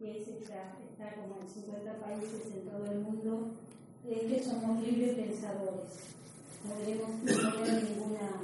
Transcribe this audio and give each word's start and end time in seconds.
que 0.00 0.18
es 0.18 0.28
está, 0.28 0.78
está 0.80 1.14
como 1.20 1.42
en 1.42 1.48
50 1.48 2.00
países 2.00 2.46
en 2.54 2.70
todo 2.70 2.90
el 2.90 3.00
mundo, 3.00 3.50
es 4.08 4.18
que 4.22 4.42
somos 4.42 4.82
libres 4.82 5.14
pensadores. 5.14 5.92
No 6.66 6.74
debemos 6.80 7.10
tener 7.22 7.84
ninguna 7.84 8.40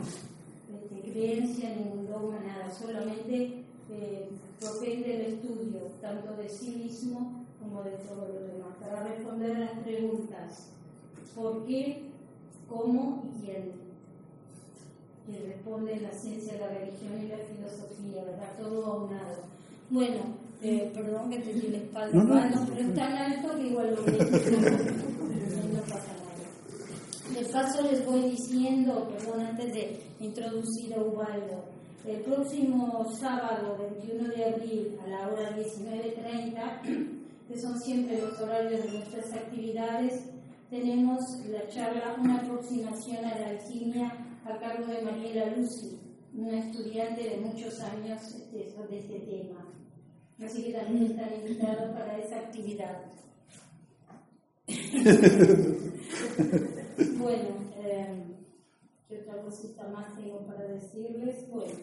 este, 0.71 1.11
creencia, 1.11 1.75
ningún 1.77 2.07
dogma, 2.07 2.39
nada, 2.41 2.71
solamente 2.71 3.65
eh, 3.91 4.29
propende 4.61 5.15
el 5.17 5.33
estudio, 5.33 5.81
tanto 6.03 6.37
de 6.37 6.49
sí 6.49 6.73
mismo 6.73 7.47
como 7.59 7.83
de 7.83 7.93
todo 7.93 8.29
lo 8.29 8.47
demás, 8.47 8.77
para 8.79 9.05
responder 9.05 9.57
a 9.57 9.61
las 9.61 9.79
preguntas 9.79 10.69
¿por 11.35 11.65
qué? 11.65 12.03
¿cómo 12.69 13.23
y 13.25 13.45
quién? 13.45 13.73
Y 15.29 15.39
responde 15.47 16.01
la 16.01 16.13
ciencia, 16.13 16.59
la 16.59 16.69
religión 16.69 17.23
y 17.23 17.29
la 17.29 17.39
filosofía, 17.39 18.25
¿verdad? 18.25 18.53
Todo 18.59 18.85
aunado. 18.85 19.45
Bueno, 19.91 20.46
eh, 20.63 20.91
perdón 20.95 21.31
que 21.31 21.39
te 21.39 21.53
di 21.53 21.69
la 21.69 21.79
espalda, 21.79 22.17
no, 22.17 22.25
no, 22.25 22.67
pero 22.67 22.81
es 22.81 22.95
tan 22.95 23.13
alto 23.13 23.55
que 23.57 23.67
igual 23.69 23.95
lo 23.95 24.05
veo. 24.05 24.19
no 24.19 25.81
pasa 25.83 26.13
nada. 26.13 27.41
De 27.41 27.45
paso 27.53 27.83
les 27.83 28.07
voy 28.07 28.31
diciendo, 28.31 29.09
perdón, 29.11 29.41
antes 29.47 29.73
de 29.73 30.01
introducir 30.21 30.95
a 30.95 31.01
Ubaldo, 31.01 31.65
el 32.07 32.21
próximo 32.23 33.05
sábado 33.19 33.77
21 33.79 34.29
de 34.29 34.45
abril 34.45 34.99
a 35.05 35.09
la 35.09 35.29
hora 35.29 35.57
19.30, 35.57 37.09
que 37.49 37.61
son 37.61 37.79
siempre 37.81 38.21
los 38.21 38.41
horarios 38.41 38.85
de 38.85 38.93
nuestras 38.93 39.33
actividades, 39.33 40.25
tenemos 40.71 41.21
la 41.49 41.69
charla 41.69 42.17
Una 42.19 42.39
aproximación 42.39 43.25
a 43.25 43.39
la 43.39 43.49
alquimia 43.51 44.13
a 44.45 44.59
cargo 44.59 44.87
de 44.87 45.03
Mariela 45.03 45.47
Lucy, 45.57 45.99
una 46.35 46.59
estudiante 46.59 47.23
de 47.23 47.37
muchos 47.39 47.81
años 47.81 48.21
este, 48.35 48.71
sobre 48.71 48.99
este 48.99 49.21
tema. 49.21 49.66
Así 50.45 50.65
que 50.65 50.73
también 50.73 51.13
están 51.13 51.33
invitados 51.35 51.93
para 51.93 52.19
esa 52.19 52.39
actividad. 52.39 53.05
bueno, 57.19 57.49
eh, 57.79 58.25
¿qué 59.09 59.21
otra 59.21 59.41
cosita 59.43 59.87
más 59.89 60.15
tengo 60.17 60.45
para 60.47 60.67
decirles? 60.67 61.49
Bueno, 61.49 61.75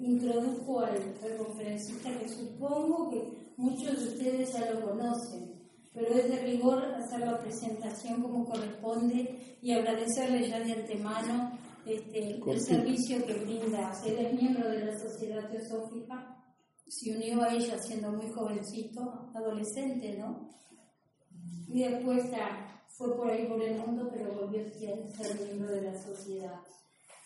introduzco 0.00 0.80
al, 0.80 0.96
al 1.22 1.36
conferencista 1.36 2.18
que 2.18 2.28
supongo 2.28 3.10
que 3.10 3.52
muchos 3.56 4.00
de 4.00 4.08
ustedes 4.08 4.52
ya 4.52 4.70
lo 4.70 4.80
conocen 4.88 5.54
pero 5.94 6.08
es 6.08 6.28
de 6.28 6.42
rigor 6.42 6.84
hacer 6.84 7.20
la 7.20 7.38
presentación 7.38 8.20
como 8.20 8.44
corresponde 8.44 9.56
y 9.62 9.72
agradecerle 9.72 10.48
ya 10.48 10.58
de 10.58 10.72
antemano 10.72 11.56
este, 11.86 12.40
el 12.44 12.60
servicio 12.60 13.24
que 13.24 13.34
brinda. 13.34 13.92
Él 14.04 14.18
es 14.18 14.34
miembro 14.34 14.68
de 14.68 14.86
la 14.86 14.98
Sociedad 14.98 15.48
Teosófica, 15.48 16.33
se 16.94 17.16
unió 17.16 17.42
a 17.42 17.52
ella 17.52 17.76
siendo 17.78 18.12
muy 18.12 18.30
jovencito, 18.30 19.30
adolescente, 19.34 20.16
¿no? 20.16 20.48
Y 21.68 21.82
después 21.82 22.30
fue 22.96 23.16
por 23.16 23.30
ahí 23.30 23.48
por 23.48 23.60
el 23.60 23.78
mundo, 23.78 24.08
pero 24.12 24.32
volvió 24.32 24.64
a 24.64 24.70
ser 24.70 25.40
miembro 25.40 25.72
de 25.72 25.82
la 25.82 26.00
sociedad. 26.00 26.60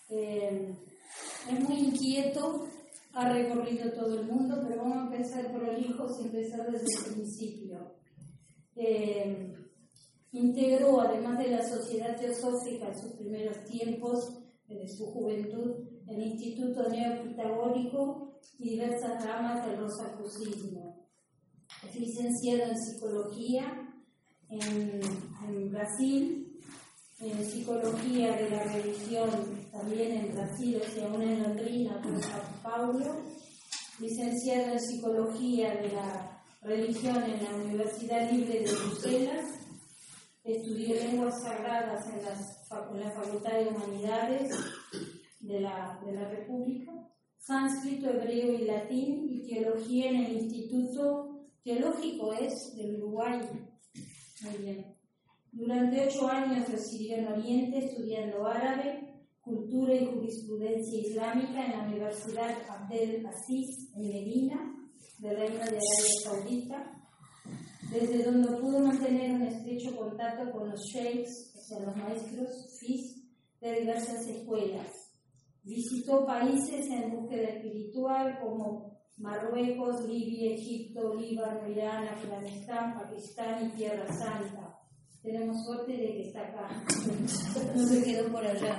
Eh, 0.09 0.75
es 1.51 1.69
muy 1.69 1.79
inquieto, 1.81 2.65
ha 3.13 3.29
recorrido 3.31 3.93
todo 3.93 4.21
el 4.21 4.27
mundo, 4.27 4.57
pero 4.67 4.83
vamos 4.83 4.97
a 4.99 5.15
empezar 5.15 5.53
por 5.53 5.69
el 5.69 5.85
hijo 5.85 6.07
y 6.19 6.27
empezar 6.27 6.71
desde 6.71 7.09
el 7.09 7.15
principio. 7.15 7.95
Eh, 8.75 9.55
integró, 10.33 11.01
además 11.03 11.39
de 11.39 11.49
la 11.49 11.63
Sociedad 11.63 12.17
Teosófica 12.17 12.89
en 12.89 12.99
sus 12.99 13.13
primeros 13.17 13.65
tiempos, 13.65 14.39
de 14.67 14.89
su 14.89 15.07
juventud, 15.07 15.77
el 16.07 16.23
Instituto 16.23 16.89
Neopitagórico 16.89 18.28
diversas 18.59 19.25
ramas 19.25 19.67
del 19.67 19.79
rosacrucismo. 19.79 21.07
Es 21.87 21.95
licenciado 21.95 22.71
en 22.71 22.79
Psicología 22.79 23.89
en, 24.51 25.71
Brasil, 25.71 26.59
en 27.21 27.45
Psicología 27.45 28.37
de 28.37 28.51
la 28.51 28.65
Religión 28.65 29.31
también 29.71 30.12
en 30.12 30.34
Brasil, 30.34 30.81
o 30.81 30.91
sea, 30.91 31.09
una 31.09 31.25
en 31.25 31.43
Londrina, 31.43 32.00
en 32.05 32.22
Sao 32.22 32.43
Paulo, 32.62 33.22
licenciado 34.00 34.72
en 34.72 34.81
Psicología 34.81 35.75
de 35.75 35.93
la 35.93 36.43
religión 36.62 37.22
en 37.22 37.45
la 37.45 37.55
Universidad 37.55 38.31
Libre 38.31 38.61
de 38.61 38.72
Bruselas, 38.72 39.45
estudió 40.45 40.95
lenguas 40.95 41.34
sagradas 41.43 42.06
en, 42.09 42.22
la 42.22 43.11
Facultad 43.12 43.53
de 43.53 43.69
Humanidades 43.69 44.49
de 45.41 45.55
de 45.55 45.61
la 45.61 46.28
República, 46.31 46.93
sánscrito, 47.38 48.10
hebreo 48.10 48.54
y 48.54 48.65
latín, 48.65 49.28
y 49.31 49.47
teología 49.47 50.10
en 50.10 50.16
el 50.25 50.32
Instituto 50.43 51.28
Teológico 51.62 52.32
es 52.32 52.75
del 52.76 52.97
Uruguay. 52.97 53.41
Muy 54.43 54.56
bien. 54.59 54.97
Durante 55.53 56.06
ocho 56.06 56.28
años 56.28 56.69
residió 56.69 57.16
en 57.16 57.28
Oriente 57.28 57.78
estudiando 57.78 58.47
árabe, 58.47 59.09
cultura 59.41 59.94
y 59.94 60.06
jurisprudencia 60.06 61.00
islámica 61.00 61.65
en 61.65 61.72
la 61.72 61.88
Universidad 61.88 62.56
Abdel 62.69 63.27
Aziz 63.27 63.93
en 63.97 64.09
Medina 64.09 64.75
del 65.19 65.37
Reino 65.37 65.56
de 65.56 65.62
Arabia 65.62 65.81
Saudita, 66.22 67.09
desde 67.91 68.25
donde 68.25 68.56
pudo 68.60 68.81
mantener 68.81 69.32
un 69.32 69.43
estrecho 69.43 69.97
contacto 69.97 70.50
con 70.53 70.71
los 70.71 70.81
sheikhs, 70.81 71.54
o 71.56 71.60
sea, 71.60 71.81
los 71.81 71.97
maestros 71.97 72.78
fis 72.78 73.25
de 73.60 73.81
diversas 73.81 74.27
escuelas. 74.27 75.08
Visitó 75.69 76.25
países 76.25 76.89
en 76.89 77.11
búsqueda 77.11 77.49
espiritual 77.49 78.39
como 78.41 78.99
Marruecos, 79.19 80.09
Libia, 80.09 80.55
Egipto, 80.55 81.15
Líbano, 81.15 81.69
Irán, 81.69 82.09
Afganistán, 82.09 82.95
Pakistán 82.99 83.67
y 83.67 83.77
Tierra 83.77 84.11
Santa. 84.11 84.81
Tenemos 85.23 85.62
suerte 85.67 85.93
de 85.93 86.07
que 86.07 86.23
está 86.23 86.41
acá, 86.41 86.84
no 87.77 87.84
se 87.84 88.03
quedó 88.03 88.33
por 88.33 88.47
allá. 88.47 88.78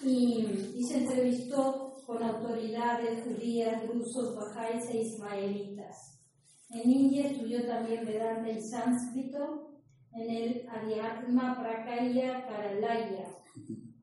Y, 0.00 0.46
y 0.76 0.84
se 0.84 0.98
entrevistó 0.98 1.94
con 2.06 2.22
autoridades 2.22 3.24
judías, 3.24 3.84
rusos, 3.88 4.36
bajáis 4.36 4.88
e 4.90 4.98
ismaelitas. 4.98 6.22
En 6.70 6.88
India 6.88 7.26
estudió 7.26 7.66
también 7.66 8.06
Vedanta 8.06 8.48
y 8.48 8.60
sánscrito 8.60 9.72
en 10.12 10.30
el 10.30 10.68
Adhyatma 10.68 11.60
Prakaya 11.60 12.46
Karalaya, 12.46 13.26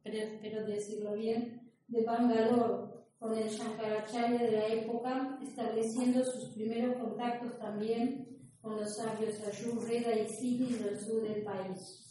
espero 0.03 0.66
decirlo 0.66 1.13
bien, 1.13 1.62
de 1.94 2.04
Bangalore, 2.04 2.92
con 3.20 3.38
el 3.38 3.48
Shankaracharya 3.48 4.40
de 4.40 4.52
la 4.52 4.68
época, 4.68 5.40
estableciendo 5.42 6.26
sus 6.26 6.50
primeros 6.56 6.98
contactos 6.98 7.58
también 7.59 8.28
con 8.62 8.78
los 8.78 8.96
sabios 8.96 9.40
Ayurveda 9.42 10.14
y 10.16 10.28
Siddhi 10.28 10.74
del 10.74 11.00
sur 11.00 11.22
del 11.22 11.44
país. 11.44 12.04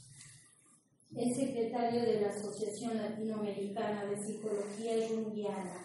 Es 1.14 1.36
secretario 1.36 2.02
de 2.02 2.20
la 2.20 2.28
Asociación 2.28 2.96
Latinoamericana 2.96 4.06
de 4.06 4.16
Psicología 4.16 5.08
Jungiana. 5.08 5.84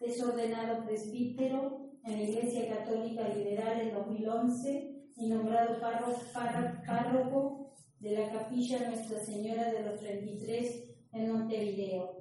Es 0.00 0.22
ordenado 0.22 0.84
presbítero 0.84 1.90
en 2.04 2.12
la 2.12 2.22
Iglesia 2.22 2.68
Católica 2.68 3.28
Liberal 3.28 3.80
en 3.80 3.94
2011 3.94 5.10
y 5.16 5.28
nombrado 5.28 5.80
párroco 5.80 7.74
de 7.98 8.12
la 8.12 8.30
Capilla 8.32 8.88
Nuestra 8.88 9.24
Señora 9.24 9.72
de 9.72 9.82
los 9.82 9.98
33 9.98 10.84
en 11.12 11.32
Montevideo. 11.32 12.19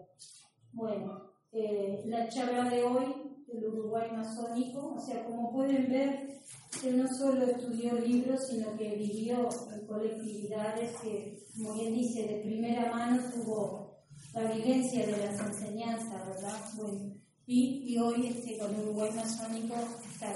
Bueno, 0.79 1.23
eh, 1.51 2.03
la 2.05 2.29
charla 2.29 2.69
de 2.69 2.81
hoy 2.85 3.43
del 3.47 3.65
Uruguay 3.65 4.09
masónico, 4.13 4.93
o 4.95 4.99
sea, 5.05 5.25
como 5.25 5.51
pueden 5.51 5.89
ver, 5.89 6.39
él 6.85 6.97
no 6.97 7.05
solo 7.17 7.43
estudió 7.43 7.95
libros, 7.95 8.39
sino 8.49 8.77
que 8.77 8.95
vivió 8.95 9.49
en 9.73 9.85
colectividades 9.85 10.95
que, 11.01 11.37
como 11.53 11.73
bien 11.73 11.95
dice, 11.95 12.25
de 12.25 12.41
primera 12.43 12.89
mano 12.93 13.21
tuvo 13.29 13.97
la 14.33 14.53
vivencia 14.53 15.05
de 15.05 15.17
las 15.17 15.37
enseñanzas, 15.37 16.25
¿verdad? 16.29 16.57
Bueno, 16.77 17.13
y, 17.45 17.93
y 17.93 17.99
hoy 17.99 18.27
este, 18.27 18.57
con 18.57 18.73
Uruguay 18.79 19.09
Masónico 19.13 19.75
está 20.13 20.33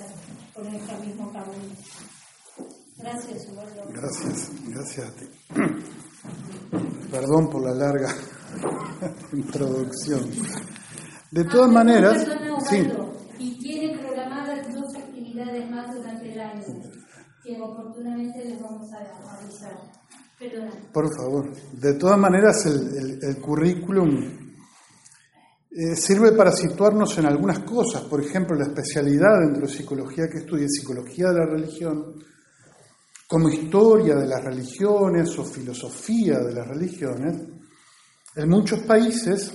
con 0.53 0.67
el 0.67 1.07
mismo 1.07 1.31
camino. 1.31 1.73
Gracias, 2.97 3.45
Eduardo. 3.47 3.85
Gracias, 3.93 4.51
gracias 4.67 5.07
a 5.07 5.15
ti. 5.15 5.25
Perdón 7.09 7.49
por 7.49 7.63
la 7.63 7.75
larga 7.75 8.13
introducción. 9.33 10.29
De 11.31 11.43
todas 11.45 11.69
ah, 11.69 11.73
maneras, 11.73 12.27
sí. 12.69 12.87
Y 13.39 13.57
tiene 13.59 13.97
programadas 13.97 14.67
dos 14.73 14.95
actividades 14.95 15.69
más 15.71 15.93
durante 15.95 16.31
el 16.31 16.39
año 16.39 16.63
que 17.43 17.61
oportunamente 17.61 18.45
les 18.45 18.61
vamos 18.61 18.87
a 18.93 19.37
avisar. 19.37 19.75
Perdona. 20.39 20.71
Por 20.93 21.05
favor. 21.15 21.51
De 21.73 21.93
todas 21.95 22.17
maneras, 22.17 22.65
el, 22.65 23.19
el, 23.21 23.41
currículum 23.41 24.43
eh, 25.71 25.95
sirve 25.95 26.31
para 26.33 26.51
situarnos 26.51 27.17
en 27.17 27.25
algunas 27.25 27.59
cosas. 27.59 28.03
Por 28.03 28.23
ejemplo, 28.23 28.55
la 28.55 28.67
especialidad 28.67 29.41
dentro 29.41 29.67
de 29.67 29.73
psicología 29.73 30.29
que 30.31 30.39
estudia, 30.39 30.67
psicología 30.69 31.29
de 31.29 31.39
la 31.39 31.45
religión, 31.45 32.23
como 33.27 33.49
historia 33.49 34.15
de 34.15 34.27
las 34.27 34.43
religiones 34.43 35.37
o 35.37 35.43
filosofía 35.43 36.39
de 36.39 36.53
las 36.53 36.67
religiones, 36.67 37.41
en 38.35 38.49
muchos 38.49 38.79
países 38.81 39.53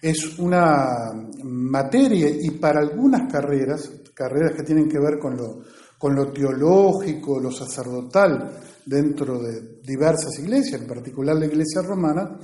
es 0.00 0.38
una 0.38 1.12
materia 1.42 2.28
y 2.30 2.50
para 2.52 2.80
algunas 2.80 3.30
carreras, 3.30 3.90
carreras 4.14 4.54
que 4.56 4.62
tienen 4.62 4.88
que 4.88 4.98
ver 4.98 5.18
con 5.18 5.36
lo, 5.36 6.32
teológico, 6.32 7.38
lo 7.38 7.50
sacerdotal 7.50 8.58
dentro 8.86 9.38
de 9.38 9.80
diversas 9.82 10.38
iglesias, 10.38 10.80
en 10.80 10.86
particular 10.86 11.36
la 11.36 11.46
iglesia 11.46 11.82
romana, 11.82 12.38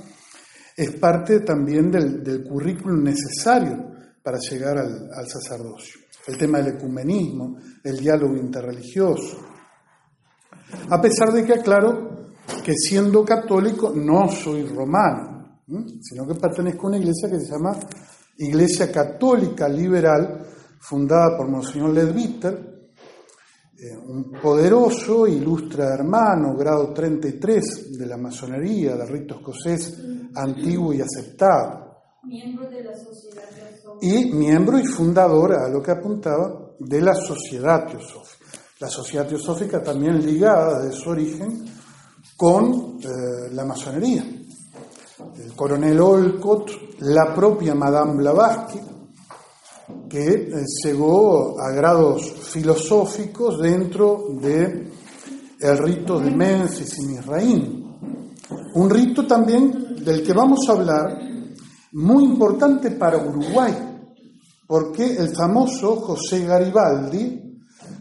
es 0.75 0.91
parte 0.97 1.39
también 1.39 1.89
del, 1.89 2.43
currículum 2.43 3.03
necesario 3.03 3.91
para 4.21 4.37
llegar 4.37 4.77
al, 4.77 5.09
al 5.11 5.27
sacerdocio. 5.27 6.01
El 6.27 6.37
tema 6.37 6.59
del 6.59 6.75
ecumenismo, 6.75 7.57
el 7.83 7.97
diálogo 7.97 8.35
interreligioso. 8.35 9.39
A 10.89 11.01
pesar 11.01 11.31
de 11.31 11.43
que 11.43 11.53
aclaro 11.53 12.27
que 12.63 12.73
siendo 12.73 13.25
católico 13.25 13.91
no 13.95 14.29
soy 14.29 14.63
romano, 14.63 15.36
sino 16.01 16.25
que 16.25 16.35
pertenezco 16.35 16.87
a 16.87 16.89
una 16.89 16.97
iglesia 16.97 17.29
que 17.29 17.39
se 17.39 17.51
llama 17.51 17.77
Iglesia 18.37 18.91
Católica 18.91 19.67
Liberal, 19.67 20.45
fundada 20.79 21.35
por 21.35 21.49
Monseñor 21.49 21.93
Ledwitter, 21.93 22.77
eh, 23.79 23.95
un 23.95 24.31
poderoso, 24.41 25.27
ilustre 25.27 25.83
hermano, 25.83 26.55
grado 26.55 26.93
33 26.93 27.97
de 27.97 28.05
la 28.05 28.17
masonería, 28.17 28.95
del 28.95 29.07
rito 29.07 29.35
escocés 29.35 29.99
antiguo 30.35 30.93
y 30.93 31.01
aceptado. 31.01 31.85
Miembro 32.23 32.69
de 32.69 32.83
la 32.83 32.97
Sociedad 32.97 33.43
Y 34.01 34.31
miembro 34.33 34.79
y 34.79 34.85
fundador, 34.85 35.53
a 35.53 35.69
lo 35.69 35.81
que 35.81 35.91
apuntaba, 35.91 36.71
de 36.79 37.01
la 37.01 37.13
Sociedad 37.13 37.85
Teosófica. 37.87 38.45
La 38.79 38.87
Sociedad 38.87 39.27
Teosófica 39.27 39.81
también 39.81 40.25
ligada 40.25 40.81
desde 40.81 40.97
su 40.97 41.09
origen 41.09 41.65
con 42.35 42.99
eh, 43.01 43.51
la 43.51 43.65
masonería. 43.65 44.23
El 45.35 45.53
coronel 45.55 45.99
Olcott, 45.99 46.71
la 46.99 47.33
propia 47.33 47.75
Madame 47.75 48.15
Blavatsky, 48.17 48.79
que 50.09 50.27
eh, 50.27 50.65
llegó 50.83 51.59
a 51.59 51.71
grados 51.71 52.31
filosóficos 52.51 53.59
dentro 53.59 54.27
de 54.41 54.91
el 55.59 55.77
rito 55.77 56.19
de 56.19 56.31
Mensis 56.31 56.99
y 56.99 57.05
Misraín. 57.07 57.87
Un 58.75 58.89
rito 58.89 59.25
también 59.25 59.95
del 60.03 60.23
que 60.23 60.33
vamos 60.33 60.59
a 60.69 60.73
hablar, 60.73 61.19
muy 61.93 62.25
importante 62.25 62.91
para 62.91 63.17
Uruguay, 63.17 63.73
porque 64.67 65.15
el 65.15 65.35
famoso 65.35 65.95
José 65.97 66.45
Garibaldi 66.45 67.47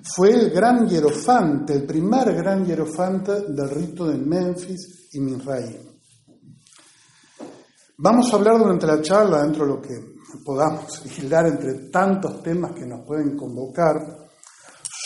fue 0.03 0.31
el 0.31 0.51
gran 0.51 0.87
hierofante, 0.87 1.73
el 1.73 1.85
primer 1.85 2.35
gran 2.35 2.65
hierofante 2.65 3.43
del 3.49 3.71
rito 3.71 4.07
de 4.07 4.19
Memphis 4.19 5.09
y 5.13 5.21
Misraín. 5.21 5.96
Vamos 7.99 8.31
a 8.31 8.37
hablar 8.37 8.59
durante 8.59 8.87
la 8.87 9.01
charla, 9.01 9.43
dentro 9.43 9.65
de 9.65 9.73
lo 9.73 9.81
que 9.81 10.17
podamos 10.45 11.03
vigilar 11.03 11.47
entre 11.47 11.89
tantos 11.89 12.43
temas 12.43 12.73
que 12.73 12.85
nos 12.85 13.07
pueden 13.07 13.35
convocar, 13.35 14.29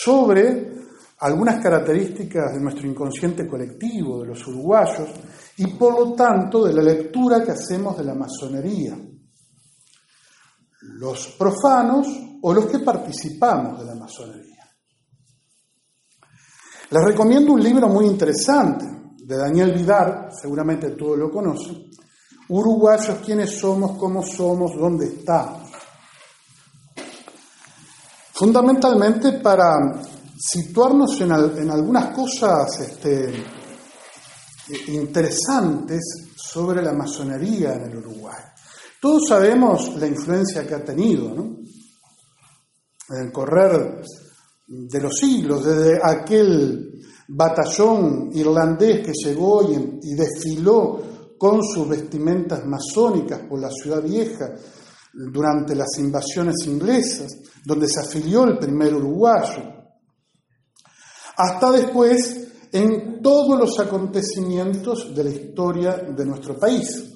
sobre 0.03 0.73
algunas 1.19 1.63
características 1.63 2.53
de 2.53 2.59
nuestro 2.59 2.85
inconsciente 2.85 3.47
colectivo, 3.47 4.21
de 4.21 4.27
los 4.27 4.45
uruguayos, 4.45 5.09
y 5.55 5.67
por 5.67 5.97
lo 5.97 6.13
tanto 6.13 6.65
de 6.65 6.73
la 6.73 6.81
lectura 6.81 7.41
que 7.45 7.51
hacemos 7.51 7.97
de 7.97 8.03
la 8.03 8.13
masonería. 8.13 8.97
Los 10.81 11.27
profanos 11.39 12.07
o 12.41 12.53
los 12.53 12.65
que 12.65 12.79
participamos 12.79 13.79
de 13.79 13.85
la 13.85 13.95
masonería. 13.95 14.65
Les 16.89 17.03
recomiendo 17.05 17.53
un 17.53 17.63
libro 17.63 17.87
muy 17.87 18.05
interesante 18.05 18.85
de 19.15 19.37
Daniel 19.37 19.71
Vidar, 19.71 20.27
seguramente 20.33 20.89
todos 20.91 21.17
lo 21.17 21.31
conocen, 21.31 21.89
Uruguayos, 22.53 23.19
quiénes 23.25 23.57
somos, 23.57 23.97
cómo 23.97 24.21
somos, 24.21 24.71
dónde 24.77 25.05
estamos. 25.05 25.71
Fundamentalmente 28.33 29.39
para 29.39 29.77
situarnos 30.37 31.21
en, 31.21 31.31
algunas 31.31 32.13
cosas 32.13 32.77
este, 32.81 33.41
interesantes 34.89 36.01
sobre 36.35 36.81
la 36.81 36.91
masonería 36.91 37.75
en 37.75 37.83
el 37.83 37.97
Uruguay. 37.99 38.43
Todos 38.99 39.29
sabemos 39.29 39.95
la 39.95 40.07
influencia 40.07 40.67
que 40.67 40.75
ha 40.75 40.83
tenido 40.83 41.33
¿no? 41.33 41.55
en 43.11 43.27
el 43.27 43.31
correr 43.31 44.03
de 44.67 45.01
los 45.01 45.17
siglos, 45.17 45.63
desde 45.63 46.01
aquel 46.03 47.01
batallón 47.29 48.29
irlandés 48.33 49.05
que 49.05 49.13
llegó 49.13 49.63
y 50.01 50.15
desfiló 50.15 51.10
con 51.41 51.63
sus 51.63 51.89
vestimentas 51.89 52.63
masónicas 52.67 53.39
por 53.49 53.59
la 53.59 53.71
ciudad 53.71 54.03
vieja 54.03 54.53
durante 55.11 55.73
las 55.73 55.97
invasiones 55.97 56.67
inglesas, 56.67 57.35
donde 57.65 57.87
se 57.89 57.99
afilió 57.99 58.43
el 58.43 58.59
primer 58.59 58.93
uruguayo, 58.93 59.63
hasta 61.35 61.71
después 61.71 62.47
en 62.71 63.23
todos 63.23 63.59
los 63.59 63.79
acontecimientos 63.79 65.15
de 65.15 65.23
la 65.23 65.29
historia 65.31 65.93
de 66.15 66.25
nuestro 66.27 66.59
país, 66.59 67.11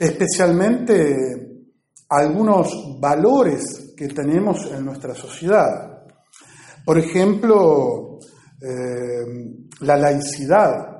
especialmente 0.00 1.66
algunos 2.08 2.98
valores 2.98 3.92
que 3.94 4.08
tenemos 4.08 4.72
en 4.72 4.86
nuestra 4.86 5.14
sociedad. 5.14 6.02
Por 6.82 6.98
ejemplo, 6.98 8.18
eh, 8.58 9.26
la 9.80 9.98
laicidad, 9.98 10.91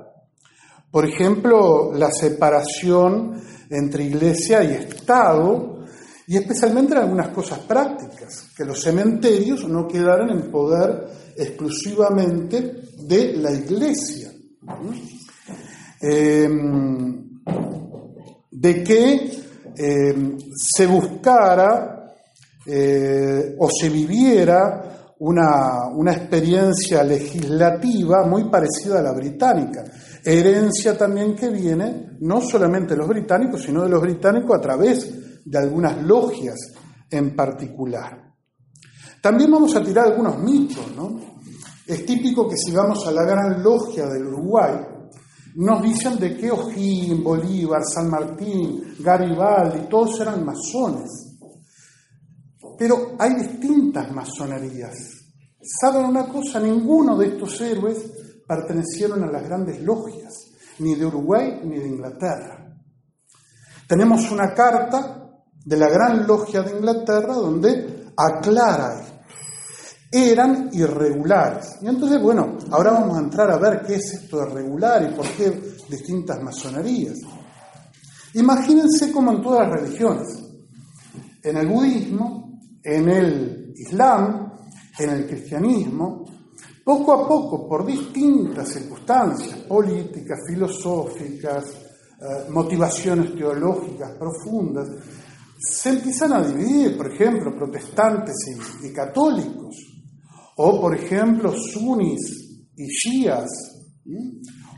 por 0.93 1.07
ejemplo, 1.07 1.91
la 1.91 2.11
separación 2.11 3.41
entre 3.67 4.03
iglesia 4.03 4.63
y 4.63 4.73
Estado, 4.73 5.85
y 6.27 6.37
especialmente 6.37 6.93
en 6.93 6.99
algunas 6.99 7.29
cosas 7.29 7.57
prácticas, 7.61 8.51
que 8.55 8.63
los 8.63 8.79
cementerios 8.79 9.67
no 9.67 9.87
quedaran 9.87 10.29
en 10.29 10.51
poder 10.51 11.07
exclusivamente 11.35 12.83
de 13.07 13.33
la 13.37 13.51
iglesia. 13.51 14.33
Em, 15.99 17.41
de 18.51 18.83
que 18.83 19.31
em, 19.75 20.37
se 20.55 20.85
buscara 20.85 22.13
eh, 22.67 23.55
o 23.57 23.67
se 23.67 23.89
viviera 23.89 25.15
una, 25.17 25.87
una 25.91 26.13
experiencia 26.13 27.03
legislativa 27.03 28.27
muy 28.27 28.47
parecida 28.51 28.99
a 28.99 29.01
la 29.01 29.11
británica, 29.13 29.83
Herencia 30.25 30.97
también 30.97 31.35
que 31.35 31.49
viene 31.49 32.17
no 32.21 32.39
solamente 32.41 32.93
de 32.93 32.97
los 32.97 33.07
británicos, 33.07 33.61
sino 33.61 33.83
de 33.83 33.89
los 33.89 34.01
británicos 34.01 34.57
a 34.57 34.61
través 34.61 35.43
de 35.45 35.57
algunas 35.57 36.01
logias 36.01 36.55
en 37.09 37.35
particular. 37.35 38.33
También 39.21 39.51
vamos 39.51 39.75
a 39.75 39.83
tirar 39.83 40.07
algunos 40.07 40.39
mitos, 40.39 40.95
¿no? 40.95 41.19
Es 41.85 42.05
típico 42.05 42.47
que 42.47 42.55
si 42.57 42.71
vamos 42.71 43.05
a 43.05 43.11
la 43.11 43.23
gran 43.23 43.61
logia 43.61 44.07
del 44.07 44.27
Uruguay, 44.27 44.73
nos 45.55 45.83
dicen 45.83 46.17
de 46.17 46.35
que 46.35 46.49
O'Higgins, 46.49 47.21
Bolívar, 47.21 47.81
San 47.83 48.09
Martín, 48.09 48.95
Garibaldi, 48.99 49.87
todos 49.89 50.19
eran 50.21 50.45
masones. 50.45 51.37
Pero 52.77 53.15
hay 53.19 53.35
distintas 53.35 54.11
masonerías. 54.11 54.95
¿Saben 55.61 56.05
una 56.05 56.25
cosa? 56.27 56.59
Ninguno 56.59 57.17
de 57.17 57.27
estos 57.27 57.61
héroes 57.61 58.22
pertenecieron 58.47 59.23
a 59.23 59.31
las 59.31 59.43
grandes 59.43 59.81
logias, 59.81 60.33
ni 60.79 60.95
de 60.95 61.05
Uruguay 61.05 61.61
ni 61.63 61.79
de 61.79 61.87
Inglaterra. 61.87 62.63
Tenemos 63.87 64.29
una 64.31 64.53
carta 64.53 65.23
de 65.65 65.77
la 65.77 65.89
gran 65.89 66.25
logia 66.25 66.61
de 66.61 66.77
Inglaterra 66.77 67.33
donde 67.33 68.11
aclara 68.17 68.99
esto. 68.99 69.13
Eran 70.11 70.69
irregulares. 70.73 71.77
Y 71.81 71.87
entonces, 71.87 72.21
bueno, 72.21 72.57
ahora 72.71 72.91
vamos 72.91 73.17
a 73.17 73.21
entrar 73.21 73.49
a 73.49 73.57
ver 73.57 73.81
qué 73.81 73.95
es 73.95 74.13
esto 74.13 74.39
de 74.39 74.45
regular 74.45 75.09
y 75.09 75.15
por 75.15 75.27
qué 75.27 75.49
distintas 75.89 76.41
masonerías. 76.41 77.17
Imagínense 78.35 79.11
como 79.11 79.31
en 79.31 79.41
todas 79.41 79.67
las 79.67 79.81
religiones, 79.81 80.27
en 81.41 81.57
el 81.57 81.67
budismo, 81.67 82.59
en 82.83 83.09
el 83.09 83.73
islam, 83.75 84.53
en 84.99 85.09
el 85.09 85.27
cristianismo, 85.27 86.25
poco 86.83 87.13
a 87.13 87.27
poco, 87.27 87.67
por 87.67 87.85
distintas 87.85 88.69
circunstancias 88.69 89.59
políticas, 89.59 90.39
filosóficas, 90.47 91.65
eh, 91.65 92.49
motivaciones 92.49 93.35
teológicas 93.35 94.11
profundas, 94.17 94.89
se 95.57 95.89
empiezan 95.89 96.33
a 96.33 96.43
dividir, 96.43 96.97
por 96.97 97.13
ejemplo, 97.13 97.55
protestantes 97.55 98.35
y, 98.83 98.91
católicos, 98.91 99.75
o 100.57 100.81
por 100.81 100.93
ejemplo, 100.93 101.53
sunis 101.53 102.65
y 102.75 102.85
shias, 102.87 103.49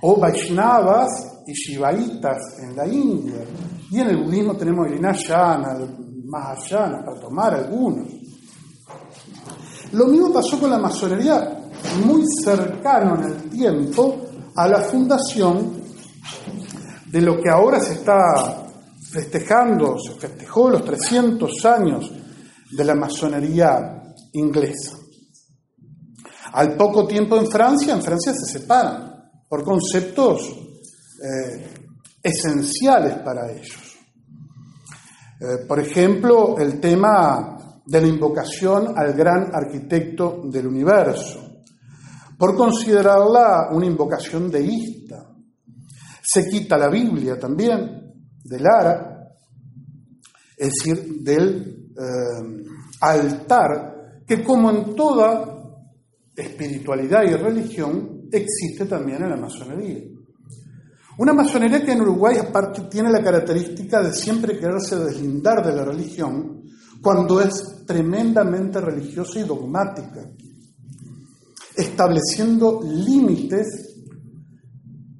o 0.01 0.19
vaishnavas 0.19 1.09
y 1.47 1.53
shivaitas 1.53 2.59
en 2.62 2.75
la 2.75 2.88
India, 2.88 3.43
y 3.89 4.00
en 4.00 4.09
el 4.09 4.24
budismo 4.24 4.55
tenemos 4.55 4.88
el 4.88 4.97
Inayana, 4.97 5.75
el 5.77 6.24
Mahayana, 6.25 7.03
para 7.03 7.19
tomar 7.19 7.53
algunos. 7.55 8.07
Lo 9.91 10.07
mismo 10.07 10.33
pasó 10.33 10.59
con 10.59 10.69
la 10.69 10.77
masonería 10.77 11.64
muy 12.06 12.24
cercano 12.44 13.15
en 13.15 13.24
el 13.24 13.50
tiempo 13.50 14.25
a 14.56 14.68
la 14.68 14.80
fundación 14.80 15.82
de 17.08 17.22
lo 17.22 17.39
que 17.39 17.50
ahora 17.50 17.80
se 17.80 17.94
está 17.94 18.68
festejando, 19.12 19.98
se 20.00 20.13
festejó 20.15 20.70
los 20.70 20.84
300 20.84 21.65
años 21.65 22.12
de 22.72 22.84
la 22.84 22.96
masonería 22.96 24.13
inglesa. 24.34 24.98
Al 26.54 26.75
poco 26.75 27.06
tiempo 27.06 27.38
en 27.38 27.48
Francia, 27.48 27.94
en 27.94 28.01
Francia 28.01 28.34
se 28.34 28.60
separan 28.60 29.30
por 29.48 29.63
conceptos 29.63 30.50
eh, 31.22 31.74
esenciales 32.22 33.15
para 33.20 33.51
ellos. 33.51 33.98
Eh, 35.39 35.65
por 35.68 35.80
ejemplo, 35.80 36.58
el 36.58 36.80
tema 36.80 37.82
de 37.86 38.01
la 38.01 38.08
invocación 38.08 38.94
al 38.98 39.13
gran 39.13 39.54
arquitecto 39.54 40.42
del 40.46 40.68
universo, 40.68 41.44
por 42.38 42.56
considerarla 42.56 43.70
una 43.72 43.86
invocación 43.86 44.50
deísta. 44.50 45.32
Se 46.22 46.48
quita 46.50 46.77
la 46.77 46.89
Biblia 46.89 47.39
también 47.39 48.13
del 48.44 48.65
ara, 48.65 49.30
es 50.58 50.72
decir, 50.72 51.22
del 51.22 51.92
eh, 51.98 52.63
altar, 53.01 54.24
que 54.25 54.44
como 54.44 54.70
en 54.72 54.96
toda 54.96 55.56
espiritualidad 56.36 57.24
y 57.24 57.36
religión, 57.36 58.27
existe 58.32 58.86
también 58.86 59.24
en 59.24 59.30
la 59.30 59.38
masonería. 59.38 60.04
Una 61.18 61.34
masonería 61.34 61.84
que 61.84 61.94
en 61.94 62.01
Uruguay 62.01 62.38
aparte 62.38 62.82
tiene 62.89 63.10
la 63.10 63.24
característica 63.24 64.01
de 64.01 64.13
siempre 64.13 64.60
quererse 64.60 64.98
deslindar 64.98 65.65
de 65.65 65.74
la 65.74 65.86
religión 65.86 66.63
cuando 67.01 67.39
es 67.39 67.86
tremendamente 67.86 68.82
religiosa 68.82 69.39
y 69.39 69.44
dogmática, 69.44 70.30
estableciendo 71.77 72.82
límites 72.84 73.96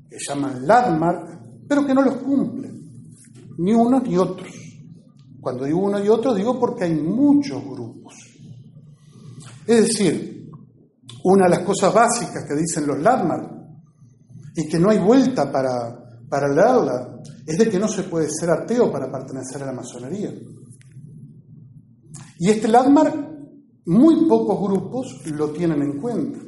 que 0.10 0.18
llaman 0.28 0.66
landmark, 0.66 1.66
pero 1.68 1.86
que 1.86 1.94
no 1.94 2.02
los 2.02 2.16
cumplen, 2.18 2.90
ni 3.58 3.74
unos 3.74 4.04
ni 4.04 4.18
otros. 4.18 4.54
Cuando 5.42 5.66
digo 5.66 5.80
uno 5.80 6.04
y 6.04 6.10
otro 6.10 6.34
digo 6.34 6.60
porque 6.60 6.86
hay 6.86 6.96
muchos 6.96 7.64
grupos. 7.64 8.16
Es 9.68 9.88
decir, 9.88 10.50
una 11.24 11.46
de 11.46 11.58
las 11.58 11.60
cosas 11.60 11.94
básicas 11.94 12.46
que 12.48 12.56
dicen 12.56 12.88
los 12.88 13.00
landmark 13.00 13.52
y 14.56 14.68
que 14.68 14.80
no 14.80 14.90
hay 14.90 15.00
vuelta 15.00 15.52
para, 15.52 16.20
para 16.30 16.48
leerla, 16.48 17.20
es 17.46 17.58
de 17.58 17.70
que 17.70 17.80
no 17.80 17.88
se 17.88 18.04
puede 18.04 18.28
ser 18.30 18.50
ateo 18.50 18.92
para 18.92 19.12
pertenecer 19.12 19.62
a 19.64 19.68
la 19.68 19.74
masonería. 19.74 20.34
Y 22.40 22.50
este 22.50 22.68
landmark, 22.68 23.16
muy 23.86 24.28
pocos 24.28 24.60
grupos 24.68 25.22
lo 25.32 25.52
tienen 25.52 25.82
en 25.82 26.00
cuenta. 26.00 26.40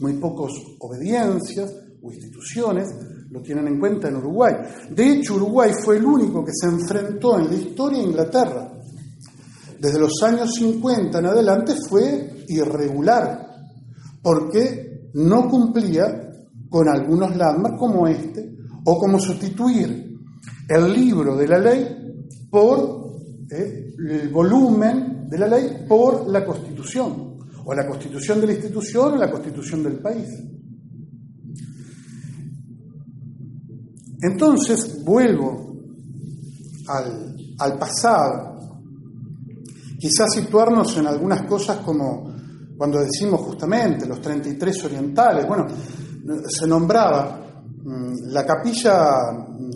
Muy 0.00 0.14
pocos 0.14 0.52
obediencias 0.80 1.72
o 2.02 2.10
instituciones 2.10 2.88
lo 3.30 3.40
tienen 3.40 3.68
en 3.68 3.78
cuenta 3.78 4.08
en 4.08 4.16
Uruguay. 4.16 4.54
De 4.90 5.12
hecho, 5.12 5.36
Uruguay 5.36 5.70
fue 5.84 5.98
el 5.98 6.04
único 6.04 6.44
que 6.44 6.52
se 6.52 6.66
enfrentó 6.66 7.38
en 7.38 7.48
la 7.48 7.54
historia 7.54 8.00
a 8.00 8.04
Inglaterra. 8.04 8.72
Desde 9.78 9.98
los 9.98 10.22
años 10.22 10.52
50 10.54 11.18
en 11.18 11.26
adelante 11.26 11.74
fue 11.88 12.44
irregular, 12.48 13.46
porque 14.22 15.10
no 15.14 15.48
cumplía 15.48 16.30
con 16.68 16.88
algunos 16.88 17.36
landmarks 17.36 17.78
como 17.78 18.06
este, 18.06 18.56
o 18.84 18.98
como 18.98 19.18
sustituir 19.20 20.18
el 20.68 20.92
libro 20.92 21.36
de 21.36 21.48
la 21.48 21.58
ley 21.58 22.14
por 22.50 23.10
eh, 23.50 23.94
el 23.98 24.28
volumen 24.28 25.28
de 25.28 25.38
la 25.38 25.46
ley 25.46 25.84
por 25.88 26.28
la 26.28 26.44
constitución, 26.44 27.29
o 27.64 27.74
la 27.74 27.86
constitución 27.86 28.40
de 28.40 28.46
la 28.46 28.52
institución 28.54 29.14
o 29.14 29.16
la 29.16 29.30
constitución 29.30 29.82
del 29.82 29.98
país. 29.98 30.28
Entonces 34.22 35.02
vuelvo 35.04 35.74
al, 36.88 37.36
al 37.58 37.78
pasado, 37.78 38.58
quizás 39.98 40.34
situarnos 40.34 40.96
en 40.96 41.06
algunas 41.06 41.42
cosas 41.42 41.78
como 41.78 42.30
cuando 42.80 43.00
decimos 43.00 43.42
justamente 43.42 44.06
los 44.06 44.22
33 44.22 44.84
orientales, 44.84 45.46
bueno, 45.46 45.66
se 46.48 46.66
nombraba 46.66 47.62
mm, 47.84 48.28
la 48.28 48.46
capilla 48.46 49.06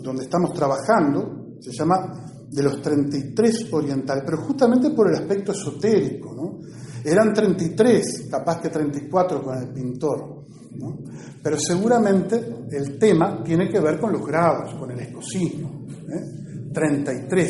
donde 0.01 0.23
estamos 0.23 0.51
trabajando, 0.53 1.55
se 1.59 1.71
llama 1.71 2.25
de 2.49 2.63
los 2.63 2.81
33 2.81 3.71
orientales, 3.73 4.23
pero 4.25 4.37
justamente 4.37 4.89
por 4.89 5.09
el 5.09 5.15
aspecto 5.15 5.51
esotérico, 5.51 6.33
¿no? 6.33 6.59
Eran 7.05 7.33
33, 7.33 8.27
capaz 8.29 8.61
que 8.61 8.69
34 8.69 9.43
con 9.43 9.57
el 9.57 9.69
pintor, 9.69 10.45
¿no? 10.77 10.97
Pero 11.41 11.57
seguramente 11.59 12.65
el 12.71 12.97
tema 12.97 13.43
tiene 13.43 13.69
que 13.69 13.79
ver 13.79 13.99
con 13.99 14.11
los 14.11 14.25
grados, 14.25 14.73
con 14.75 14.91
el 14.91 14.99
escocismo, 14.99 15.85
¿eh? 16.09 16.71
33. 16.73 17.49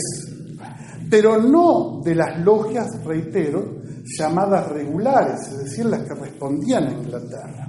Pero 1.10 1.42
no 1.42 2.02
de 2.04 2.16
las 2.16 2.40
logias, 2.40 2.88
reitero, 3.04 3.82
llamadas 4.18 4.68
regulares, 4.70 5.48
es 5.52 5.58
decir, 5.60 5.86
las 5.86 6.04
que 6.04 6.14
respondían 6.14 6.88
a 6.88 6.92
Inglaterra 6.92 7.66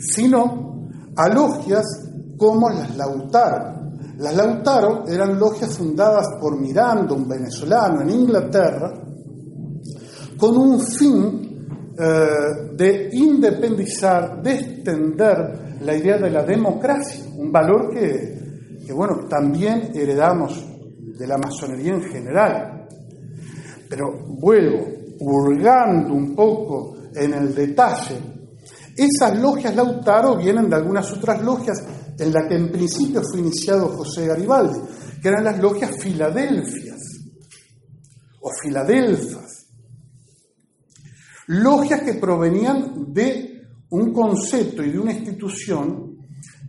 sino 0.00 0.88
a 1.16 1.28
logias 1.28 1.84
como 2.36 2.70
las 2.70 2.96
Lautaro. 2.96 3.80
Las 4.16 4.34
Lautaro 4.34 5.06
eran 5.06 5.38
logias 5.38 5.76
fundadas 5.76 6.26
por 6.40 6.58
Miranda, 6.58 7.14
un 7.14 7.28
venezolano, 7.28 8.02
en 8.02 8.10
Inglaterra, 8.10 8.92
con 10.40 10.56
un 10.56 10.80
fin 10.80 11.92
eh, 11.96 12.74
de 12.74 13.10
independizar, 13.12 14.42
de 14.42 14.54
extender 14.54 15.76
la 15.82 15.94
idea 15.94 16.16
de 16.18 16.30
la 16.30 16.42
democracia, 16.42 17.24
un 17.36 17.52
valor 17.52 17.90
que, 17.92 18.92
bueno, 18.92 19.26
también 19.28 19.92
heredamos 19.94 20.66
de 21.18 21.26
la 21.26 21.38
masonería 21.38 21.92
en 21.92 22.02
general. 22.02 22.88
Pero 23.88 24.24
vuelvo, 24.40 24.86
hurgando 25.20 26.14
un 26.14 26.34
poco 26.34 26.96
en 27.14 27.34
el 27.34 27.54
detalle 27.54 28.30
esas 29.00 29.38
logias 29.38 29.74
Lautaro 29.74 30.36
vienen 30.36 30.68
de 30.68 30.76
algunas 30.76 31.10
otras 31.12 31.42
logias 31.42 31.82
en 32.18 32.32
las 32.32 32.46
que 32.46 32.54
en 32.54 32.70
principio 32.70 33.22
fue 33.22 33.40
iniciado 33.40 33.88
José 33.88 34.26
Garibaldi, 34.26 34.78
que 35.22 35.28
eran 35.28 35.44
las 35.44 35.58
logias 35.58 35.96
filadelfias 35.98 36.98
o 38.42 38.50
filadelfas. 38.62 39.59
Logias 41.52 42.02
que 42.02 42.14
provenían 42.14 43.12
de 43.12 43.60
un 43.90 44.12
concepto 44.12 44.84
y 44.84 44.92
de 44.92 44.98
una 45.00 45.12
institución 45.12 46.16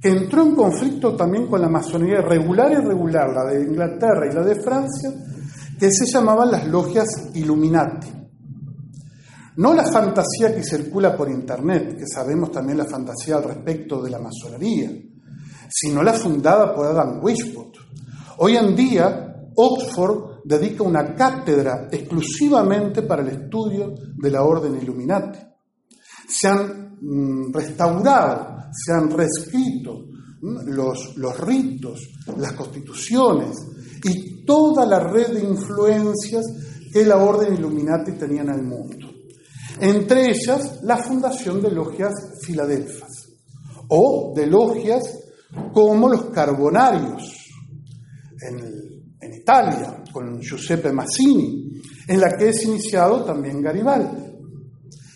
que 0.01 0.09
entró 0.09 0.41
en 0.41 0.55
conflicto 0.55 1.15
también 1.15 1.45
con 1.45 1.61
la 1.61 1.69
masonería 1.69 2.21
regular 2.21 2.71
y 2.71 2.83
irregular, 2.83 3.29
la 3.29 3.51
de 3.51 3.61
Inglaterra 3.61 4.27
y 4.27 4.33
la 4.33 4.43
de 4.43 4.55
Francia, 4.55 5.11
que 5.79 5.91
se 5.91 6.11
llamaban 6.11 6.50
las 6.50 6.65
logias 6.65 7.29
Illuminati. 7.35 8.07
No 9.57 9.75
la 9.75 9.83
fantasía 9.83 10.55
que 10.55 10.63
circula 10.63 11.15
por 11.15 11.29
Internet, 11.29 11.97
que 12.00 12.07
sabemos 12.07 12.51
también 12.51 12.79
la 12.79 12.85
fantasía 12.85 13.35
al 13.35 13.43
respecto 13.43 14.01
de 14.01 14.09
la 14.09 14.17
masonería, 14.17 14.89
sino 15.69 16.01
la 16.01 16.13
fundada 16.13 16.73
por 16.73 16.88
Adam 16.88 17.23
Weishaupt. 17.23 17.77
Hoy 18.39 18.57
en 18.57 18.75
día, 18.75 19.31
Oxford 19.55 20.30
dedica 20.43 20.83
una 20.83 21.13
cátedra 21.15 21.88
exclusivamente 21.91 23.03
para 23.03 23.21
el 23.21 23.29
estudio 23.29 23.93
de 24.15 24.31
la 24.31 24.43
orden 24.43 24.79
Illuminati. 24.81 25.39
Se 26.27 26.48
han 26.48 26.98
mm, 27.01 27.53
restaurado, 27.53 28.69
se 28.71 28.93
han 28.93 29.10
reescrito 29.10 30.05
los, 30.41 31.39
ritos, 31.39 32.00
las 32.38 32.53
constituciones 32.53 33.57
y 34.03 34.43
toda 34.43 34.86
la 34.86 35.00
red 35.00 35.33
de 35.33 35.43
influencias 35.43 36.45
que 36.91 37.05
la 37.05 37.17
orden 37.17 37.53
Illuminati 37.53 38.13
tenía 38.13 38.41
en 38.41 38.50
el 38.50 38.63
mundo 38.63 39.12
entre 39.79 40.29
ellas 40.29 40.79
la 40.83 40.98
fundación 40.98 41.62
de 41.62 41.71
logias 41.71 42.13
filadelfas 42.41 43.29
o 43.88 44.31
de 44.36 44.45
logias 44.45 45.01
como 45.74 46.07
los 46.07 46.25
carbonarios 46.25 47.36
en, 48.48 48.81
Italia, 49.33 50.00
con 50.12 50.39
Giuseppe 50.41 50.91
Mazzini, 50.91 51.82
en 52.08 52.20
la 52.20 52.36
que 52.38 52.50
es 52.50 52.63
iniciado 52.65 53.24
también 53.24 53.62
Garibaldi. 53.62 54.32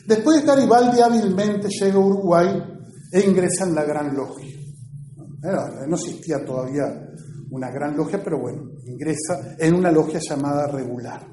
Después 0.07 0.45
Garibaldi 0.45 1.01
hábilmente 1.01 1.67
llega 1.69 1.95
a 1.95 1.99
Uruguay 1.99 2.63
e 3.11 3.21
ingresa 3.21 3.65
en 3.65 3.75
la 3.75 3.83
Gran 3.83 4.15
Logia. 4.15 4.55
No 5.87 5.95
existía 5.95 6.43
todavía 6.43 6.85
una 7.51 7.69
gran 7.69 7.95
logia, 7.95 8.21
pero 8.23 8.39
bueno, 8.39 8.71
ingresa 8.85 9.55
en 9.57 9.75
una 9.75 9.91
logia 9.91 10.19
llamada 10.19 10.67
regular. 10.67 11.25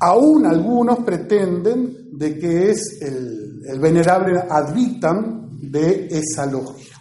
Aún 0.00 0.44
algunos 0.44 1.00
pretenden 1.00 2.10
de 2.12 2.38
que 2.38 2.70
es 2.70 2.98
el, 3.00 3.80
venerable 3.80 4.38
Advitam 4.48 5.58
de 5.70 6.06
esa 6.10 6.46
logia. 6.46 6.94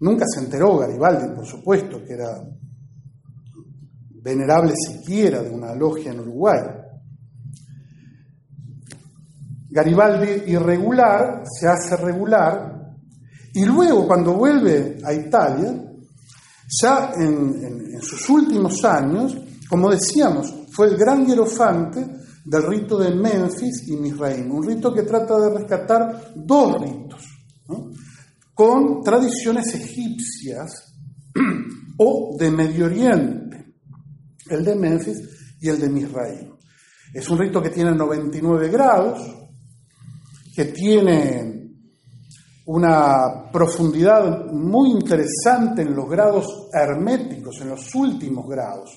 Nunca 0.00 0.24
se 0.26 0.40
enteró 0.40 0.78
Garibaldi, 0.78 1.34
por 1.34 1.46
supuesto, 1.46 2.04
que 2.04 2.14
era 2.14 2.42
venerable 4.22 4.74
siquiera 4.76 5.42
de 5.42 5.50
una 5.50 5.74
logia 5.74 6.12
en 6.12 6.20
Uruguay. 6.20 6.60
Garibaldi 9.70 10.50
irregular 10.50 11.44
se 11.44 11.68
hace 11.68 11.96
regular 11.96 12.94
y 13.54 13.64
luego 13.64 14.06
cuando 14.06 14.34
vuelve 14.34 14.98
a 15.04 15.12
Italia, 15.12 15.74
ya 16.82 17.12
en 17.16 18.00
sus 18.00 18.28
últimos 18.28 18.84
años, 18.84 19.36
como 19.68 19.90
decíamos, 19.90 20.52
fue 20.72 20.88
el 20.88 20.96
gran 20.96 21.26
hierofante 21.26 22.06
del 22.44 22.62
rito 22.62 22.98
de 22.98 23.14
Memphis 23.14 23.88
y 23.88 23.96
Misraim, 23.96 24.50
un 24.50 24.66
rito 24.66 24.92
que 24.92 25.02
trata 25.02 25.38
de 25.38 25.58
rescatar 25.58 26.32
dos 26.34 26.80
ritos, 26.80 27.22
con 28.54 29.02
tradiciones 29.02 29.74
egipcias 29.74 30.94
o 31.98 32.36
de 32.38 32.50
Medio 32.50 32.86
Oriente, 32.86 33.59
el 34.50 34.64
de 34.64 34.74
Memphis 34.74 35.56
y 35.60 35.68
el 35.68 35.80
de 35.80 35.88
Misraim. 35.88 36.52
Es 37.12 37.28
un 37.28 37.38
rito 37.38 37.62
que 37.62 37.70
tiene 37.70 37.92
99 37.92 38.68
grados, 38.68 39.18
que 40.54 40.66
tiene 40.66 41.60
una 42.66 43.50
profundidad 43.50 44.46
muy 44.52 44.90
interesante 44.90 45.82
en 45.82 45.94
los 45.94 46.08
grados 46.08 46.68
herméticos, 46.72 47.60
en 47.62 47.70
los 47.70 47.94
últimos 47.94 48.48
grados. 48.48 48.96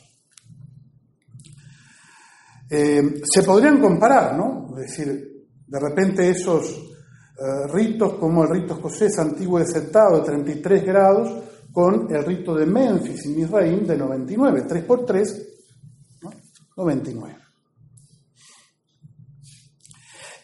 Eh, 2.69 3.21
se 3.23 3.43
podrían 3.43 3.79
comparar, 3.79 4.35
¿no? 4.37 4.67
Es 4.77 4.91
decir, 4.91 5.47
de 5.67 5.79
repente 5.79 6.29
esos 6.29 6.69
eh, 6.69 7.67
ritos 7.71 8.13
como 8.15 8.43
el 8.43 8.49
rito 8.49 8.75
escocés 8.75 9.17
antiguo 9.17 9.59
de 9.59 9.65
Setado 9.65 10.19
de 10.19 10.25
33 10.25 10.85
grados 10.85 11.43
con 11.73 12.07
el 12.13 12.23
rito 12.23 12.53
de 12.53 12.67
Memphis 12.67 13.25
y 13.25 13.29
Misraim 13.29 13.85
de 13.85 13.97
99, 13.97 14.65
3 14.67 14.83
por 14.85 15.05
3, 15.05 15.47
99. 16.77 17.37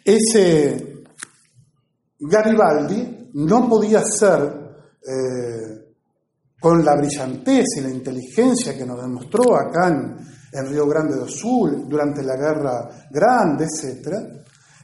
Ese 0.03 1.03
Garibaldi 2.19 3.29
no 3.35 3.69
podía 3.69 4.01
ser 4.03 4.41
eh, 5.05 5.93
con 6.59 6.83
la 6.83 6.95
brillantez 6.95 7.65
y 7.77 7.81
la 7.81 7.89
inteligencia 7.89 8.75
que 8.75 8.85
nos 8.85 8.99
demostró 8.99 9.55
acá 9.55 9.87
en, 9.87 10.17
Río 10.51 10.87
Grande 10.87 11.15
do 11.15 11.27
Sul 11.27 11.87
durante 11.87 12.23
la 12.23 12.35
Guerra 12.35 12.89
Grande, 13.11 13.65
etc., 13.65 14.17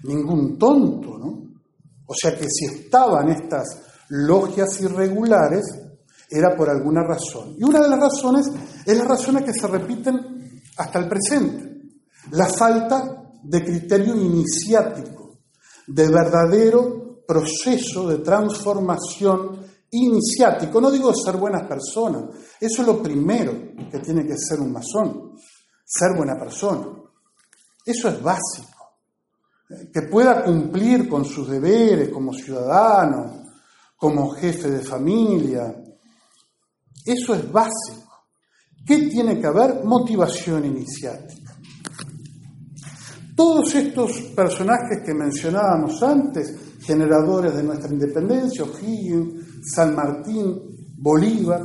ningún 0.03 0.59
tonto, 0.59 1.17
¿no? 1.17 1.43
O 2.05 2.13
sea 2.13 2.37
que 2.37 2.45
si 2.47 2.65
estaban 2.65 3.29
estas 3.29 3.81
logias 4.09 4.79
irregulares, 4.81 5.84
era 6.29 6.55
por 6.55 6.69
alguna 6.69 7.03
razón. 7.03 7.55
Y 7.57 7.63
una 7.63 7.79
de 7.81 7.89
las 7.89 7.99
razones 7.99 8.49
es 8.85 8.97
las 8.97 9.07
razones 9.07 9.43
que 9.43 9.53
se 9.53 9.67
repiten 9.67 10.61
hasta 10.77 10.99
el 10.99 11.07
presente. 11.07 11.81
La 12.31 12.47
falta 12.47 13.31
de 13.43 13.63
criterio 13.63 14.15
iniciático, 14.15 15.39
de 15.87 16.09
verdadero 16.09 17.23
proceso 17.27 18.07
de 18.07 18.19
transformación 18.19 19.65
iniciático. 19.91 20.81
No 20.81 20.91
digo 20.91 21.13
ser 21.13 21.37
buenas 21.37 21.67
personas, 21.67 22.23
eso 22.59 22.81
es 22.81 22.87
lo 22.87 23.01
primero 23.01 23.53
que 23.91 23.99
tiene 23.99 24.25
que 24.25 24.37
ser 24.37 24.59
un 24.59 24.71
masón, 24.71 25.33
ser 25.85 26.15
buena 26.15 26.37
persona. 26.37 26.87
Eso 27.85 28.09
es 28.09 28.21
básico. 28.21 28.73
Que 29.93 30.03
pueda 30.03 30.43
cumplir 30.43 31.07
con 31.07 31.25
sus 31.25 31.49
deberes 31.49 32.09
como 32.09 32.33
ciudadano, 32.33 33.43
como 33.95 34.31
jefe 34.31 34.69
de 34.69 34.79
familia. 34.79 35.75
Eso 37.05 37.35
es 37.35 37.51
básico. 37.51 38.05
¿Qué 38.85 39.07
tiene 39.07 39.39
que 39.39 39.47
haber? 39.47 39.83
Motivación 39.83 40.65
iniciática. 40.65 41.55
Todos 43.35 43.75
estos 43.75 44.11
personajes 44.35 45.01
que 45.05 45.13
mencionábamos 45.13 46.01
antes, 46.01 46.55
generadores 46.81 47.55
de 47.55 47.63
nuestra 47.63 47.91
independencia, 47.91 48.63
O'Higgins, 48.63 49.73
San 49.73 49.95
Martín, 49.95 50.57
Bolívar, 50.97 51.61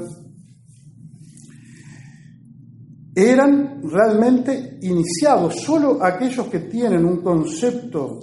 eran 3.15 3.83
realmente 3.83 4.79
iniciados. 4.83 5.57
Solo 5.63 6.03
aquellos 6.03 6.49
que 6.49 6.61
tienen 6.61 7.05
un 7.05 7.23
concepto 7.23 8.21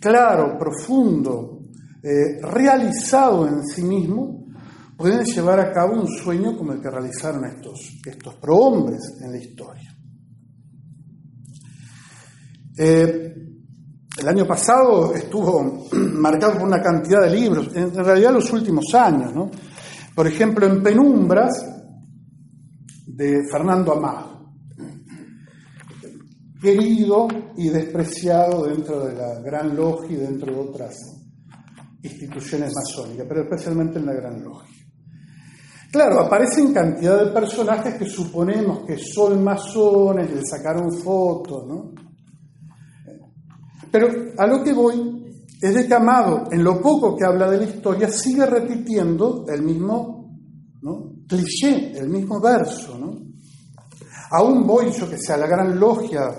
claro, 0.00 0.56
profundo, 0.58 1.60
eh, 2.02 2.40
realizado 2.40 3.46
en 3.46 3.66
sí 3.66 3.82
mismo, 3.82 4.39
pueden 5.00 5.24
llevar 5.24 5.58
a 5.58 5.72
cabo 5.72 5.94
un 5.94 6.06
sueño 6.06 6.54
como 6.58 6.74
el 6.74 6.80
que 6.82 6.90
realizaron 6.90 7.46
estos, 7.46 8.00
estos 8.04 8.34
prohombres 8.34 9.00
en 9.22 9.32
la 9.32 9.38
historia. 9.38 9.96
Eh, 12.76 13.34
el 14.18 14.28
año 14.28 14.46
pasado 14.46 15.14
estuvo 15.14 15.88
marcado 15.92 16.58
por 16.58 16.64
una 16.64 16.82
cantidad 16.82 17.22
de 17.22 17.30
libros, 17.30 17.74
en 17.74 17.94
realidad 17.94 18.34
los 18.34 18.52
últimos 18.52 18.94
años, 18.94 19.34
¿no? 19.34 19.50
Por 20.14 20.26
ejemplo, 20.26 20.66
en 20.66 20.82
Penumbras, 20.82 21.66
de 23.06 23.40
Fernando 23.50 23.92
Amado, 23.92 24.52
querido 26.60 27.26
y 27.56 27.70
despreciado 27.70 28.66
dentro 28.66 29.06
de 29.06 29.14
la 29.14 29.40
Gran 29.40 29.74
Logia 29.74 30.10
y 30.10 30.20
dentro 30.20 30.52
de 30.52 30.60
otras 30.60 30.94
instituciones 32.02 32.74
masónicas, 32.74 33.24
pero 33.26 33.44
especialmente 33.44 33.98
en 33.98 34.06
la 34.06 34.12
Gran 34.12 34.44
Logia. 34.44 34.79
Claro, 35.90 36.20
aparecen 36.20 36.72
cantidad 36.72 37.24
de 37.24 37.32
personajes 37.32 37.94
que 37.96 38.06
suponemos 38.06 38.84
que 38.86 38.96
son 38.96 39.42
masones, 39.42 40.32
le 40.32 40.42
sacaron 40.44 40.92
fotos, 40.92 41.66
¿no? 41.66 41.92
Pero 43.90 44.08
a 44.38 44.46
lo 44.46 44.62
que 44.62 44.72
voy 44.72 45.20
es 45.60 45.74
de 45.74 45.86
que 45.86 45.94
Amado, 45.94 46.44
en 46.50 46.62
lo 46.62 46.80
poco 46.80 47.16
que 47.16 47.26
habla 47.26 47.50
de 47.50 47.58
la 47.58 47.64
historia, 47.64 48.08
sigue 48.08 48.46
repitiendo 48.46 49.44
el 49.48 49.62
mismo 49.62 50.20
cliché, 51.30 51.96
el 51.96 52.08
mismo 52.08 52.40
verso. 52.40 52.98
¿no? 52.98 53.16
Aún 54.32 54.66
voy, 54.66 54.90
yo 54.90 55.08
que 55.08 55.18
sé, 55.18 55.32
a 55.32 55.36
la 55.36 55.46
gran 55.46 55.78
logia 55.78 56.30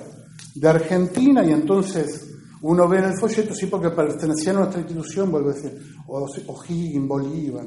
de 0.56 0.68
Argentina 0.68 1.44
y 1.46 1.52
entonces 1.52 2.28
uno 2.62 2.88
ve 2.88 3.00
en 3.00 3.06
el 3.06 3.20
folleto, 3.20 3.56
sí, 3.56 3.68
porque 3.68 3.90
pertenecía 3.90 4.52
a 4.52 4.56
nuestra 4.56 4.82
institución, 4.82 5.32
vuelvo 5.32 5.50
a 5.50 5.54
decir, 5.54 5.80
O'Higgins, 6.08 7.08
Bolívar. 7.08 7.66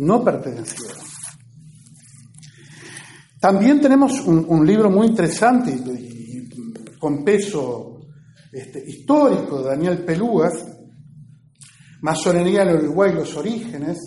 No 0.00 0.24
pertenecieron. 0.24 0.96
También 3.38 3.82
tenemos 3.82 4.18
un, 4.22 4.66
libro 4.66 4.88
muy 4.88 5.08
interesante 5.08 5.72
y 5.72 6.98
con 6.98 7.22
peso 7.22 8.00
este, 8.50 8.82
histórico 8.86 9.58
de 9.58 9.68
Daniel 9.68 10.02
Pelúas, 10.02 10.54
Masonería 12.00 12.62
en 12.62 12.76
Uruguay, 12.76 13.12
los 13.12 13.36
orígenes, 13.36 13.98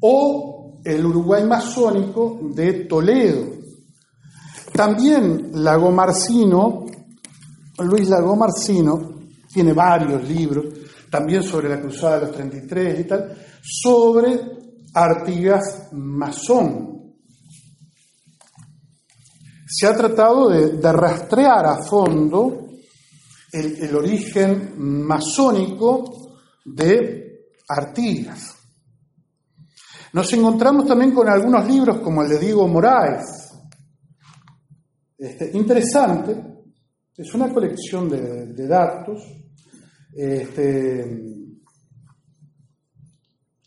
o 0.00 0.80
el 0.84 1.06
Uruguay 1.06 1.44
masónico 1.44 2.38
de 2.54 2.84
Toledo. 2.84 3.54
También 4.70 5.50
Lagomarcino, 5.54 6.84
Luis 7.78 8.06
Lagomarcino, 8.06 9.14
tiene 9.50 9.72
varios 9.72 10.28
libros, 10.28 10.66
también 11.10 11.42
sobre 11.42 11.70
la 11.70 11.80
Cruzada 11.80 12.20
de 12.20 12.26
los 12.26 12.32
33 12.36 13.00
y 13.00 13.04
tal, 13.04 13.34
sobre 13.62 14.60
Artigas 14.94 15.88
masón. 15.92 17.14
Se 19.66 19.86
ha 19.86 19.96
tratado 19.96 20.48
de 20.48 20.92
rastrear 20.92 21.66
a 21.66 21.82
fondo 21.82 22.70
el, 23.52 23.94
origen 23.94 24.74
masónico 24.76 26.36
de 26.64 27.52
Artigas. 27.68 28.56
Nos 30.12 30.32
encontramos 30.32 30.86
también 30.86 31.12
con 31.12 31.28
algunos 31.28 31.66
libros 31.68 32.00
como 32.00 32.22
el 32.22 32.28
de 32.28 32.38
Diego 32.38 32.66
Moraes. 32.66 33.52
Este, 35.16 35.56
interesante, 35.56 36.36
es 37.16 37.34
una 37.34 37.52
colección 37.52 38.08
de, 38.08 38.66
datos 38.66 39.22
este, 40.12 41.39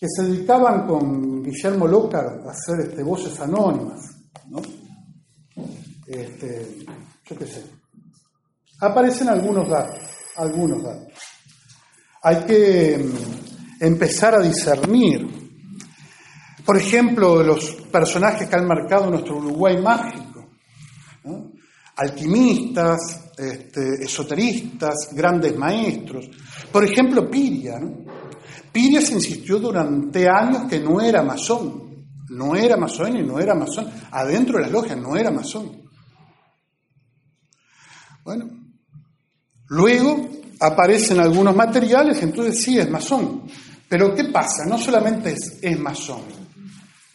que 0.04 0.10
se 0.10 0.24
dedicaban 0.24 0.86
con 0.86 1.42
Guillermo 1.42 1.88
Lócar 1.88 2.42
a 2.46 2.52
hacer 2.52 2.90
este, 2.90 3.04
voces 3.04 3.40
anónimas. 3.40 4.02
¿no? 4.50 4.62
Este, 6.06 6.80
yo 7.24 7.38
qué 7.38 7.48
sé, 7.48 7.64
aparecen 8.82 9.30
algunos 9.30 9.70
datos, 9.70 10.02
algunos 10.36 10.84
datos. 10.84 11.08
Hay 12.22 12.36
que 12.44 12.98
mm, 12.98 13.84
empezar 13.86 14.36
a 14.36 14.42
discernir. 14.42 15.26
Por 16.66 16.76
ejemplo, 16.76 17.42
los 17.42 17.72
personajes 17.90 18.50
que 18.50 18.56
han 18.58 18.68
marcado 18.68 19.10
nuestro 19.10 19.38
Uruguay 19.38 19.82
mágico. 19.82 20.50
Alquimistas, 21.96 23.32
este, 23.38 24.04
esoteristas, 24.04 25.12
grandes 25.14 25.58
maestros. 25.58 26.30
Por 26.70 26.84
ejemplo, 26.84 27.30
Piria. 27.30 27.80
Piria 27.80 28.23
se 28.74 29.14
insistió 29.14 29.60
durante 29.60 30.28
años 30.28 30.64
que 30.70 30.80
no 30.80 31.00
era 31.02 31.22
masón. 31.24 32.06
No 32.30 32.56
era 32.56 32.78
masón 32.78 33.18
y 33.18 33.24
no 33.24 33.40
era 33.40 33.54
masón. 33.54 33.92
Adentro 34.12 34.58
de 34.58 34.64
las 34.64 34.72
logias 34.72 34.98
no 34.98 35.16
era 35.16 35.30
masón. 35.30 35.84
Bueno, 38.24 38.64
Luego 39.74 40.30
aparecen 40.60 41.20
algunos 41.20 41.56
materiales, 41.56 42.22
entonces 42.22 42.64
sí 42.64 42.78
es 42.78 42.90
masón. 42.90 43.44
Pero 43.90 44.14
¿qué 44.14 44.26
pasa? 44.26 44.66
No 44.68 44.78
solamente 44.78 45.32
es, 45.32 45.58
es 45.62 45.80
masón, 45.80 46.22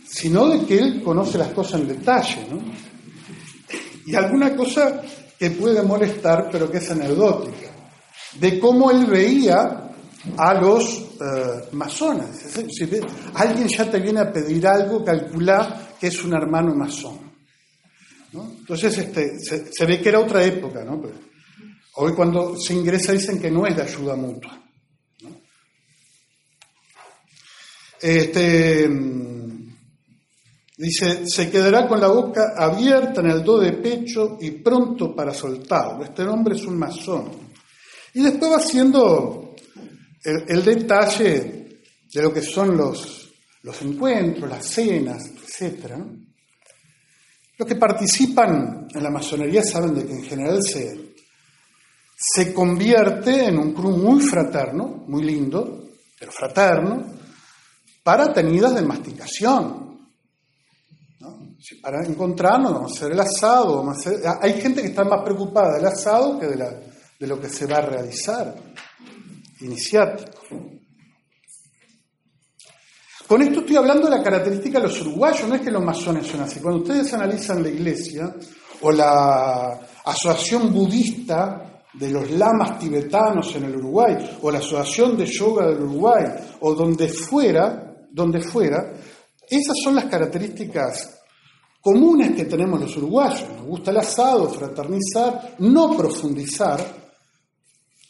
sino 0.04 0.48
de 0.48 0.66
que 0.66 0.78
él 0.78 1.02
conoce 1.02 1.38
las 1.38 1.50
cosas 1.50 1.80
en 1.80 1.88
detalle, 1.88 2.46
¿no? 2.50 2.60
Y 4.06 4.14
alguna 4.16 4.56
cosa 4.56 5.02
que 5.38 5.50
puede 5.50 5.82
molestar, 5.82 6.48
pero 6.50 6.68
que 6.68 6.78
es 6.78 6.90
anecdótica, 6.90 7.68
de 8.40 8.58
cómo 8.58 8.90
él 8.90 9.06
veía 9.06 9.87
a 10.36 10.54
los 10.54 10.98
eh, 11.20 11.68
masones. 11.72 12.28
Si 12.70 12.88
alguien 13.34 13.68
ya 13.68 13.90
te 13.90 14.00
viene 14.00 14.20
a 14.20 14.32
pedir 14.32 14.66
algo, 14.66 15.04
calcula 15.04 15.94
que 15.98 16.08
es 16.08 16.24
un 16.24 16.34
hermano 16.34 16.74
masón. 16.74 17.28
Entonces 18.32 18.98
este, 18.98 19.38
se, 19.38 19.86
ve 19.86 20.00
que 20.00 20.08
era 20.08 20.20
otra 20.20 20.44
época. 20.44 20.84
¿no? 20.84 21.02
hoy 22.00 22.12
cuando 22.12 22.56
se 22.56 22.74
ingresa 22.74 23.12
dicen 23.12 23.40
que 23.40 23.50
no 23.50 23.66
es 23.66 23.76
de 23.76 23.82
ayuda 23.82 24.14
mutua. 24.14 24.62
Este, 28.00 28.88
dice, 30.76 31.26
se 31.26 31.50
quedará 31.50 31.88
con 31.88 32.00
la 32.00 32.06
boca 32.06 32.54
abierta 32.56 33.20
en 33.20 33.30
el 33.30 33.42
do 33.42 33.58
de 33.58 33.72
pecho 33.72 34.38
y 34.40 34.52
pronto 34.52 35.14
para 35.16 35.34
soltarlo. 35.34 36.04
Este 36.04 36.22
hombre 36.22 36.54
es 36.54 36.64
un 36.64 36.78
masón. 36.78 37.30
Y 38.14 38.22
después 38.22 38.52
va 38.52 38.56
haciendo 38.58 39.47
el, 40.24 40.64
detalle 40.64 41.80
de 42.12 42.22
lo 42.22 42.32
que 42.32 42.42
son 42.42 42.76
los, 42.76 43.30
los 43.62 43.82
encuentros, 43.82 44.48
las 44.48 44.66
cenas, 44.66 45.24
etc. 45.26 45.94
Los 47.56 47.68
que 47.68 47.76
participan 47.76 48.88
en 48.92 49.02
la 49.02 49.10
masonería 49.10 49.62
saben 49.62 49.94
de 49.94 50.06
que 50.06 50.12
en 50.12 50.22
general 50.22 50.62
se, 50.62 51.14
se 52.16 52.52
convierte 52.52 53.46
en 53.46 53.58
un 53.58 53.72
club 53.72 53.96
muy 53.96 54.20
fraterno, 54.20 55.04
muy 55.06 55.22
lindo, 55.22 55.88
pero 56.18 56.32
fraterno, 56.32 57.04
para 58.02 58.32
tenidas 58.32 58.74
de 58.74 58.82
masticación. 58.82 59.86
para 61.82 62.04
encontrarnos, 62.06 62.72
vamos 62.72 62.92
a 62.92 62.94
hacer 62.94 63.12
el 63.12 63.20
asado, 63.20 63.84
hay 64.40 64.60
gente 64.60 64.80
que 64.80 64.88
está 64.88 65.04
más 65.04 65.22
preocupada 65.22 65.76
del 65.76 65.86
asado 65.86 66.38
que 66.38 66.46
de 66.46 67.26
lo 67.26 67.40
que 67.40 67.48
se 67.48 67.66
va 67.66 67.78
a 67.78 67.82
realizar, 67.82 68.54
iniciático. 69.60 70.42
Con 73.26 73.42
esto 73.42 73.60
estoy 73.60 73.76
hablando 73.76 74.08
de 74.08 74.16
la 74.16 74.22
característica 74.22 74.78
de 74.78 74.86
los 74.86 75.00
uruguayos, 75.02 75.46
no 75.48 75.54
es 75.54 75.60
que 75.60 75.70
los 75.70 75.84
masones 75.84 76.26
son 76.26 76.40
así. 76.40 76.60
Cuando 76.60 76.80
ustedes 76.80 77.12
analizan 77.12 77.62
la 77.62 77.68
iglesia 77.68 78.34
o 78.80 78.90
la 78.90 79.80
asociación 80.04 80.72
budista 80.72 81.82
de 81.92 82.10
los 82.10 82.30
lamas 82.30 82.78
tibetanos 82.78 83.54
en 83.56 83.64
el 83.64 83.76
Uruguay, 83.76 84.38
o 84.42 84.50
la 84.50 84.58
asociación 84.58 85.16
de 85.16 85.26
yoga 85.26 85.66
del 85.66 85.82
Uruguay, 85.82 86.24
o 86.60 86.74
donde 86.74 87.08
fuera, 87.08 88.06
donde 88.10 88.40
fuera, 88.40 88.94
esas 89.48 89.76
son 89.82 89.94
las 89.94 90.04
características 90.04 91.18
comunes 91.80 92.34
que 92.36 92.44
tenemos 92.44 92.80
los 92.80 92.96
uruguayos. 92.96 93.48
Nos 93.56 93.66
gusta 93.66 93.90
el 93.90 93.98
asado, 93.98 94.48
fraternizar, 94.48 95.56
no 95.58 95.96
profundizar. 95.96 97.07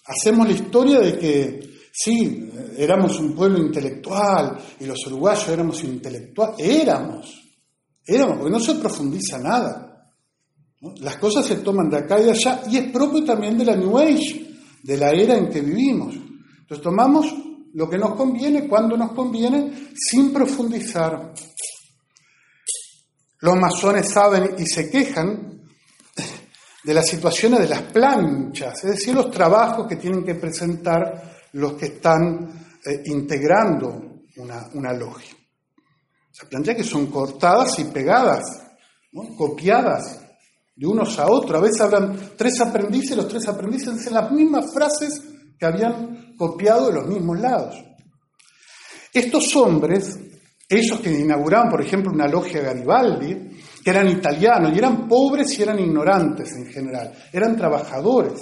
Hacemos 0.09 0.49
la 0.49 0.55
historia 0.55 1.01
de 1.01 1.19
que 1.19 1.61
sí, 1.93 2.51
éramos 2.79 3.19
un 3.21 3.35
pueblo 3.35 3.59
intelectual 3.59 4.57
y 4.81 4.87
los 4.87 5.07
uruguayos 5.07 5.49
éramos 5.49 5.85
intelectuales. 5.85 6.57
Éramos, 6.59 7.53
éramos, 8.07 8.39
porque 8.39 8.53
no 8.53 8.61
se 8.61 8.75
profundiza 8.77 9.39
nada. 9.39 9.85
Las 11.01 11.17
cosas 11.19 11.45
se 11.45 11.57
toman 11.57 11.91
de 11.91 11.99
acá 11.99 12.19
y 12.21 12.25
de 12.25 12.31
allá 12.31 12.63
y 12.71 12.79
es 12.79 12.91
propio 12.91 13.23
también 13.25 13.59
de 13.59 13.67
la 13.67 13.77
New 13.77 13.99
Age, 13.99 14.47
de 14.83 14.97
la 14.97 15.11
era 15.11 15.37
en 15.37 15.51
que 15.51 15.61
vivimos. 15.61 16.15
Entonces 16.15 16.83
tomamos 16.83 17.27
lo 17.75 17.89
que 17.91 17.99
nos 17.99 18.15
conviene, 18.15 18.67
cuando 18.67 18.97
nos 18.97 19.13
conviene, 19.13 19.91
sin 19.95 20.33
profundizar. 20.33 21.35
Los 23.41 23.57
masones 23.57 24.11
saben 24.11 24.55
y 24.59 24.65
se 24.65 24.89
quejan 24.89 25.58
de 26.89 26.95
las 26.95 27.07
situaciones 27.07 27.61
de 27.61 27.69
las 27.69 27.83
planchas, 27.83 28.83
es 28.83 28.93
decir, 28.93 29.15
los 29.15 29.31
trabajos 29.31 29.87
que 29.87 29.97
tienen 29.97 30.25
que 30.25 30.37
presentar 30.37 31.37
los 31.53 31.75
que 31.75 31.85
están 31.85 32.67
eh, 32.83 33.03
integrando 33.05 34.23
una, 34.39 34.95
logia. 34.95 35.35
O 35.35 36.33
sea, 36.33 36.49
planchas 36.49 36.77
que 36.77 36.85
son 36.85 37.09
cortadas 37.09 37.79
y 37.79 37.85
pegadas, 37.85 38.43
copiadas 39.37 40.19
de 40.75 40.87
unos 40.87 41.19
a 41.19 41.27
otros. 41.31 41.59
A 41.59 41.63
veces 41.63 41.83
hablan 41.83 42.19
tres 42.39 42.59
aprendices, 42.59 43.15
los 43.19 43.29
tres 43.29 43.47
aprendices 43.47 43.95
dicen 43.95 44.15
las 44.15 44.33
mismas 44.33 44.73
frases 44.73 45.21
que 45.59 45.67
habían 45.67 46.35
copiado 46.39 46.87
de 46.87 46.95
los 46.95 47.07
mismos 47.07 47.39
lados. 47.39 47.85
Estos 49.13 49.55
hombres, 49.57 50.19
esos 50.67 51.01
que 51.01 51.11
inauguraban, 51.11 51.69
por 51.69 51.83
ejemplo, 51.83 52.11
una 52.11 52.29
logia 52.29 52.63
Garibaldi, 52.63 53.58
que 53.83 53.91
eran 53.91 54.09
italianos 54.09 54.73
y 54.75 54.79
eran 54.79 55.09
pobres 55.09 55.59
y 55.59 55.63
eran 55.63 55.79
ignorantes 55.79 56.53
en 56.57 56.67
general, 56.67 57.13
eran 57.33 57.57
trabajadores, 57.57 58.41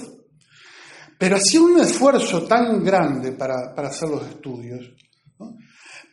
pero 1.19 1.37
hacían 1.37 1.65
un 1.65 1.81
esfuerzo 1.81 2.45
tan 2.45 2.83
grande 2.85 3.33
para, 3.33 3.73
hacer 3.77 4.09
los 4.09 4.27
estudios, 4.27 4.93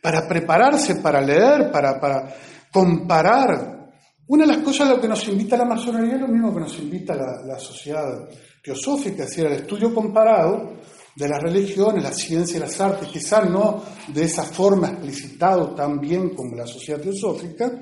para 0.02 0.26
prepararse, 0.26 0.96
para 0.96 1.20
leer, 1.20 1.70
para, 1.70 2.00
para, 2.00 2.34
comparar. 2.72 3.90
Una 4.26 4.46
de 4.46 4.54
las 4.54 4.64
cosas 4.64 4.88
lo 4.88 5.00
que 5.00 5.08
nos 5.08 5.28
invita 5.28 5.56
la 5.56 5.66
masonería 5.66 6.14
es 6.14 6.20
lo 6.20 6.28
mismo 6.28 6.52
que 6.52 6.60
nos 6.60 6.78
invita 6.78 7.14
la, 7.14 7.42
la 7.44 7.58
sociedad 7.58 8.28
teosófica, 8.62 9.24
es 9.24 9.30
decir, 9.30 9.46
el 9.46 9.52
estudio 9.52 9.94
comparado 9.94 10.78
de 11.14 11.28
las 11.28 11.40
religiones, 11.40 12.02
la 12.02 12.12
ciencia 12.12 12.56
y 12.56 12.60
las 12.60 12.80
artes, 12.80 13.08
quizás 13.08 13.48
no 13.48 13.82
de 14.08 14.24
esa 14.24 14.42
forma 14.42 14.88
explicitado 14.88 15.74
tan 15.74 16.00
bien 16.00 16.30
como 16.30 16.56
la 16.56 16.66
sociedad 16.66 17.00
teosófica, 17.00 17.80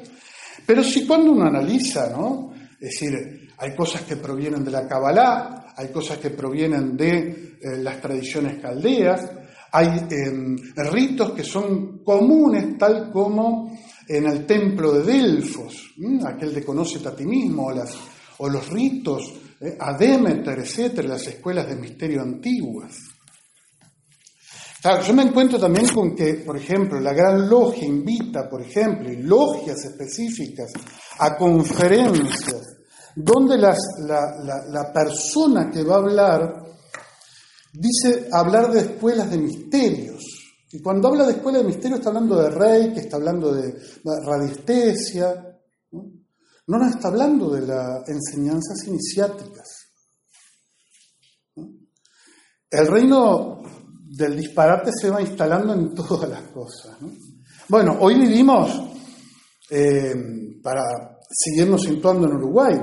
pero 0.67 0.83
sí 0.83 1.07
cuando 1.07 1.33
uno 1.33 1.47
analiza, 1.47 2.11
¿no? 2.11 2.53
Es 2.81 2.91
decir, 2.91 3.49
hay 3.59 3.75
cosas 3.75 4.03
que 4.03 4.17
provienen 4.17 4.65
de 4.65 4.71
la 4.71 4.87
Kabbalah, 4.87 5.73
hay 5.77 5.89
cosas 5.89 6.19
que 6.19 6.31
provienen 6.31 6.97
de 6.97 7.57
eh, 7.61 7.77
las 7.79 8.01
tradiciones 8.01 8.61
caldeas, 8.61 9.31
hay 9.71 10.07
em, 10.11 10.57
ritos 10.77 11.33
que 11.33 11.45
son 11.45 11.99
comunes, 12.05 12.77
tal 12.77 13.11
como 13.11 13.73
en 14.07 14.27
el 14.27 14.45
templo 14.45 14.93
de 14.93 15.13
Delfos, 15.13 15.95
aquel 16.27 16.53
de 16.55 16.65
Conócete 16.65 17.09
a 17.09 17.17
ti 17.17 17.25
mismo, 17.25 17.73
o 18.39 18.49
los 18.49 18.69
ritos 18.69 19.33
eh, 19.61 19.77
a 19.79 19.97
Demeter, 19.97 20.59
etcétera, 20.59 21.09
las 21.09 21.27
escuelas 21.27 21.69
de 21.69 21.77
misterio 21.77 22.21
antiguas 22.21 23.12
yo 24.83 25.15
me 25.15 25.23
encuentro 25.23 25.61
también 25.61 25.89
con 25.89 26.15
que, 26.15 26.35
por 26.45 26.57
ejemplo, 26.57 26.99
la 26.99 27.13
Gran 27.13 27.49
Logia 27.49 27.87
invita, 27.87 28.49
por 28.49 28.63
ejemplo, 28.63 29.13
y 29.13 29.23
logias 29.23 29.85
específicas 29.85 30.73
a 31.21 31.37
conferencias 31.37 32.79
donde 33.15 33.59
la, 33.59 34.93
persona 34.93 35.71
que 35.71 35.85
va 35.85 35.97
a 35.97 35.99
hablar 35.99 36.65
dice 37.73 38.29
hablar 38.33 38.73
de 38.73 38.81
escuelas 38.81 39.31
de 39.31 39.39
misterios. 39.39 40.21
Y 40.73 40.81
cuando 40.81 41.09
habla 41.09 41.27
de 41.27 41.35
escuelas 41.35 41.63
de 41.63 41.69
misterios 41.69 42.01
está 42.01 42.11
hablando 42.11 42.43
de 42.43 42.51
rey, 42.51 42.93
que 42.93 43.01
está 43.01 43.19
hablando 43.19 43.53
de 43.53 43.79
radiestesia, 44.27 45.61
no 46.67 46.79
nos 46.79 46.91
está 46.91 47.09
hablando 47.09 47.51
de 47.51 47.67
las 47.67 48.09
enseñanzas 48.09 48.85
iniciáticas. 48.87 49.69
El 52.71 52.87
reino 52.87 53.63
del 54.13 54.37
disparate 54.37 54.91
se 54.93 55.11
va 55.11 55.23
instalando 55.23 55.73
en 55.73 55.95
todas 55.95 56.29
las 56.29 56.43
cosas. 56.49 56.97
Bueno, 57.69 57.97
hoy 58.01 58.15
vivimos, 58.21 58.71
eh, 59.71 60.59
para 60.63 60.83
seguirnos 61.31 61.83
situando 61.83 62.29
en 62.29 62.35
Uruguay, 62.35 62.75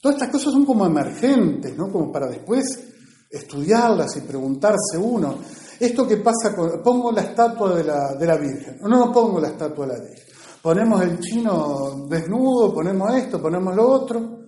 todas 0.00 0.16
estas 0.16 0.30
cosas 0.30 0.52
son 0.52 0.66
como 0.66 0.84
emergentes, 0.84 1.76
¿no? 1.76 1.92
como 1.92 2.10
para 2.10 2.26
después 2.26 2.88
estudiarlas 3.30 4.16
y 4.16 4.22
preguntarse 4.22 4.98
uno, 4.98 5.38
esto 5.78 6.06
que 6.06 6.16
pasa 6.16 6.54
con, 6.54 6.82
pongo 6.82 7.12
la 7.12 7.22
estatua 7.22 7.76
de 7.76 7.84
la, 7.84 8.14
de 8.14 8.26
la 8.26 8.36
Virgen, 8.36 8.78
no, 8.80 8.88
no 8.88 9.12
pongo 9.12 9.40
la 9.40 9.48
estatua 9.48 9.86
de 9.86 9.92
la 9.92 10.00
Virgen, 10.00 10.24
ponemos 10.60 11.02
el 11.02 11.20
chino 11.20 12.06
desnudo, 12.08 12.74
ponemos 12.74 13.14
esto, 13.14 13.40
ponemos 13.40 13.76
lo 13.76 13.88
otro, 13.88 14.43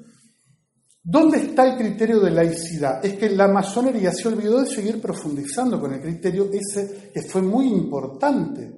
¿Dónde 1.09 1.39
está 1.39 1.65
el 1.69 1.77
criterio 1.77 2.19
de 2.19 2.33
laicidad? 2.33 3.05
Es 3.05 3.15
que 3.15 3.31
la 3.31 3.47
masonería 3.47 4.11
se 4.11 4.27
olvidó 4.27 4.61
de 4.61 4.67
seguir 4.67 5.01
profundizando 5.01 5.79
con 5.79 5.95
el 5.95 6.01
criterio 6.01 6.51
ese 6.53 7.13
que 7.15 7.23
fue 7.23 7.43
muy 7.43 7.69
importante 7.69 8.75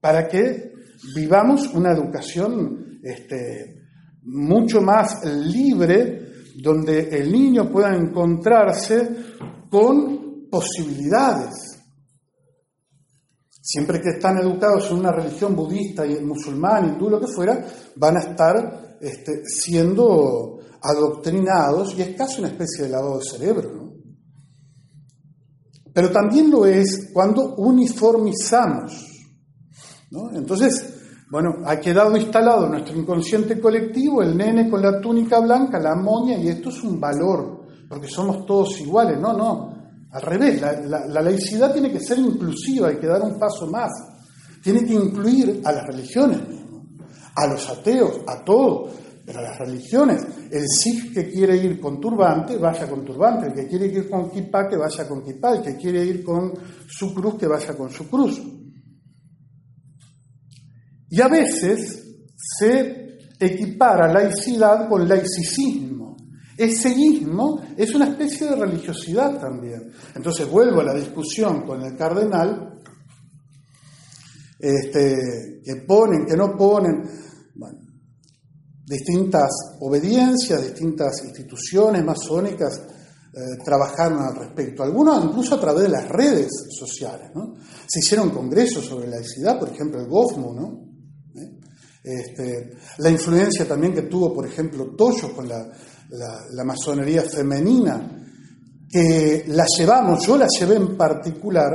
para 0.00 0.26
que 0.26 0.72
vivamos 1.14 1.72
una 1.72 1.92
educación 1.92 2.98
este, 3.00 3.86
mucho 4.24 4.80
más 4.80 5.24
libre, 5.24 6.32
donde 6.56 7.08
el 7.10 7.30
niño 7.30 7.70
pueda 7.70 7.94
encontrarse 7.94 9.10
con 9.70 10.48
posibilidades. 10.50 11.80
Siempre 13.48 14.00
que 14.00 14.10
están 14.10 14.38
educados 14.38 14.90
en 14.90 14.98
una 14.98 15.12
religión 15.12 15.54
budista 15.54 16.04
y 16.04 16.18
musulmán, 16.18 16.88
hindú, 16.88 17.08
lo 17.10 17.20
que 17.20 17.28
fuera, 17.28 17.64
van 17.94 18.16
a 18.16 18.20
estar 18.20 18.96
este, 19.00 19.44
siendo 19.46 20.58
adoctrinados 20.84 21.94
y 21.96 22.02
es 22.02 22.16
casi 22.16 22.40
una 22.40 22.48
especie 22.48 22.84
de 22.84 22.90
lavado 22.90 23.18
de 23.18 23.24
cerebro. 23.24 23.72
¿no? 23.72 23.92
Pero 25.92 26.10
también 26.10 26.50
lo 26.50 26.66
es 26.66 27.10
cuando 27.12 27.54
uniformizamos. 27.56 28.92
¿no? 30.10 30.30
Entonces, 30.34 30.90
Bueno, 31.30 31.56
ha 31.66 31.80
quedado 31.80 32.16
instalado 32.16 32.66
en 32.66 32.72
nuestro 32.72 32.96
inconsciente 32.96 33.58
colectivo 33.58 34.22
el 34.22 34.36
nene 34.36 34.70
con 34.70 34.80
la 34.80 35.00
túnica 35.00 35.40
blanca, 35.40 35.80
la 35.80 35.96
moña, 35.96 36.36
y 36.36 36.46
esto 36.48 36.68
es 36.68 36.80
un 36.84 37.00
valor, 37.00 37.66
porque 37.88 38.06
somos 38.06 38.46
todos 38.46 38.78
iguales. 38.80 39.18
No, 39.18 39.32
no, 39.32 39.74
al 40.12 40.22
revés, 40.22 40.60
la, 40.60 41.06
la 41.08 41.22
laicidad 41.22 41.72
tiene 41.72 41.90
que 41.90 41.98
ser 41.98 42.18
inclusiva, 42.18 42.88
hay 42.88 42.98
que 42.98 43.08
dar 43.08 43.22
un 43.22 43.36
paso 43.36 43.66
más. 43.66 43.90
Tiene 44.62 44.84
que 44.84 44.94
incluir 44.94 45.60
a 45.64 45.72
las 45.72 45.84
religiones 45.86 46.38
a 47.34 47.46
los 47.46 47.68
ateos, 47.68 48.20
a 48.26 48.44
todos, 48.44 48.92
pero 49.24 49.40
las 49.40 49.58
religiones. 49.58 50.22
El 50.50 50.66
Sikh 50.68 51.14
que 51.14 51.30
quiere 51.30 51.56
ir 51.56 51.80
con 51.80 52.00
turbante, 52.00 52.58
vaya 52.58 52.88
con 52.88 53.04
turbante. 53.04 53.46
El 53.46 53.54
que 53.54 53.66
quiere 53.66 53.86
ir 53.86 54.08
con 54.08 54.30
kippah, 54.30 54.68
que 54.68 54.76
vaya 54.76 55.08
con 55.08 55.24
kippah. 55.24 55.56
El 55.56 55.62
que 55.62 55.76
quiere 55.76 56.04
ir 56.04 56.22
con 56.22 56.52
su 56.86 57.14
cruz, 57.14 57.36
que 57.38 57.46
vaya 57.46 57.74
con 57.74 57.90
su 57.90 58.08
cruz. 58.08 58.42
Y 61.08 61.20
a 61.20 61.28
veces 61.28 62.02
se 62.36 63.18
equipara 63.40 64.12
laicidad 64.12 64.88
con 64.88 65.08
laicismo. 65.08 66.16
Ese 66.56 66.90
ismo 66.90 67.60
es 67.76 67.94
una 67.94 68.06
especie 68.06 68.46
de 68.48 68.56
religiosidad 68.56 69.40
también. 69.40 69.90
Entonces 70.14 70.48
vuelvo 70.48 70.80
a 70.80 70.84
la 70.84 70.94
discusión 70.94 71.62
con 71.62 71.82
el 71.82 71.96
cardenal, 71.96 72.80
este, 74.58 75.60
que 75.64 75.76
ponen, 75.86 76.26
que 76.26 76.36
no 76.36 76.56
ponen, 76.56 77.02
distintas 78.86 79.50
obediencias, 79.80 80.62
distintas 80.62 81.24
instituciones 81.24 82.04
masónicas 82.04 82.80
eh, 83.32 83.58
trabajaron 83.64 84.22
al 84.22 84.36
respecto. 84.36 84.82
Algunos 84.82 85.24
incluso 85.24 85.56
a 85.56 85.60
través 85.60 85.84
de 85.84 85.88
las 85.88 86.08
redes 86.08 86.50
sociales. 86.78 87.30
Se 87.86 88.00
hicieron 88.00 88.30
congresos 88.30 88.84
sobre 88.84 89.08
la 89.08 89.16
laicidad, 89.16 89.58
por 89.58 89.70
ejemplo 89.70 90.00
el 90.00 90.08
GOFMO, 90.08 90.54
¿no? 90.54 90.84
Este, 92.04 92.76
la 92.98 93.08
influencia 93.08 93.66
también 93.66 93.94
que 93.94 94.02
tuvo, 94.02 94.34
por 94.34 94.46
ejemplo, 94.46 94.94
Toyo 94.94 95.34
con 95.34 95.48
la, 95.48 95.66
masonería 96.62 97.22
femenina, 97.22 98.28
que 98.90 99.44
la 99.48 99.64
llevamos, 99.78 100.26
yo 100.26 100.36
la 100.36 100.46
llevé 100.46 100.76
en 100.76 100.98
particular 100.98 101.72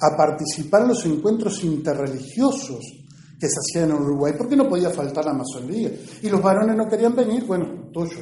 a 0.00 0.16
participar 0.16 0.82
en 0.82 0.88
los 0.88 1.04
encuentros 1.04 1.62
interreligiosos 1.62 3.05
que 3.38 3.48
se 3.48 3.56
hacían 3.58 3.90
en 3.90 3.96
Uruguay, 3.96 4.34
porque 4.36 4.56
no 4.56 4.68
podía 4.68 4.90
faltar 4.90 5.24
la 5.24 5.34
masonería. 5.34 5.90
Y 6.22 6.28
los 6.28 6.42
varones 6.42 6.76
no 6.76 6.88
querían 6.88 7.14
venir, 7.14 7.44
bueno, 7.44 7.90
Toyo, 7.92 8.18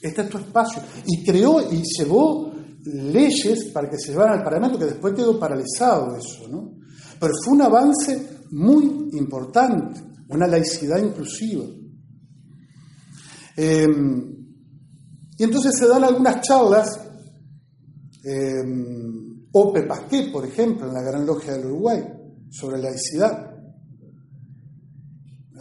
este 0.00 0.22
es 0.22 0.28
tu 0.28 0.38
espacio. 0.38 0.82
Y 1.06 1.24
creó 1.24 1.60
y 1.72 1.82
llevó 1.98 2.52
leyes 2.84 3.70
para 3.72 3.88
que 3.88 3.98
se 3.98 4.12
llevaran 4.12 4.38
al 4.38 4.44
Parlamento, 4.44 4.78
que 4.78 4.86
después 4.86 5.14
quedó 5.14 5.38
paralizado 5.38 6.16
eso, 6.16 6.48
¿no? 6.48 6.72
Pero 7.18 7.32
fue 7.44 7.54
un 7.54 7.62
avance 7.62 8.38
muy 8.50 9.08
importante 9.12 10.12
una 10.32 10.46
laicidad 10.46 10.98
inclusiva. 10.98 11.64
Em, 13.56 14.34
y 15.36 15.44
entonces 15.44 15.76
se 15.76 15.86
dan 15.86 16.04
algunas 16.04 16.40
charlas, 16.40 17.00
eh, 18.24 18.62
Ope 19.52 19.82
Pasqué, 19.82 20.30
por 20.32 20.46
ejemplo, 20.46 20.88
en 20.88 20.94
la 20.94 21.02
Gran 21.02 21.26
Logia 21.26 21.52
del 21.52 21.66
Uruguay, 21.66 22.02
sobre 22.50 22.80
laicidad. 22.80 23.51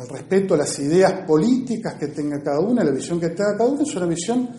El 0.02 0.10
respeto 0.10 0.56
a 0.56 0.58
las 0.58 0.80
ideas 0.80 1.26
políticas 1.28 1.96
que 1.96 2.08
tenga 2.08 2.42
cada 2.42 2.60
una, 2.60 2.84
la 2.84 2.92
visión 2.92 3.20
que 3.20 3.30
tenga 3.30 3.56
cada 3.58 3.70
una, 3.70 3.84
es 3.84 3.96
una 3.96 4.08
visión 4.08 4.50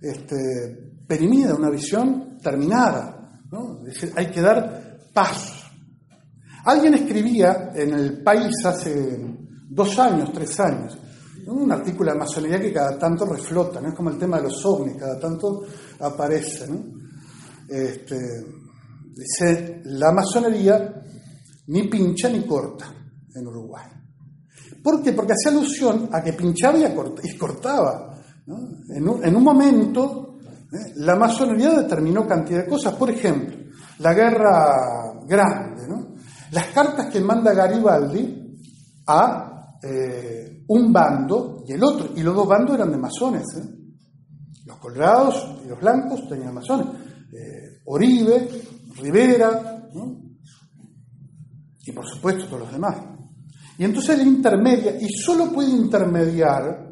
este, 0.00 0.94
perimida, 1.06 1.54
una 1.54 1.70
visión 1.70 2.38
terminada. 2.42 3.42
¿no? 3.50 3.80
hay 4.16 4.26
que 4.30 4.40
dar 4.40 4.98
pasos. 5.12 5.64
Alguien 6.64 6.94
escribía 6.94 7.70
en 7.74 7.92
el 7.94 8.22
país 8.22 8.52
hace 8.64 9.18
dos 9.68 9.98
años, 9.98 10.32
tres 10.32 10.58
años. 10.60 10.98
Un 11.46 11.70
artículo 11.70 12.12
de 12.12 12.18
masonería 12.18 12.60
que 12.60 12.72
cada 12.72 12.98
tanto 12.98 13.24
reflota, 13.24 13.80
¿no? 13.80 13.88
es 13.88 13.94
como 13.94 14.10
el 14.10 14.18
tema 14.18 14.38
de 14.38 14.44
los 14.44 14.64
ovnis, 14.64 14.96
cada 14.96 15.18
tanto 15.18 15.62
aparece. 16.00 16.66
Este, 17.68 18.16
dice, 19.14 19.82
la 19.84 20.10
masonería 20.10 21.02
ni 21.68 21.86
pincha 21.88 22.28
ni 22.28 22.44
corta 22.44 22.92
en 23.34 23.46
Uruguay. 23.46 23.95
¿Por 24.86 25.02
qué? 25.02 25.12
Porque 25.12 25.32
hacía 25.32 25.50
alusión 25.50 26.08
a 26.12 26.22
que 26.22 26.32
pinchaba 26.32 26.78
y, 26.78 27.36
cortaba. 27.36 28.14
En, 28.46 29.08
un, 29.08 29.42
momento, 29.42 30.38
¿eh? 30.72 30.92
la 30.98 31.16
masonería 31.16 31.70
determinó 31.70 32.24
cantidad 32.24 32.62
de 32.62 32.68
cosas. 32.68 32.94
Por 32.94 33.10
ejemplo, 33.10 33.56
la 33.98 34.14
guerra 34.14 35.24
grande, 35.26 35.88
¿no? 35.88 36.14
las 36.52 36.66
cartas 36.68 37.06
que 37.06 37.20
manda 37.20 37.52
Garibaldi 37.52 38.60
a 39.08 39.76
eh, 39.82 40.62
un 40.68 40.92
bando 40.92 41.64
y 41.66 41.72
el 41.72 41.82
otro, 41.82 42.10
y 42.14 42.22
los 42.22 42.36
dos 42.36 42.46
bandos 42.46 42.76
eran 42.76 42.92
de 42.92 42.98
masones. 42.98 43.42
¿eh? 43.56 43.68
Los 44.66 44.76
colorados 44.76 45.62
y 45.64 45.68
los 45.68 45.80
blancos 45.80 46.28
tenían 46.28 46.54
masones. 46.54 46.86
Oribe, 47.86 48.48
Rivera, 49.02 49.88
y 51.84 51.90
por 51.90 52.06
supuesto 52.06 52.46
todos 52.46 52.60
los 52.60 52.72
demás. 52.72 53.15
Y 53.78 53.84
entonces 53.84 54.18
él 54.18 54.26
intermedia, 54.26 54.96
y 55.00 55.08
solo 55.08 55.52
puede 55.52 55.70
intermediar 55.70 56.86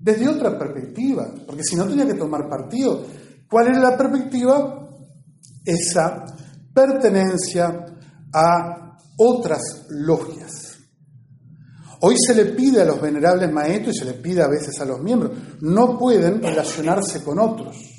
desde 0.00 0.28
otra 0.28 0.58
perspectiva, 0.58 1.32
porque 1.46 1.62
si 1.64 1.76
no 1.76 1.86
tenía 1.86 2.06
que 2.06 2.14
tomar 2.14 2.48
partido. 2.48 3.04
¿Cuál 3.48 3.68
era 3.68 3.78
la 3.78 3.96
perspectiva? 3.96 4.88
Esa 5.64 6.24
pertenencia 6.74 7.86
a 8.32 8.96
otras 9.16 9.86
logias. 9.90 10.78
Hoy 12.00 12.16
se 12.18 12.34
le 12.34 12.46
pide 12.46 12.82
a 12.82 12.84
los 12.84 13.00
venerables 13.00 13.50
maestros 13.50 13.96
y 13.96 13.98
se 14.00 14.04
le 14.04 14.14
pide 14.14 14.42
a 14.42 14.48
veces 14.48 14.78
a 14.80 14.84
los 14.84 15.00
miembros, 15.00 15.32
no 15.62 15.98
pueden 15.98 16.42
relacionarse 16.42 17.22
con 17.22 17.38
otros. 17.38 17.93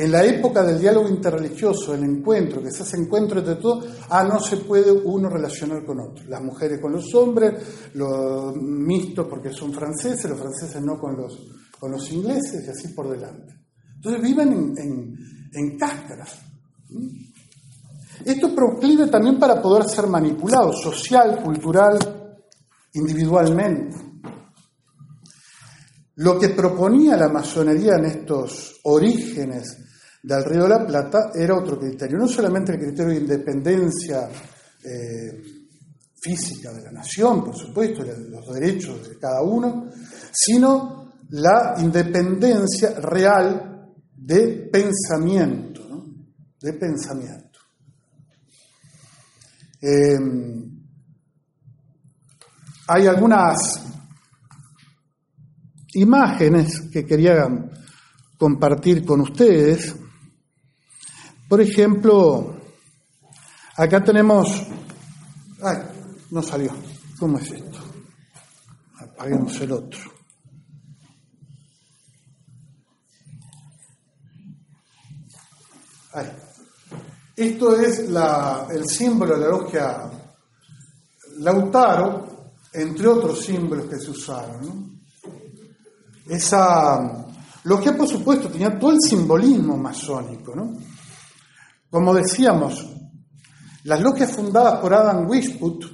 En 0.00 0.10
la 0.10 0.24
época 0.24 0.62
del 0.62 0.80
diálogo 0.80 1.10
interreligioso, 1.10 1.92
el 1.92 2.02
encuentro, 2.04 2.62
que 2.62 2.70
se 2.70 2.84
hace 2.84 2.96
encuentro 2.96 3.40
entre 3.40 3.56
todos, 3.56 3.84
ah, 4.08 4.24
no 4.24 4.40
se 4.40 4.56
puede 4.56 4.90
uno 4.90 5.28
relacionar 5.28 5.84
con 5.84 6.00
otro. 6.00 6.24
Las 6.26 6.40
mujeres 6.40 6.80
con 6.80 6.92
los 6.92 7.14
hombres, 7.14 7.90
los 7.92 8.56
mixtos 8.56 9.26
porque 9.28 9.52
son 9.52 9.74
franceses, 9.74 10.30
los 10.30 10.40
franceses 10.40 10.80
no 10.80 10.98
con 10.98 11.18
los, 11.18 11.38
con 11.78 11.90
los 11.90 12.10
ingleses 12.12 12.66
y 12.66 12.70
así 12.70 12.94
por 12.94 13.10
delante. 13.10 13.52
Entonces 13.96 14.22
viven 14.22 14.74
en, 14.78 15.18
en 15.52 15.76
cáscaras. 15.76 16.34
Esto 18.24 18.54
proclive 18.54 19.06
también 19.08 19.38
para 19.38 19.60
poder 19.60 19.84
ser 19.84 20.06
manipulado 20.06 20.72
social, 20.72 21.42
cultural, 21.42 21.98
individualmente. 22.94 23.98
Lo 26.14 26.38
que 26.38 26.48
proponía 26.48 27.18
la 27.18 27.28
masonería 27.28 27.96
en 27.96 28.06
estos 28.06 28.80
orígenes 28.84 29.89
del 30.22 30.44
Río 30.44 30.64
de 30.64 30.68
la 30.68 30.86
Plata 30.86 31.30
era 31.34 31.56
otro 31.56 31.78
criterio, 31.78 32.18
no 32.18 32.28
solamente 32.28 32.72
el 32.72 32.78
criterio 32.78 33.14
de 33.14 33.20
independencia 33.20 34.28
eh, 34.84 35.42
física 36.20 36.72
de 36.72 36.82
la 36.82 36.92
nación, 36.92 37.44
por 37.44 37.56
supuesto, 37.56 38.02
los 38.04 38.54
derechos 38.54 39.08
de 39.08 39.18
cada 39.18 39.42
uno, 39.42 39.88
sino 40.32 41.14
la 41.30 41.74
independencia 41.78 42.92
real 43.00 43.94
de 44.14 44.68
pensamiento, 44.70 46.06
de 46.60 46.72
pensamiento. 46.74 47.58
Em, 49.80 50.80
hay 52.88 53.06
algunas 53.06 53.82
imágenes 55.94 56.82
que 56.92 57.06
quería 57.06 57.46
compartir 58.36 59.04
con 59.04 59.20
ustedes. 59.20 59.94
Por 61.50 61.60
ejemplo, 61.60 62.54
acá 63.76 64.04
tenemos... 64.04 64.68
Ay, 65.60 65.78
no 66.30 66.40
salió. 66.44 66.70
¿Cómo 67.18 67.38
es 67.38 67.50
esto? 67.50 67.78
Apaguemos 69.00 69.60
el 69.60 69.72
otro. 69.72 70.00
Esto 77.34 77.80
es 77.80 77.98
el 77.98 78.88
símbolo 78.88 79.34
de 79.34 79.40
la 79.40 79.48
logia 79.48 80.10
Lautaro, 81.38 82.52
entre 82.72 83.08
otros 83.08 83.44
símbolos 83.44 83.86
que 83.86 83.98
se 83.98 84.10
usaron. 84.10 85.00
Esa 86.28 87.26
logia, 87.64 87.96
por 87.96 88.06
supuesto, 88.06 88.48
tenía 88.48 88.78
todo 88.78 88.92
el 88.92 89.00
simbolismo 89.00 89.76
masónico. 89.76 90.54
Como 91.90 92.14
decíamos, 92.14 92.86
las 93.84 94.00
logias 94.00 94.30
fundadas 94.30 94.78
por 94.80 94.94
Adam 94.94 95.28
Weishaupt, 95.28 95.84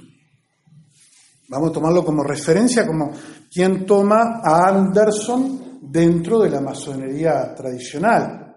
vamos 1.49 1.69
a 1.69 1.73
tomarlo 1.73 2.05
como 2.05 2.23
referencia, 2.23 2.85
como 2.85 3.11
quien 3.51 3.83
toma 3.83 4.41
a 4.43 4.67
Anderson 4.67 5.79
dentro 5.81 6.41
de 6.41 6.51
la 6.51 6.61
masonería 6.61 7.55
tradicional. 7.55 8.55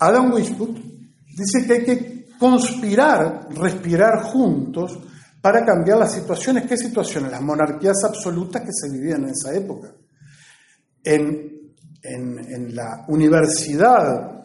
Adam 0.00 0.32
Weishaupt 0.32 0.78
dice 1.36 1.66
que 1.66 1.72
hay 1.72 1.84
que 1.84 2.26
conspirar, 2.36 3.48
respirar 3.50 4.22
juntos 4.24 4.98
para 5.40 5.64
cambiar 5.64 5.98
las 5.98 6.12
situaciones. 6.12 6.66
¿Qué 6.66 6.76
situaciones? 6.76 7.30
Las 7.30 7.42
monarquías 7.42 8.02
absolutas 8.04 8.62
que 8.62 8.72
se 8.72 8.90
vivían 8.90 9.22
en 9.22 9.30
esa 9.30 9.54
época. 9.54 9.94
En, 11.04 11.74
en 12.02 12.74
la 12.74 13.04
universidad 13.06 14.41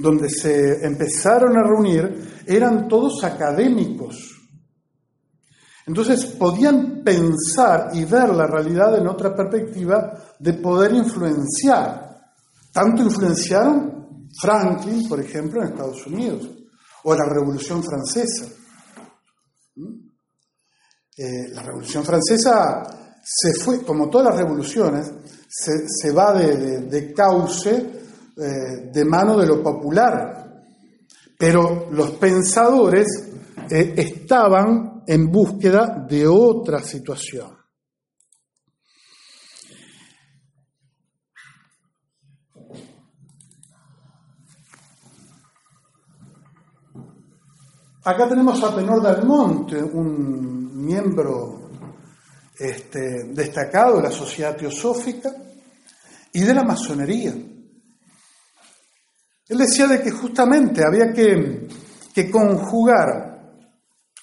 donde 0.00 0.28
se 0.28 0.84
empezaron 0.84 1.56
a 1.56 1.62
reunir 1.62 2.42
eran 2.46 2.88
todos 2.88 3.22
académicos. 3.24 4.36
Entonces 5.86 6.26
podían 6.26 7.02
pensar 7.02 7.90
y 7.94 8.04
ver 8.04 8.28
la 8.30 8.46
realidad 8.46 8.96
en 8.96 9.08
otra 9.08 9.34
perspectiva 9.34 10.34
de 10.38 10.54
poder 10.54 10.92
influenciar. 10.92 12.18
Tanto 12.72 13.02
influenciaron 13.02 14.28
Franklin, 14.40 15.08
por 15.08 15.20
ejemplo, 15.20 15.60
en 15.60 15.68
Estados 15.68 16.06
Unidos, 16.06 16.48
o 17.04 17.14
la 17.14 17.24
Revolución 17.24 17.82
Francesa. 17.82 18.46
¿Mm? 19.76 20.10
Eh, 21.16 21.48
la 21.52 21.62
Revolución 21.62 22.04
Francesa 22.04 23.00
se 23.22 23.52
fue, 23.62 23.82
como 23.82 24.08
todas 24.08 24.28
las 24.28 24.36
revoluciones, 24.36 25.12
se, 25.48 26.12
va 26.12 26.32
de, 26.32 27.12
cauce 27.14 27.99
eh, 28.40 28.90
de 28.90 29.04
mano 29.04 29.36
de 29.36 29.46
lo 29.46 29.62
popular. 29.62 30.62
Pero 31.38 31.88
los 31.90 32.12
pensadores 32.12 33.06
eh, 33.70 33.94
estaban 33.96 35.02
en 35.06 35.30
búsqueda 35.30 36.06
de 36.08 36.26
otra 36.26 36.80
situación. 36.80 37.60
Acá 48.02 48.26
tenemos 48.26 48.62
a 48.64 48.74
Tenor 48.74 49.02
del 49.02 49.26
Monte, 49.26 49.82
un 49.82 50.84
miembro 50.86 51.68
este, 52.58 53.24
destacado 53.34 53.96
de 53.96 54.04
la 54.04 54.10
sociedad 54.10 54.56
teosófica 54.56 55.30
y 56.32 56.40
de 56.40 56.54
la 56.54 56.62
masonería. 56.62 57.34
Él 59.50 59.58
decía 59.58 59.88
de 59.88 60.00
que 60.00 60.12
justamente 60.12 60.80
había 60.84 61.12
que, 61.12 61.66
conjugar 62.30 63.56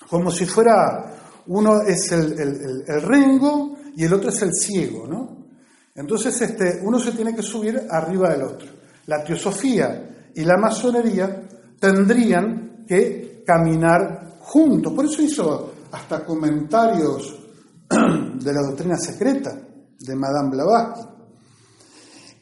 como 0.09 0.31
si 0.31 0.45
fuera 0.45 1.43
uno 1.47 1.81
es 1.81 2.11
el, 2.13 2.39
el, 2.87 3.01
rengo 3.01 3.75
y 3.95 4.05
el 4.05 4.13
otro 4.13 4.29
es 4.29 4.41
el 4.43 4.53
ciego, 4.53 5.05
¿no? 5.05 5.47
Entonces 5.95 6.39
este, 6.41 6.79
uno 6.83 6.97
se 6.99 7.11
tiene 7.11 7.35
que 7.35 7.41
subir 7.41 7.87
arriba 7.89 8.29
del 8.29 8.43
otro. 8.43 8.69
La 9.07 9.21
teosofía 9.23 10.29
y 10.33 10.45
la 10.45 10.57
masonería 10.57 11.45
tendrían 11.77 12.85
que 12.87 13.43
caminar 13.45 14.37
juntos. 14.39 14.93
Por 14.93 15.05
eso 15.05 15.21
hizo 15.21 15.73
hasta 15.91 16.23
comentarios 16.23 17.37
de 17.89 18.53
la 18.53 18.61
doctrina 18.61 18.95
secreta 18.95 19.59
de 19.99 20.15
Madame 20.15 20.51
Blavatsky. 20.51 21.07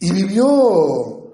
Y 0.01 0.11
vivió 0.11 1.24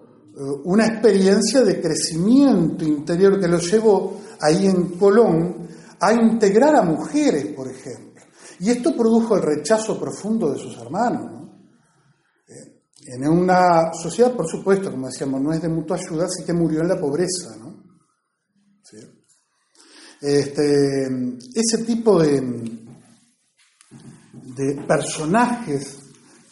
una 0.63 0.85
experiencia 0.87 1.61
de 1.61 1.81
crecimiento 1.81 2.85
interior 2.85 3.39
que 3.39 3.47
lo 3.47 3.59
llevó 3.59 4.21
ahí 4.39 4.65
en 4.67 4.97
Colón 4.97 5.67
a 5.99 6.13
integrar 6.13 6.75
a 6.75 6.83
mujeres, 6.83 7.47
por 7.53 7.69
ejemplo. 7.69 8.21
Y 8.59 8.69
esto 8.69 8.95
produjo 8.95 9.35
el 9.35 9.43
rechazo 9.43 9.99
profundo 9.99 10.51
de 10.51 10.59
sus 10.59 10.77
hermanos. 10.77 11.49
Eh, 12.47 12.81
en 13.07 13.27
una 13.27 13.91
sociedad, 13.93 14.35
por 14.35 14.47
supuesto, 14.47 14.91
como 14.91 15.07
decíamos, 15.07 15.41
no 15.41 15.51
es 15.51 15.61
de 15.61 15.69
mutua 15.69 15.97
ayuda, 15.97 16.25
así 16.25 16.43
que 16.43 16.53
murió 16.53 16.81
en 16.81 16.87
la 16.87 16.99
pobreza. 16.99 17.55
¿no? 17.57 17.81
Este, 20.21 21.07
ese 21.55 21.83
tipo 21.83 22.21
de, 22.21 22.39
de, 24.55 24.83
personajes 24.87 25.99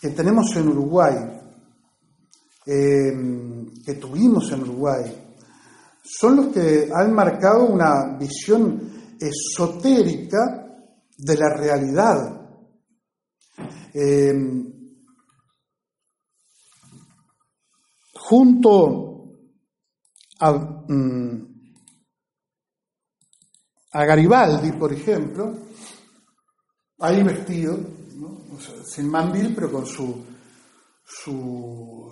que 0.01 0.09
tenemos 0.09 0.55
en 0.55 0.69
Uruguay, 0.69 1.38
em, 2.71 3.65
que 3.83 3.95
tuvimos 3.95 4.51
en 4.51 4.61
Uruguay, 4.61 5.05
son 6.03 6.35
los 6.35 6.47
que 6.53 6.87
han 6.93 7.11
marcado 7.13 7.65
una 7.65 8.15
visión 8.15 9.15
esotérica 9.19 10.67
de 11.17 11.35
la 11.35 11.49
realidad. 11.49 12.35
Em, 13.91 14.71
junto 18.13 19.33
a, 20.39 20.51
mm, 20.53 21.49
a 23.93 24.05
Garibaldi, 24.05 24.71
por 24.73 24.93
ejemplo, 24.93 25.57
ahí 26.99 27.23
vestido, 27.23 27.79
sin 28.85 29.09
mandil, 29.09 29.55
pero 29.55 29.71
con 29.71 29.85
su, 29.87 30.23
su, 31.03 32.11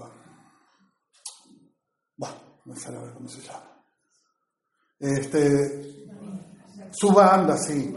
bueno, 2.68 2.76
no 2.76 2.78
sé 2.78 3.14
cómo 3.14 3.30
se 3.30 3.42
llama, 3.42 3.82
este, 5.00 6.06
su 6.92 7.12
banda, 7.12 7.58
sí. 7.58 7.94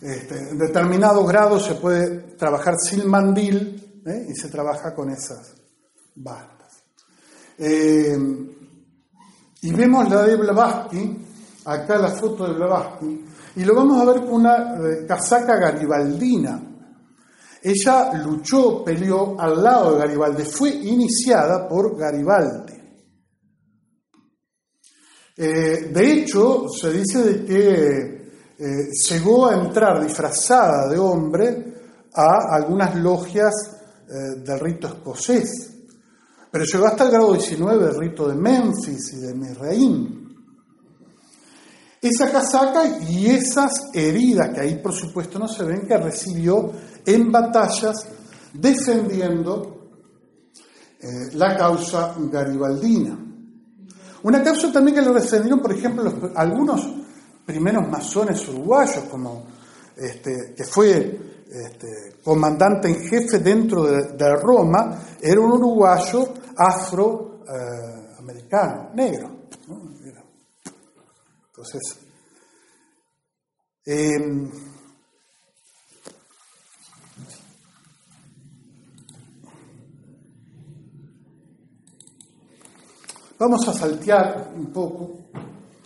Este, 0.00 0.50
en 0.50 0.58
determinados 0.58 1.26
grados 1.26 1.64
se 1.64 1.76
puede 1.76 2.34
trabajar 2.36 2.74
sin 2.78 3.08
mandil 3.08 4.02
¿eh? 4.04 4.26
y 4.28 4.34
se 4.34 4.48
trabaja 4.48 4.94
con 4.94 5.10
esas 5.10 5.54
bandas. 6.16 6.84
Eh, 7.56 8.16
y 9.62 9.72
vemos 9.72 10.10
la 10.10 10.24
de 10.24 10.36
Blavatsky, 10.36 11.26
acá 11.64 11.96
la 11.96 12.10
foto 12.10 12.46
de 12.46 12.54
Blavatsky, 12.54 13.24
y 13.56 13.64
lo 13.64 13.74
vamos 13.74 14.02
a 14.02 14.12
ver 14.12 14.24
con 14.24 14.34
una 14.34 14.74
eh, 14.74 15.06
casaca 15.06 15.56
garibaldina. 15.56 16.60
Ella 17.62 18.12
luchó, 18.12 18.84
peleó 18.84 19.40
al 19.40 19.62
lado 19.62 19.94
de 19.94 20.00
Garibaldi, 20.00 20.44
fue 20.44 20.68
iniciada 20.68 21.66
por 21.66 21.96
Garibaldi. 21.96 22.73
Eh, 25.36 25.90
de 25.92 26.12
hecho, 26.12 26.66
se 26.68 26.92
dice 26.92 27.22
de 27.22 27.44
que 27.44 28.24
eh, 28.58 28.88
llegó 29.10 29.46
a 29.46 29.54
entrar 29.54 30.02
disfrazada 30.02 30.88
de 30.88 30.98
hombre 30.98 31.74
a 32.14 32.54
algunas 32.54 32.94
logias 32.96 33.52
del 34.06 34.60
rito 34.60 34.86
escocés, 34.86 35.72
pero 36.50 36.64
llegó 36.64 36.86
hasta 36.86 37.04
el 37.04 37.10
grado 37.10 37.32
19 37.32 37.86
del 37.86 37.96
rito 37.98 38.28
de 38.28 38.34
Memphis 38.34 39.14
y 39.14 39.16
de 39.16 39.34
Misraim 39.34 40.24
esa 42.08 42.30
casaca 42.30 42.98
y 43.08 43.30
esas 43.30 43.72
heridas 43.94 44.50
que 44.50 44.60
ahí 44.60 44.76
por 44.76 44.92
supuesto 44.92 45.38
no 45.38 45.48
se 45.48 45.64
ven 45.64 45.86
que 45.86 45.96
recibió 45.96 46.70
en 47.04 47.32
batallas 47.32 48.06
defendiendo 48.52 49.88
eh, 51.00 51.34
la 51.34 51.56
causa 51.56 52.14
garibaldina. 52.30 53.18
Una 54.24 54.42
causa 54.42 54.72
también 54.72 54.96
que 54.96 55.02
lo 55.02 55.12
defendieron, 55.12 55.60
por 55.60 55.72
ejemplo, 55.72 56.32
algunos 56.34 56.84
primeros 57.44 57.88
masones 57.88 58.48
uruguayos, 58.48 59.04
como 59.10 59.46
este, 59.96 60.54
que 60.56 60.64
fue 60.64 61.44
este, 61.46 62.16
comandante 62.24 62.88
en 62.88 63.06
jefe 63.06 63.38
dentro 63.38 63.84
de, 63.84 64.36
Roma, 64.36 64.98
era 65.20 65.40
un 65.40 65.52
uruguayo 65.52 66.32
afroamericano, 66.56 68.90
negro. 68.94 69.44
Entonces, 71.48 71.82
em, 73.84 74.50
vamos 83.38 83.68
a 83.68 83.72
saltear 83.72 84.52
un 84.56 84.72
poco 84.72 85.10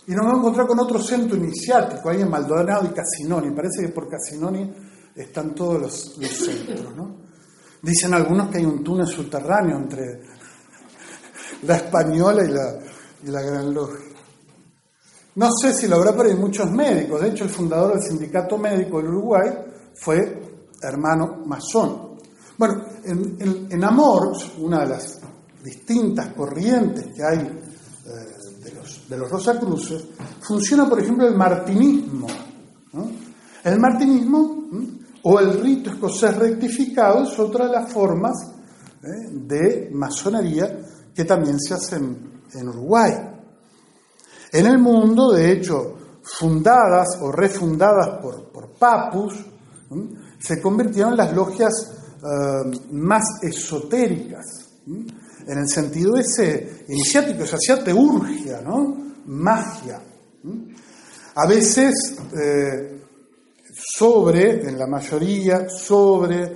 y 0.09 0.11
nos 0.11 0.25
vamos 0.25 0.37
a 0.37 0.39
encontrar 0.39 0.67
con 0.67 0.79
otro 0.79 0.99
centro 0.99 1.37
iniciático 1.37 2.09
ahí 2.09 2.21
en 2.21 2.29
Maldonado 2.29 2.83
y 2.83 2.89
Casinoni. 2.89 3.51
Parece 3.51 3.83
que 3.83 3.89
por 3.89 4.09
Casinoni 4.09 4.73
están 5.15 5.53
todos 5.53 5.79
los, 5.79 6.15
centros, 6.17 6.95
¿no? 6.95 7.15
Dicen 7.81 8.15
algunos 8.15 8.49
que 8.49 8.57
hay 8.57 8.65
un 8.65 8.83
túnel 8.83 9.05
subterráneo 9.05 9.77
entre 9.77 10.21
la 11.61 11.75
española 11.75 12.43
y 12.43 13.29
la, 13.29 13.41
Gran 13.41 13.71
Logia. 13.71 14.05
No 15.35 15.49
sé 15.51 15.75
si 15.75 15.87
lo 15.87 15.97
habrá, 15.97 16.15
pero 16.15 16.29
hay 16.29 16.35
muchos 16.35 16.71
médicos. 16.71 17.21
De 17.21 17.29
hecho, 17.29 17.43
el 17.43 17.51
fundador 17.51 17.93
del 17.93 18.01
Sindicato 18.01 18.57
Médico 18.57 18.97
del 18.97 19.09
Uruguay 19.09 19.49
fue 19.93 20.41
hermano 20.81 21.43
masón. 21.45 22.17
Bueno, 22.57 22.83
en, 23.05 23.83
Amor, 23.83 24.35
una 24.57 24.79
de 24.79 24.87
las 24.87 25.18
distintas 25.63 26.33
corrientes 26.33 27.07
que 27.15 27.23
hay 27.23 27.39
eh, 27.39 28.63
de, 28.63 28.71
los, 28.73 29.09
de 29.09 29.17
los 29.17 29.29
Rosacruces, 29.29 30.05
funciona, 30.41 30.87
por 30.87 30.99
ejemplo, 30.99 31.27
el 31.27 31.35
martinismo. 31.35 32.27
El 33.63 33.79
martinismo 33.79 34.59
o 35.23 35.39
el 35.39 35.61
rito 35.61 35.91
escocés 35.91 36.35
rectificado 36.35 37.23
es 37.23 37.37
otra 37.37 37.67
de 37.67 37.73
las 37.73 37.91
formas 37.91 38.35
¿eh? 39.03 39.29
de 39.31 39.89
masonería 39.93 40.79
que 41.13 41.25
también 41.25 41.59
se 41.59 41.73
hacen 41.73 42.41
en 42.53 42.67
Uruguay. 42.69 43.11
En 44.51 44.65
el 44.65 44.79
mundo, 44.79 45.31
de 45.31 45.51
hecho, 45.51 45.95
fundadas 46.23 47.07
o 47.21 47.31
refundadas 47.31 48.19
por, 48.21 48.51
por 48.51 48.71
papus, 48.71 49.35
se 50.39 50.61
convirtieron 50.61 51.11
en 51.11 51.17
las 51.17 51.33
logias 51.33 51.73
eh, 52.19 52.79
más 52.91 53.23
esotéricas, 53.41 54.45
en 55.49 55.57
el 55.57 55.67
sentido 55.67 56.15
ese 56.15 56.85
iniciático, 56.87 57.43
se 57.43 57.55
hacía 57.55 57.83
teurgia, 57.83 58.61
¿no? 58.61 58.95
magia. 59.25 59.99
A 61.35 61.47
veces 61.47 62.17
eh, 62.39 63.01
sobre, 63.73 64.67
en 64.67 64.77
la 64.77 64.85
mayoría, 64.85 65.67
sobre 65.67 66.43
eh, 66.43 66.53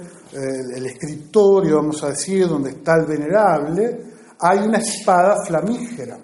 el 0.76 0.86
escritorio, 0.86 1.78
vamos 1.78 2.04
a 2.04 2.10
decir, 2.10 2.48
donde 2.48 2.70
está 2.70 2.98
el 2.98 3.06
venerable, 3.06 4.14
hay 4.40 4.60
una 4.60 4.78
espada 4.78 5.44
flamígera. 5.44 6.20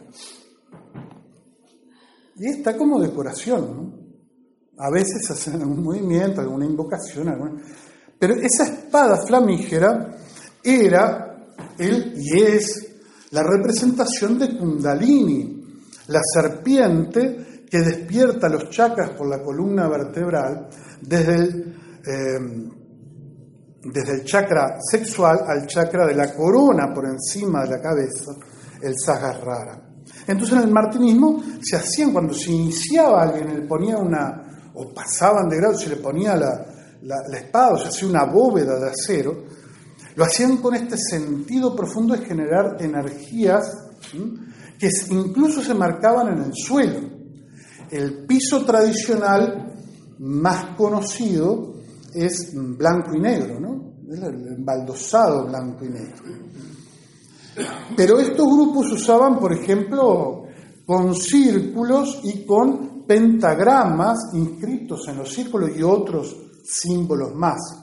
Y 2.35 2.49
está 2.49 2.77
como 2.77 2.99
decoración, 2.99 3.61
¿no? 3.75 3.99
A 4.77 4.91
veces 4.91 5.29
hacen 5.29 5.61
algún 5.61 5.83
movimiento, 5.83 6.39
alguna 6.39 6.65
invocación, 6.65 7.61
pero 8.17 8.35
esa 8.35 8.63
espada 8.63 9.17
flamígera 9.25 10.11
era 10.63 11.28
el, 11.79 12.13
y 12.15 12.41
es 12.41 12.87
la 13.31 13.43
representación 13.43 14.37
de 14.37 14.57
Kundalini, 14.57 15.63
la 16.07 16.21
serpiente 16.23 17.65
que 17.69 17.79
despierta 17.79 18.49
los 18.49 18.69
chakras 18.69 19.11
por 19.11 19.29
la 19.29 19.41
columna 19.41 19.87
vertebral 19.87 20.67
desde 21.01 21.35
el, 21.35 21.75
em, 22.05 22.69
desde 23.83 24.13
el 24.13 24.23
chakra 24.23 24.77
sexual 24.79 25.39
al 25.47 25.67
chakra 25.67 26.07
de 26.07 26.15
la 26.15 26.33
corona 26.33 26.93
por 26.93 27.05
encima 27.05 27.63
de 27.63 27.69
la 27.69 27.81
cabeza, 27.81 28.31
el 28.81 28.95
Sahasrara. 28.97 29.89
Entonces 30.27 30.57
en 30.57 30.63
el 30.63 30.71
martinismo 30.71 31.41
se 31.61 31.75
hacían, 31.75 32.11
cuando 32.11 32.33
se 32.33 32.51
iniciaba 32.51 33.23
alguien, 33.23 33.61
le 33.61 33.67
ponía 33.67 33.97
una, 33.97 34.71
o 34.73 34.93
pasaban 34.93 35.47
de 35.47 35.57
grado, 35.57 35.77
se 35.77 35.89
le 35.89 35.97
ponía 35.97 36.35
la, 36.35 36.65
la, 37.01 37.37
espada, 37.37 37.73
o 37.73 37.77
se 37.77 37.87
hacía 37.87 38.09
una 38.09 38.25
bóveda 38.25 38.79
de 38.79 38.89
acero, 38.89 39.43
lo 40.19 40.25
hacían 40.25 40.57
con 40.57 40.75
este 40.75 40.97
sentido 40.97 41.73
profundo 41.73 42.13
de 42.13 42.25
generar 42.25 42.75
energías 42.81 43.73
que 44.77 44.89
incluso 45.11 45.61
se 45.61 45.73
marcaban 45.73 46.33
en 46.33 46.43
el 46.43 46.51
suelo. 46.53 46.99
El 47.89 48.25
piso 48.25 48.65
tradicional 48.65 49.77
más 50.19 50.75
conocido 50.75 51.75
es 52.13 52.51
blanco 52.53 53.15
y 53.15 53.21
negro, 53.21 53.61
¿no? 53.61 53.93
el 54.13 54.57
embaldosado 54.57 55.47
blanco 55.47 55.85
y 55.85 55.87
negro. 55.87 56.23
Pero 57.95 58.19
estos 58.19 58.45
grupos 58.45 58.91
usaban, 58.91 59.39
por 59.39 59.53
ejemplo, 59.53 60.43
con 60.85 61.15
círculos 61.15 62.19
y 62.23 62.45
con 62.45 63.05
pentagramas 63.07 64.17
inscritos 64.33 65.07
en 65.07 65.19
los 65.19 65.31
círculos 65.31 65.71
y 65.77 65.81
otros 65.81 66.35
símbolos 66.65 67.33
más, 67.35 67.78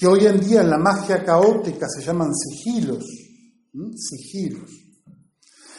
que 0.00 0.06
hoy 0.06 0.24
en 0.24 0.40
día 0.40 0.62
en 0.62 0.70
la 0.70 0.78
magia 0.78 1.22
caótica 1.22 1.86
se 1.86 2.02
llaman 2.02 2.34
sigilos. 2.34 3.04
Sigilos. 3.94 4.70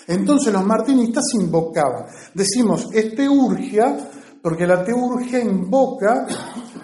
Entonces 0.06 0.54
los 0.54 0.64
martinistas 0.64 1.24
invocaban. 1.34 2.06
Decimos, 2.32 2.90
es 2.94 3.16
teurgia 3.16 4.12
porque 4.44 4.68
la 4.68 4.84
teurgia 4.86 5.40
invoca 5.40 6.28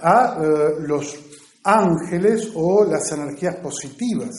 a 0.01 0.35
eh, 0.41 0.81
los 0.87 1.15
ángeles 1.63 2.53
o 2.55 2.83
las 2.85 3.11
energías 3.11 3.57
positivas. 3.57 4.31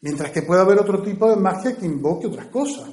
Mientras 0.00 0.32
que 0.32 0.42
puede 0.42 0.62
haber 0.62 0.80
otro 0.80 1.00
tipo 1.02 1.30
de 1.30 1.36
magia 1.36 1.76
que 1.76 1.86
invoque 1.86 2.26
otras 2.26 2.46
cosas. 2.46 2.90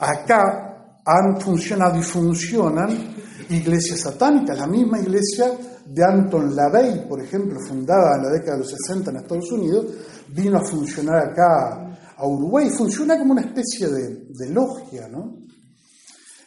Acá 0.00 0.98
han 1.04 1.40
funcionado 1.40 1.96
y 1.96 2.02
funcionan 2.02 3.14
iglesias 3.50 4.00
satánicas. 4.00 4.58
La 4.58 4.66
misma 4.66 4.98
iglesia 4.98 5.52
de 5.86 6.04
Anton 6.04 6.54
LaVey, 6.54 7.08
por 7.08 7.20
ejemplo, 7.20 7.58
fundada 7.66 8.16
en 8.16 8.22
la 8.24 8.30
década 8.30 8.52
de 8.52 8.58
los 8.60 8.70
60 8.70 9.10
en 9.10 9.16
Estados 9.16 9.52
Unidos, 9.52 9.86
vino 10.28 10.58
a 10.58 10.64
funcionar 10.64 11.28
acá 11.28 11.98
a 12.16 12.26
Uruguay. 12.26 12.70
Funciona 12.70 13.18
como 13.18 13.32
una 13.32 13.42
especie 13.42 13.88
de, 13.88 14.50
logia, 14.50 15.08
¿no? 15.08 15.38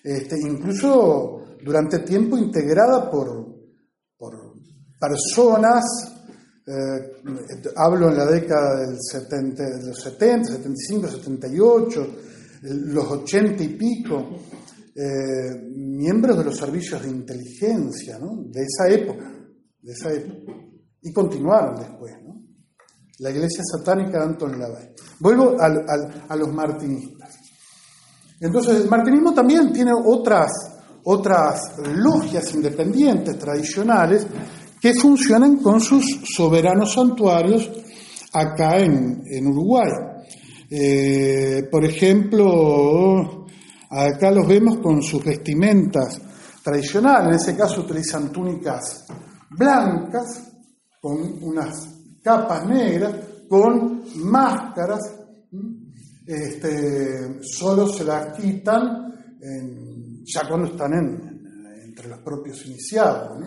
Este, 0.03 0.35
incluso 0.39 1.57
durante 1.63 1.99
tiempo 1.99 2.37
integrada 2.37 3.09
por, 3.09 3.45
por 4.17 4.53
personas 4.99 5.83
eh, 6.67 7.71
hablo 7.75 8.09
en 8.09 8.17
la 8.17 8.25
década 8.25 8.79
del 8.79 8.97
70, 8.99 9.63
de 9.63 9.87
los 9.87 10.01
70, 10.01 10.53
75, 10.53 11.07
78, 11.07 12.07
los 12.63 13.05
80 13.05 13.63
y 13.63 13.67
pico, 13.69 14.29
eh, 14.95 15.61
miembros 15.75 16.37
de 16.37 16.45
los 16.45 16.57
servicios 16.57 17.03
de 17.03 17.09
inteligencia 17.09 18.17
¿no? 18.17 18.43
de 18.49 18.61
esa 18.63 18.89
época, 18.89 19.29
de 19.81 19.91
esa 19.91 20.13
época, 20.13 20.53
y 21.01 21.11
continuaron 21.11 21.75
después. 21.75 22.13
La 23.19 23.29
iglesia 23.29 23.63
satánica 23.63 24.19
de 24.19 24.25
Anton 24.25 24.59
LaVey. 24.59 24.89
Vuelvo 25.19 25.55
a 25.59 26.35
los 26.35 26.53
martinistas. 26.53 27.33
Entonces, 28.41 28.81
el 28.81 28.89
martinismo 28.89 29.33
también 29.33 29.71
tiene 29.71 29.91
otras, 29.93 30.51
otras 31.05 31.77
logias 31.93 32.53
independientes, 32.53 33.37
tradicionales, 33.39 34.27
que 34.81 34.93
funcionan 34.93 35.57
con 35.57 35.79
sus 35.79 36.05
soberanos 36.35 36.93
santuarios 36.93 37.71
acá 38.33 38.79
en, 38.79 39.47
Uruguay. 39.47 39.89
Eh, 40.69 41.63
por 41.71 41.85
ejemplo, 41.85 43.44
acá 43.95 44.29
los 44.31 44.47
vemos 44.47 44.77
con 44.79 45.01
sus 45.01 45.23
vestimentas 45.23 46.19
tradicionales, 46.61 47.27
en 47.27 47.35
ese 47.35 47.57
caso 47.57 47.81
utilizan 47.81 48.31
túnicas 48.31 49.05
blancas 49.51 50.51
con 50.99 51.43
unas 51.43 51.87
capas 52.21 52.65
negras, 52.65 53.15
con 53.47 54.03
máscaras, 54.15 54.99
este, 56.25 57.39
solo 57.43 57.87
se 57.87 58.03
las 58.03 58.35
quitan 58.35 59.13
ya 60.23 60.47
cuando 60.47 60.67
están 60.71 60.91
entre 61.83 62.09
los 62.09 62.19
propios 62.19 62.65
iniciados. 62.65 63.39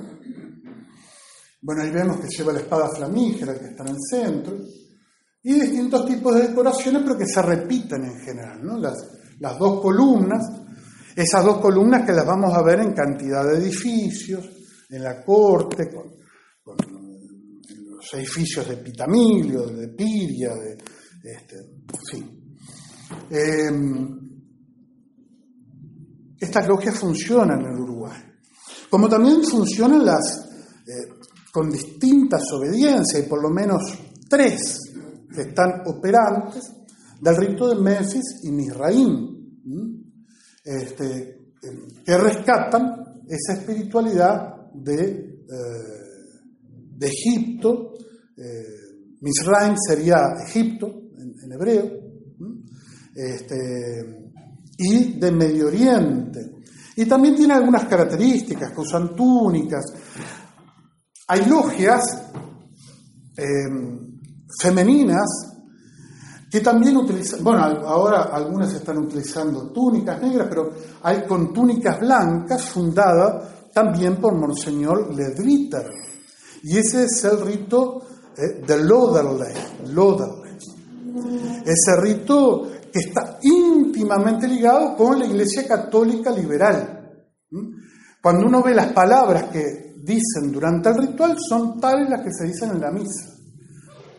Bueno, 1.61 1.83
ahí 1.83 1.91
vemos 1.91 2.21
que 2.21 2.29
lleva 2.29 2.53
la 2.53 2.61
espada 2.61 2.89
flamígera 2.89 3.59
que 3.59 3.67
está 3.67 3.83
en 3.83 3.89
el 3.89 4.01
centro, 4.09 4.57
y 5.43 5.55
distintos 5.55 6.07
tipos 6.07 6.35
de 6.35 6.49
decoraciones, 6.49 7.03
pero 7.03 7.19
que 7.19 7.27
se 7.27 7.43
repiten 7.43 8.05
en 8.05 8.21
general, 8.21 8.65
¿no? 8.65 8.79
Las, 8.79 9.18
las 9.41 9.59
dos 9.59 9.81
columnas, 9.81 10.43
esas 11.15 11.45
dos 11.45 11.59
columnas 11.59 12.05
que 12.07 12.13
las 12.13 12.27
vamos 12.27 12.55
a 12.55 12.63
ver 12.63 12.81
en 12.81 12.93
cantidad 12.93 13.45
de 13.45 13.59
edificios, 13.59 14.49
en 14.91 15.03
la 15.03 15.23
corte, 15.25 15.91
con, 15.91 16.17
los 17.97 18.15
edificios 18.15 18.69
de 18.69 18.77
Pitamilio, 18.77 19.67
de 19.67 19.89
Piria, 19.89 20.55
de, 20.55 20.79
este, 21.25 21.57
em, 23.31 24.19
estas 26.39 26.69
logias 26.69 26.95
funcionan 26.97 27.61
en 27.61 27.81
Uruguay, 27.81 28.23
como 28.89 29.09
también 29.09 29.43
funcionan 29.43 30.07
las 30.07 30.49
eh, 30.87 31.19
con 31.53 31.71
distintas 31.71 32.43
obediencias, 32.53 33.25
y 33.25 33.29
por 33.29 33.43
lo 33.43 33.51
menos 33.51 33.83
tres 34.29 34.79
que 35.35 35.43
están 35.43 35.83
operantes, 35.87 36.78
del 37.21 37.37
rito 37.37 37.69
de 37.69 37.81
Memphis 37.81 38.41
y 38.45 38.51
Misraim, 38.51 39.39
este, 40.65 41.53
que 42.05 42.17
rescatan 42.17 43.23
esa 43.29 43.55
espiritualidad 43.55 44.71
de, 44.73 45.45
eh, 45.49 45.99
de 46.97 47.07
Egipto. 47.07 47.95
Eh, 48.37 49.17
Misraim 49.21 49.75
sería 49.77 50.19
Egipto 50.47 50.87
en, 51.17 51.53
hebreo, 51.53 51.91
este, 53.15 54.31
y 54.79 55.19
de 55.19 55.33
Medio 55.33 55.67
Oriente. 55.67 56.59
Y 56.97 57.07
también 57.07 57.37
tiene 57.37 57.55
algunas 57.55 57.85
características, 57.85 58.73
que 58.73 58.81
usan 58.81 59.15
túnicas, 59.15 59.85
hay 61.29 61.45
logias 61.45 62.03
em, 63.37 64.19
femeninas 64.61 65.48
que 66.51 66.61
también 66.61 66.97
utilizan, 66.97 67.45
bueno, 67.45 67.63
ahora 67.63 68.23
algunas 68.33 68.73
están 68.73 68.99
utilizando 68.99 69.71
túnicas 69.71 70.21
negras, 70.23 70.47
pero 70.49 70.71
hay 71.03 71.27
con 71.27 71.53
túnicas 71.53 72.01
blancas 72.01 72.65
fundada 72.65 73.71
también 73.73 74.17
por 74.17 74.35
Monseñor 74.35 75.15
Ledritter. 75.15 75.87
Y 76.63 76.79
ese 76.79 77.05
es 77.05 77.25
el 77.25 77.41
rito 77.43 78.03
eh, 78.37 78.65
de 78.67 78.83
Loderley, 78.83 79.53
Ese 81.65 81.97
rito 82.01 82.69
que 82.91 83.01
está 83.01 83.39
íntimamente 83.43 84.49
ligado 84.49 84.97
con 84.97 85.19
la 85.19 85.27
Iglesia 85.27 85.67
Católica 85.69 86.31
Liberal. 86.31 86.95
Cuando 88.23 88.47
uno 88.47 88.63
ve 88.63 88.75
las 88.75 88.93
palabras 88.93 89.45
que 89.45 89.95
dicen 90.03 90.51
durante 90.51 90.89
el 90.89 90.97
ritual 90.97 91.37
son 91.39 91.79
tales 91.79 92.09
las 92.09 92.23
que 92.23 92.33
se 92.33 92.47
dicen 92.47 92.71
en 92.71 92.81
la 92.81 92.91
misa 92.91 93.35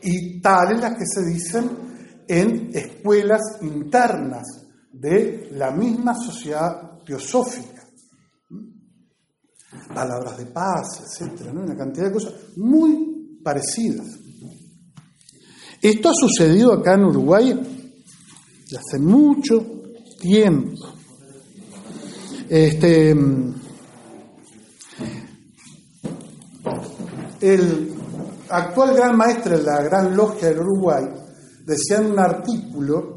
y 0.02 0.40
tales 0.40 0.80
las 0.80 0.96
que 0.96 1.06
se 1.06 1.26
dicen 1.26 1.89
en 2.30 2.70
escuelas 2.72 3.42
internas 3.62 4.46
de 4.94 5.50
la 5.54 5.72
misma 5.72 6.14
sociedad 6.14 7.00
teosófica. 7.04 7.84
palabras 9.94 10.38
de 10.38 10.46
paz, 10.46 11.02
etcétera, 11.02 11.52
una 11.52 11.76
cantidad 11.76 12.08
de 12.08 12.14
cosas 12.14 12.34
muy 12.58 13.40
parecidas. 13.44 14.08
Esto 15.82 16.10
ha 16.10 16.14
sucedido 16.14 16.74
acá 16.74 16.94
en 16.94 17.06
Uruguay 17.06 17.88
hace 18.78 19.00
mucho 19.00 19.66
tiempo. 20.20 20.78
Este, 22.48 23.12
el 27.42 27.94
actual 28.50 28.96
gran 28.96 29.18
maestro 29.18 29.58
de 29.58 29.64
la 29.64 29.82
Gran 29.82 30.16
Logia 30.16 30.50
del 30.50 30.60
Uruguay 30.60 31.19
decía 31.70 31.98
en 31.98 32.12
un 32.12 32.20
artículo 32.20 33.16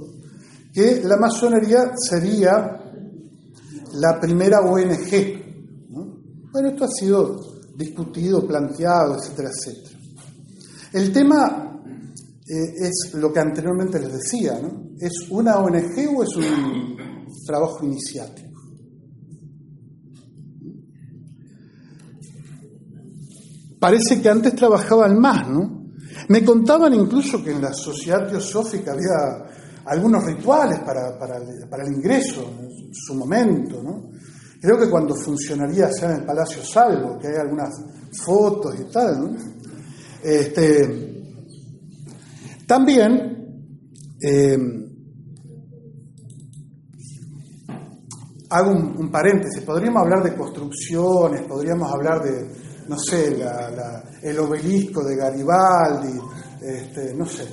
que 0.72 1.03
la 1.05 1.16
masonería 1.16 1.92
sería 1.96 2.78
la 3.94 4.20
primera 4.20 4.61
ONG. 4.61 5.90
Bueno, 6.53 6.68
esto 6.68 6.84
ha 6.84 6.88
sido 6.88 7.40
discutido, 7.74 8.46
planteado, 8.46 9.16
etcétera, 9.16 9.48
etcétera. 9.50 9.98
El 10.92 11.12
tema 11.12 11.80
eh, 12.46 12.88
es 12.88 13.14
lo 13.14 13.32
que 13.32 13.40
anteriormente 13.40 13.98
les 13.98 14.12
decía, 14.12 14.59
¿no? 14.61 14.90
¿Es 15.00 15.30
una 15.30 15.57
ONG 15.57 16.14
o 16.14 16.22
es 16.22 16.36
un 16.36 16.96
trabajo 17.46 17.84
iniciático? 17.84 18.50
Parece 23.80 24.20
que 24.20 24.28
antes 24.28 24.55
trabajaban 24.55 25.18
más, 25.18 25.48
¿no? 25.48 25.81
Me 26.28 26.44
contaban 26.44 26.94
incluso 26.94 27.42
que 27.42 27.52
en 27.52 27.62
la 27.62 27.72
sociedad 27.72 28.28
teosófica 28.28 28.92
había 28.92 29.52
algunos 29.86 30.24
rituales 30.24 30.78
para, 30.80 31.18
para, 31.18 31.36
el, 31.38 31.92
ingreso 31.92 32.42
en 32.60 32.94
su 32.94 33.14
momento, 33.14 33.82
¿no? 33.82 34.10
Creo 34.60 34.78
que 34.78 34.88
cuando 34.88 35.14
funcionaría 35.16 35.88
ya 35.90 36.10
en 36.10 36.20
el 36.20 36.24
Palacio 36.24 36.62
Salvo, 36.62 37.18
que 37.18 37.26
hay 37.28 37.36
algunas 37.40 37.70
fotos 38.24 38.76
y 38.78 38.92
tal, 38.92 39.20
¿no? 39.20 39.36
Este, 40.22 41.12
también 42.66 43.32
eh, 44.22 44.56
hago 48.50 48.70
un, 48.70 49.10
paréntesis, 49.10 49.62
podríamos 49.62 50.02
hablar 50.02 50.22
de 50.22 50.36
construcciones, 50.36 51.42
podríamos 51.42 51.90
hablar 51.90 52.22
de, 52.22 52.61
no 52.88 52.98
sé, 52.98 53.36
el 54.22 54.38
obelisco 54.38 55.04
de 55.04 55.16
Garibaldi, 55.16 56.18
este, 56.60 57.14
no 57.14 57.26
sé, 57.26 57.46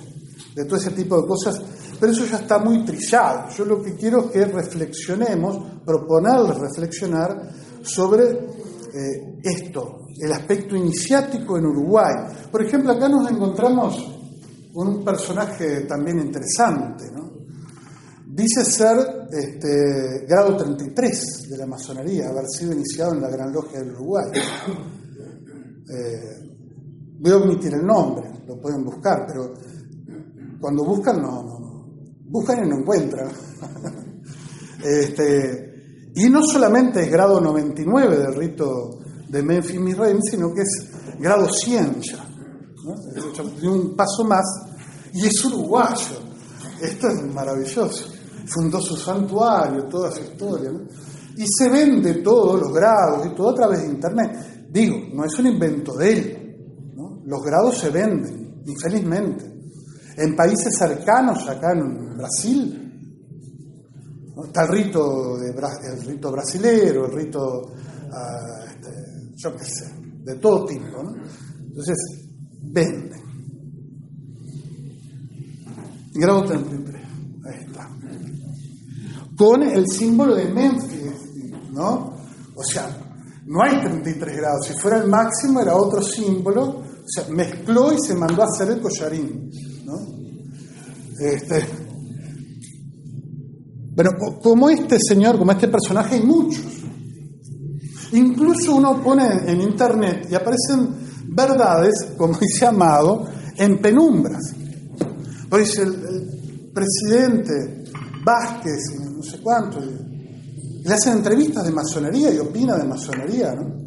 de 0.56 0.66
todo 0.66 0.78
ese 0.78 0.92
tipo 0.92 1.22
de 1.22 1.28
cosas 1.28 1.62
pero 2.00 2.14
eso 2.14 2.26
ya 2.26 2.38
está 2.38 2.60
muy 2.60 2.86
trillado. 2.86 3.50
Yo 3.50 3.66
lo 3.66 3.82
que 3.82 3.96
quiero 3.96 4.26
es 4.26 4.32
que 4.32 4.46
reflexionemos, 4.46 5.82
proponerles 5.86 6.58
reflexionar 6.58 7.52
sobre 7.82 8.24
eh, 8.30 9.40
esto, 9.44 10.06
el 10.20 10.32
aspecto 10.32 10.76
iniciático 10.76 11.58
en 11.58 11.66
Uruguay. 11.66 12.14
Por 12.50 12.64
ejemplo, 12.64 12.94
acá 12.94 13.10
nos 13.10 13.30
encontramos 13.30 14.16
un 14.74 15.04
personaje 15.04 15.82
también 15.82 16.20
interesante, 16.20 17.12
¿no? 17.12 17.30
Dice 18.28 18.64
ser 18.64 19.28
este, 19.32 20.26
grado 20.26 20.56
33 20.56 21.50
de 21.50 21.58
la 21.58 21.66
masonería, 21.66 22.30
haber 22.30 22.46
sido 22.48 22.74
iniciado 22.74 23.14
en 23.14 23.22
la 23.22 23.30
Gran 23.30 23.52
Logia 23.52 23.80
del 23.80 23.92
Uruguay. 23.92 24.32
Eh, 25.90 26.50
voy 27.20 27.32
a 27.32 27.38
omitir 27.38 27.74
el 27.74 27.86
nombre, 27.86 28.30
lo 28.48 28.60
pueden 28.60 28.84
buscar, 28.84 29.26
pero 29.28 29.54
cuando 30.60 30.84
buscan 30.84 31.22
no, 31.22 31.86
buscan 32.26 32.66
y 32.66 32.70
no 32.70 32.78
encuentran. 32.78 33.30
este, 34.84 36.12
y 36.16 36.30
no 36.30 36.42
solamente 36.44 37.04
es 37.04 37.12
grado 37.12 37.40
99 37.40 38.18
del 38.18 38.36
rito 38.36 39.00
de 39.28 39.44
Memphis 39.44 39.80
Misraim, 39.80 40.20
sino 40.22 40.54
que 40.54 40.62
es 40.62 40.90
grado 41.20 41.48
100 41.52 42.02
ya. 42.02 42.26
¿no? 42.84 43.72
un 43.72 43.96
paso 43.96 44.24
más 44.26 44.46
y 45.14 45.26
es 45.26 45.46
uruguayo. 45.46 46.18
Esto 46.82 47.08
es 47.08 47.34
maravilloso. 47.34 48.06
Fundó 48.48 48.82
su 48.82 48.96
santuario, 48.96 49.86
toda 49.86 50.12
su 50.12 50.22
historia. 50.22 50.72
Y 51.38 51.46
se 51.48 51.70
vende 51.70 52.16
todos 52.16 52.60
los 52.62 52.74
grados 52.74 53.26
y 53.28 53.36
todo 53.36 53.50
a 53.52 53.56
través 53.56 53.82
de 53.82 53.88
Internet. 53.88 54.59
Digo, 54.72 54.98
no 55.14 55.26
es 55.26 55.34
un 55.40 55.48
invento 55.48 55.96
de 55.96 56.14
él. 56.14 56.40
Los 57.26 57.42
grados 57.44 57.78
se 57.78 57.90
venden, 57.90 58.62
infelizmente. 58.66 59.46
En 60.18 60.36
países 60.36 60.76
cercanos, 60.78 61.48
acá 61.48 61.74
en 61.74 62.18
Brasil, 62.18 62.90
está 64.46 64.64
el 64.64 64.70
rito, 64.70 65.38
de, 65.38 65.50
el 65.50 66.06
rito 66.06 66.32
brasilero, 66.32 67.06
el 67.06 67.12
rito, 67.14 67.74
ah, 68.12 68.66
este, 68.68 69.34
yo 69.36 69.56
qué 69.56 69.64
sé, 69.64 69.94
de 70.24 70.36
todo 70.36 70.66
tipo. 70.66 71.04
¿no? 71.04 71.16
Entonces, 71.68 71.98
venden. 72.62 73.20
Grado 76.14 76.44
33, 76.44 77.04
ahí 77.46 77.66
está. 77.66 77.90
Con 79.38 79.64
el 79.64 79.86
símbolo 79.88 80.36
de 80.36 80.54
Memphis, 80.54 81.72
¿no? 81.72 82.18
O 82.56 82.64
sea, 82.64 83.09
no 83.50 83.64
hay 83.64 83.82
33 83.82 84.38
grados. 84.38 84.68
Si 84.68 84.74
fuera 84.74 85.00
el 85.00 85.08
máximo 85.08 85.60
era 85.60 85.76
otro 85.76 86.02
símbolo. 86.02 86.64
O 86.64 87.12
sea, 87.12 87.26
mezcló 87.30 87.92
y 87.92 87.98
se 88.00 88.14
mandó 88.14 88.44
a 88.44 88.46
hacer 88.46 88.70
el 88.70 88.80
collarín. 88.80 89.50
Este, 91.20 91.66
pero 93.96 94.12
como 94.42 94.70
este 94.70 94.98
señor, 95.00 95.38
como 95.40 95.52
este 95.52 95.68
personaje, 95.68 96.16
hay 96.16 96.24
muchos. 96.24 96.64
Incluso 98.12 98.76
uno 98.76 99.02
pone 99.04 99.28
en 99.46 99.62
internet 99.62 100.28
y 100.30 100.36
aparecen 100.36 100.96
verdades, 101.28 102.14
como 102.18 102.38
dice 102.38 102.68
Amado, 102.68 103.28
en 103.58 103.82
penumbras. 103.82 104.54
Por 105.50 105.60
dice 105.60 105.82
el, 105.82 106.72
presidente 106.74 107.84
Vázquez, 108.24 108.80
no 109.12 109.24
sé 109.24 109.42
cuánto, 109.42 109.82
le 110.90 110.96
hacen 110.96 111.18
entrevistas 111.18 111.66
de 111.66 111.72
masonería 111.72 112.34
y 112.34 112.40
opina 112.40 112.76
de 112.78 112.84
masonería, 112.84 113.54
¿no? 113.54 113.78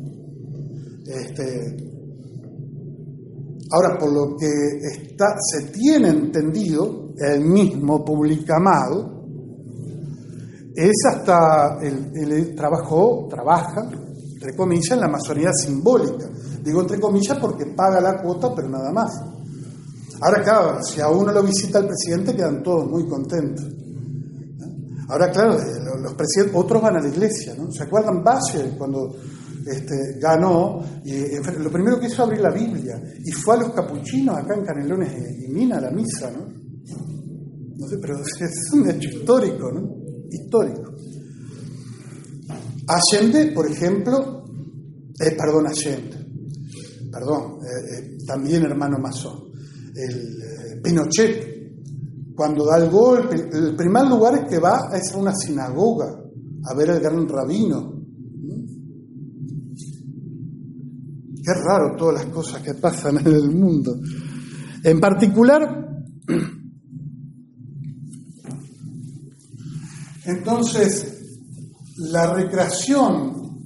Este, 1.04 1.92
Ahora, 3.74 3.98
por 3.98 4.12
lo 4.12 4.36
que 4.36 4.46
está, 4.82 5.34
se 5.38 5.68
tiene 5.70 6.10
entendido, 6.10 7.14
el 7.16 7.40
mismo 7.40 8.04
publicamado, 8.04 9.24
es 10.74 10.92
hasta, 11.10 11.78
el, 11.80 12.54
trabajó, 12.54 13.26
trabaja, 13.30 13.88
entre 14.34 14.54
comillas, 14.54 14.90
en 14.90 15.00
la 15.00 15.08
masonería 15.08 15.52
simbólica. 15.54 16.28
Digo 16.62 16.82
entre 16.82 17.00
comillas 17.00 17.38
porque 17.38 17.64
paga 17.74 17.98
la 17.98 18.20
cuota, 18.20 18.54
pero 18.54 18.68
nada 18.68 18.92
más. 18.92 19.10
Ahora, 20.20 20.42
claro, 20.42 20.82
si 20.82 21.00
a 21.00 21.08
uno 21.08 21.32
lo 21.32 21.42
visita 21.42 21.78
el 21.78 21.86
presidente, 21.86 22.36
quedan 22.36 22.62
todos 22.62 22.90
muy 22.90 23.08
contentos. 23.08 23.64
Ahora, 25.12 25.30
claro, 25.30 25.58
los 26.00 26.14
presidentes, 26.14 26.54
otros 26.54 26.80
van 26.80 26.96
a 26.96 27.00
la 27.00 27.08
iglesia, 27.08 27.54
¿no? 27.54 27.70
¿Se 27.70 27.82
acuerdan 27.82 28.24
Valle 28.24 28.74
cuando 28.78 29.14
este, 29.66 30.18
ganó, 30.18 30.82
y 31.04 31.36
lo 31.58 31.70
primero 31.70 32.00
que 32.00 32.06
hizo 32.06 32.16
fue 32.16 32.24
abrir 32.24 32.40
la 32.40 32.50
Biblia 32.50 32.98
y 33.22 33.30
fue 33.30 33.56
a 33.56 33.58
los 33.58 33.74
capuchinos 33.74 34.38
acá 34.38 34.54
en 34.54 34.64
Canelones 34.64 35.12
y 35.38 35.48
Mina 35.48 35.76
a 35.76 35.80
la 35.82 35.90
misa, 35.90 36.30
¿no? 36.30 36.46
No 37.76 37.88
sé, 37.88 37.98
pero 38.00 38.14
es 38.40 38.72
un 38.72 38.88
hecho 38.88 39.10
histórico, 39.10 39.70
¿no? 39.70 39.96
Histórico. 40.30 40.94
Allende, 42.88 43.52
por 43.52 43.70
ejemplo, 43.70 44.44
eh, 45.20 45.36
perdón, 45.36 45.66
Allende, 45.66 46.26
perdón, 47.12 47.58
eh, 47.60 47.96
eh, 47.98 48.16
también 48.26 48.62
hermano 48.62 48.98
masón, 48.98 49.52
el 49.94 50.80
Pinochet, 50.80 51.51
cuando 52.42 52.66
da 52.66 52.76
el 52.76 52.90
golpe, 52.90 53.36
el 53.52 53.76
primer 53.76 54.04
lugar 54.08 54.48
que 54.48 54.58
va 54.58 54.90
es 54.92 55.12
a 55.14 55.16
una 55.16 55.32
sinagoga 55.32 56.12
a 56.64 56.74
ver 56.74 56.90
al 56.90 56.98
gran 56.98 57.28
rabino 57.28 58.02
Qué 61.40 61.52
raro 61.54 61.94
todas 61.96 62.24
las 62.24 62.34
cosas 62.34 62.60
que 62.62 62.74
pasan 62.74 63.18
en 63.18 63.28
el 63.28 63.48
mundo. 63.52 63.96
En 64.82 64.98
particular, 64.98 65.60
entonces, 70.24 71.38
la 71.98 72.34
recreación 72.34 73.60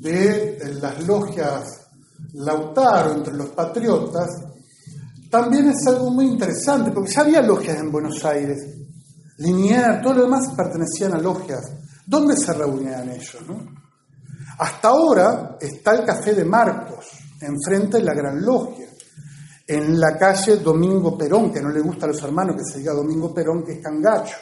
de 0.00 0.58
las 0.80 1.06
logias 1.06 1.82
Lautaro 2.32 3.12
entre 3.12 3.34
los 3.34 3.50
patriotas 3.50 4.51
también 5.32 5.70
es 5.70 5.86
algo 5.86 6.10
muy 6.10 6.26
interesante, 6.26 6.90
porque 6.90 7.10
ya 7.10 7.22
había 7.22 7.40
logias 7.40 7.78
en 7.78 7.90
Buenos 7.90 8.22
Aires, 8.22 8.58
Liniers, 9.38 10.02
todo 10.02 10.12
lo 10.12 10.22
demás 10.24 10.52
pertenecían 10.54 11.14
a 11.14 11.18
logias. 11.18 11.72
¿Dónde 12.04 12.36
se 12.36 12.52
reunían 12.52 13.08
ellos? 13.08 13.38
Hasta 14.58 14.88
ahora 14.88 15.56
está 15.58 15.94
el 15.94 16.04
Café 16.04 16.34
de 16.34 16.44
Marcos, 16.44 17.12
enfrente 17.40 17.96
de 17.96 18.04
la 18.04 18.12
Gran 18.12 18.44
Logia, 18.44 18.88
en 19.66 19.98
la 19.98 20.18
calle 20.18 20.58
Domingo 20.58 21.16
Perón, 21.16 21.50
que 21.50 21.62
no 21.62 21.70
le 21.70 21.80
gusta 21.80 22.04
a 22.04 22.08
los 22.10 22.22
hermanos 22.22 22.56
que 22.56 22.70
se 22.70 22.80
diga 22.80 22.92
Domingo 22.92 23.32
Perón, 23.32 23.64
que 23.64 23.72
es 23.72 23.82
cangacho, 23.82 24.36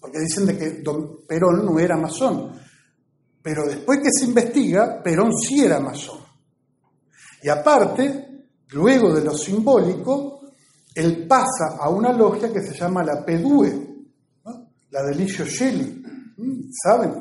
porque 0.00 0.20
dicen 0.20 0.46
de 0.46 0.56
que 0.56 0.82
Perón 1.28 1.66
no 1.66 1.78
era 1.78 1.98
masón. 1.98 2.50
Pero 3.42 3.66
después 3.66 3.98
que 3.98 4.08
se 4.10 4.24
investiga, 4.24 5.02
Perón 5.02 5.32
sí 5.36 5.62
era 5.62 5.80
masón. 5.80 6.20
Y 7.42 7.50
aparte, 7.50 8.33
luego 8.70 9.12
de 9.14 9.24
lo 9.24 9.34
simbólico, 9.34 10.40
él 10.94 11.26
pasa 11.26 11.76
a 11.80 11.88
una 11.88 12.12
logia 12.12 12.52
que 12.52 12.62
se 12.62 12.74
llama 12.74 13.02
la 13.02 13.24
PEDUE, 13.24 13.94
la 14.90 15.02
de 15.02 15.14
Licio 15.14 15.44
Shelley, 15.44 16.02
¿saben? 16.82 17.14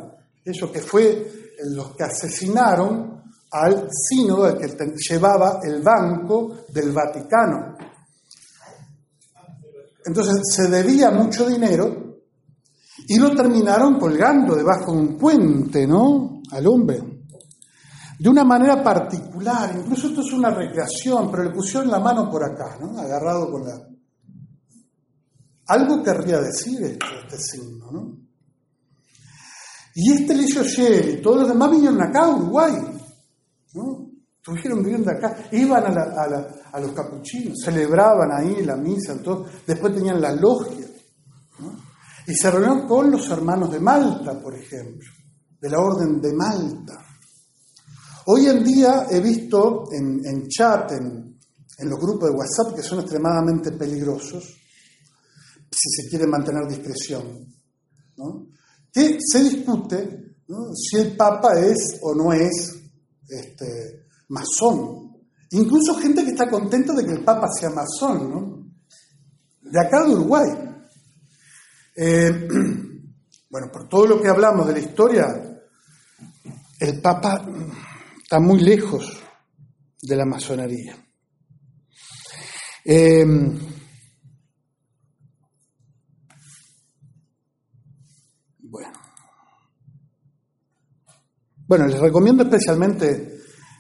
Eso 0.45 0.71
que 0.71 0.81
fue 0.81 1.53
los 1.71 1.95
que 1.95 2.03
asesinaron 2.03 3.23
al 3.51 3.87
sínodo, 3.91 4.45
al 4.45 4.57
que 4.57 4.67
llevaba 5.09 5.59
el 5.63 5.81
banco 5.81 6.65
del 6.69 6.91
Vaticano. 6.91 7.77
Entonces 10.05 10.41
se 10.51 10.67
debía 10.69 11.11
mucho 11.11 11.47
dinero 11.47 12.19
y 13.07 13.17
lo 13.17 13.35
terminaron 13.35 13.99
colgando 13.99 14.55
debajo 14.55 14.91
de 14.91 14.97
un 14.97 15.17
puente, 15.17 15.87
¿no? 15.87 16.41
Al 16.51 16.67
hombre. 16.67 17.12
De 18.23 18.29
una 18.29 18.45
manera 18.45 18.81
particular, 18.81 19.75
incluso 19.75 20.07
esto 20.07 20.21
es 20.21 20.31
una 20.31 20.49
recreación, 20.49 21.29
pero 21.29 21.43
le 21.43 21.49
pusieron 21.49 21.91
la 21.91 21.99
mano 21.99 22.31
por 22.31 22.41
acá, 22.41 22.77
¿no? 22.79 22.97
Agarrado 22.97 23.51
con 23.51 23.65
la... 23.65 23.85
Algo 25.67 26.01
querría 26.01 26.39
decir 26.39 26.81
esto, 26.83 27.05
este 27.21 27.37
signo, 27.37 27.91
¿no? 27.91 28.17
Y 29.95 30.13
este 30.13 30.35
Licio 30.35 30.63
y 30.63 31.21
todos 31.21 31.41
los 31.41 31.49
demás 31.49 31.69
vinieron 31.71 32.01
acá 32.01 32.23
a 32.23 32.29
Uruguay, 32.29 32.73
¿no? 33.73 34.09
Estuvieron 34.37 34.81
viviendo 34.81 35.11
acá, 35.11 35.49
iban 35.51 35.83
a, 35.83 36.79
los 36.79 36.93
capuchinos, 36.93 37.59
celebraban 37.61 38.31
ahí 38.31 38.63
la 38.63 38.77
misa, 38.77 39.21
todo. 39.21 39.47
después 39.67 39.93
tenían 39.93 40.21
la 40.21 40.31
logia. 40.31 40.87
Y 42.25 42.33
se 42.33 42.49
reunieron 42.49 42.87
con 42.87 43.11
los 43.11 43.29
hermanos 43.29 43.69
de 43.69 43.81
Malta, 43.81 44.39
por 44.39 44.55
ejemplo, 44.55 45.09
de 45.59 45.69
la 45.69 45.77
Orden 45.77 46.21
de 46.21 46.33
Malta. 46.33 47.12
Hoy 48.25 48.47
en 48.47 48.63
día 48.63 49.07
he 49.09 49.19
visto 49.19 49.85
en, 49.91 50.47
chat, 50.47 50.93
en, 50.93 51.37
los 51.79 51.99
grupos 51.99 52.29
de 52.29 52.35
WhatsApp, 52.35 52.75
que 52.75 52.81
son 52.81 53.01
extremadamente 53.01 53.71
peligrosos, 53.73 54.43
si 55.69 55.89
se 55.89 56.09
quiere 56.09 56.25
mantener 56.27 56.65
discreción, 56.67 57.45
que 58.93 59.17
se 59.19 59.43
discute 59.43 60.35
si 60.73 60.97
el 60.99 61.17
Papa 61.17 61.59
es 61.59 61.99
o 62.01 62.15
no 62.15 62.31
es 62.31 62.75
este, 63.27 64.05
masón. 64.29 65.11
Incluso 65.51 65.95
gente 65.95 66.23
que 66.23 66.31
está 66.31 66.49
contenta 66.49 66.93
de 66.93 67.05
que 67.05 67.13
el 67.13 67.23
Papa 67.25 67.47
sea 67.51 67.71
masón, 67.71 68.29
¿no? 68.29 68.71
De 69.61 69.79
acá 69.79 70.05
de 70.05 70.13
Uruguay. 70.13 70.49
Eh, 71.95 72.47
bueno, 73.49 73.69
por 73.71 73.89
todo 73.89 74.07
lo 74.07 74.21
que 74.21 74.29
hablamos 74.29 74.67
de 74.67 74.73
la 74.73 74.79
historia, 74.79 75.59
el 76.79 77.01
Papa 77.01 77.45
está 78.33 78.43
muy 78.43 78.61
lejos 78.61 79.21
de 80.01 80.15
la 80.15 80.25
masonería. 80.25 80.97
Eh, 82.83 83.23
bueno. 91.67 91.85
Les 91.85 91.99
recomiendo 91.99 92.41
especialmente 92.41 93.37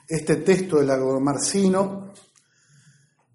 este 0.07 0.35
texto 0.35 0.77
del 0.77 0.91
Marcino, 1.19 2.13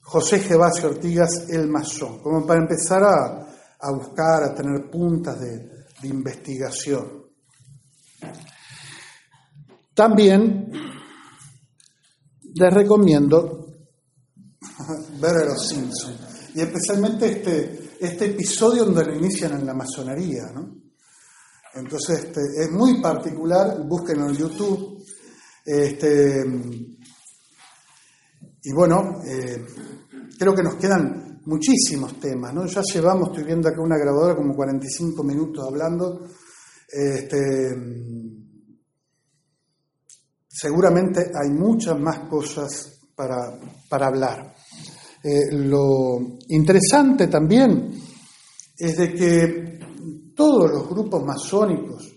José 0.01 0.39
Gervasio 0.39 0.91
Ortigas, 0.91 1.49
El 1.49 1.67
Masón, 1.67 2.23
como 2.23 2.47
para 2.47 2.61
empezar 2.61 3.03
a, 3.03 3.91
buscar, 3.91 4.45
a 4.45 4.55
tener 4.55 4.89
puntas 4.89 5.41
de, 5.41 5.79
investigación. 6.05 7.25
También 9.93 10.71
les 12.55 12.75
recomiendo 12.75 13.67
ver 15.21 15.37
a 15.37 15.45
los 15.45 15.67
Simpsons, 15.67 16.19
y 16.55 16.61
especialmente 16.61 17.27
este, 17.27 17.91
este 18.01 18.27
episodio 18.27 18.85
donde 18.85 19.05
lo 19.05 19.17
inician 19.17 19.59
en 19.59 19.67
la 19.67 19.75
masonería. 19.75 20.45
Entonces 21.75 22.25
este, 22.25 22.41
es 22.57 22.71
muy 22.71 23.01
particular, 23.01 23.87
búsquenlo 23.87 24.29
en 24.29 24.37
YouTube, 24.37 25.05
este, 25.65 26.45
y 28.63 28.73
bueno, 28.73 29.21
eh, 29.25 29.65
creo 30.39 30.55
que 30.55 30.63
nos 30.63 30.77
quedan 30.77 31.41
muchísimos 31.45 32.19
temas, 32.21 32.53
¿no? 32.53 32.67
Ya 32.67 32.83
llevamos, 32.83 33.31
estoy 33.31 33.45
viendo 33.45 33.69
acá 33.69 33.81
una 33.81 33.97
grabadora, 33.97 34.37
como 34.37 34.55
45 34.55 35.25
minutos 35.25 35.65
hablando. 35.67 36.27
Este, 36.91 37.75
seguramente 40.49 41.31
hay 41.35 41.51
muchas 41.51 41.99
más 41.99 42.21
cosas 42.29 43.01
para, 43.15 44.07
hablar. 44.07 44.55
Eh, 45.23 45.53
lo 45.53 46.39
interesante 46.49 47.27
también 47.27 47.91
es 48.77 48.97
de 48.97 49.13
que 49.13 49.79
todos 50.35 50.71
los 50.71 50.89
grupos 50.89 51.25
masónicos 51.25 52.15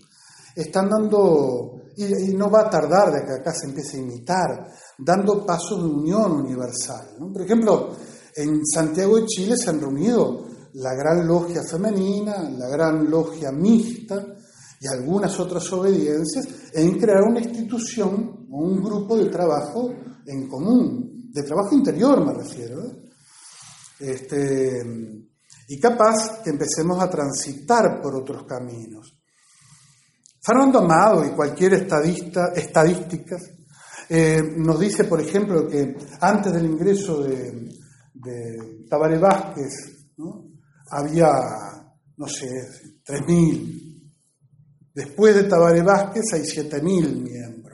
están 0.54 0.88
dando 0.88 1.82
y, 1.96 2.34
no 2.34 2.50
va 2.50 2.62
a 2.62 2.70
tardar 2.70 3.12
de 3.12 3.24
que 3.24 3.32
acá 3.40 3.52
se 3.52 3.66
empiece 3.66 3.96
a 3.98 4.00
imitar, 4.00 4.66
dando 4.98 5.44
pasos 5.44 5.82
de 5.82 5.88
unión 5.88 6.32
universal. 6.32 7.16
Por 7.32 7.42
ejemplo, 7.42 7.90
en 8.34 8.64
Santiago 8.64 9.16
de 9.16 9.26
Chile 9.26 9.56
se 9.56 9.70
han 9.70 9.80
reunido 9.80 10.46
la 10.74 10.94
gran 10.94 11.26
logia 11.26 11.62
femenina, 11.62 12.48
la 12.48 12.68
gran 12.68 13.10
logia 13.10 13.52
mixta 13.52 14.31
y 14.82 14.88
algunas 14.88 15.38
otras 15.38 15.72
obediencias 15.72 16.44
en 16.72 16.98
crear 16.98 17.22
una 17.22 17.38
institución 17.38 18.48
o 18.50 18.64
un 18.64 18.82
grupo 18.82 19.16
de 19.16 19.30
trabajo 19.30 19.92
en 20.26 20.48
común, 20.48 21.30
de 21.32 21.42
trabajo 21.44 21.72
interior 21.76 22.26
me 22.26 22.34
refiero. 22.34 22.82
Este, 24.00 24.82
y 25.68 25.78
capaz 25.78 26.42
que 26.42 26.50
empecemos 26.50 27.00
a 27.00 27.08
transitar 27.08 28.00
por 28.02 28.16
otros 28.16 28.44
caminos. 28.44 29.16
Fernando 30.44 30.80
Amado 30.80 31.24
y 31.24 31.30
cualquier 31.30 31.74
estadista, 31.74 32.52
estadística 32.52 33.36
eh, 34.08 34.42
nos 34.56 34.80
dice, 34.80 35.04
por 35.04 35.20
ejemplo, 35.20 35.68
que 35.68 35.96
antes 36.20 36.52
del 36.52 36.66
ingreso 36.66 37.22
de, 37.22 37.68
de 38.12 39.18
Vázquez 39.18 40.08
había, 40.90 41.30
no 42.16 42.26
sé, 42.26 42.48
3.000. 43.06 43.81
Después 44.94 45.34
de 45.34 45.44
Tabaré 45.44 45.82
Vázquez 45.82 46.24
hay 46.34 46.42
7.000 46.42 46.82
miembros. 46.82 47.72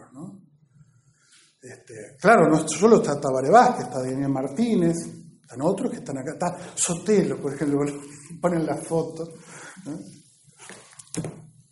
Este, 1.61 2.17
claro, 2.21 2.49
no 2.49 2.67
solo 2.67 2.97
está 2.97 3.21
Tabaré 3.21 3.51
Vázquez, 3.51 3.87
está 3.87 4.01
Daniel 4.01 4.31
Martínez, 4.31 4.97
están 5.43 5.61
otros 5.63 5.91
que 5.91 5.99
están 5.99 6.19
acá, 6.19 6.33
está 6.33 6.57
Sotelo, 6.75 7.41
por 7.43 7.53
ejemplo, 7.53 7.81
ponen 8.41 8.65
la 8.65 8.77
foto. 8.77 9.29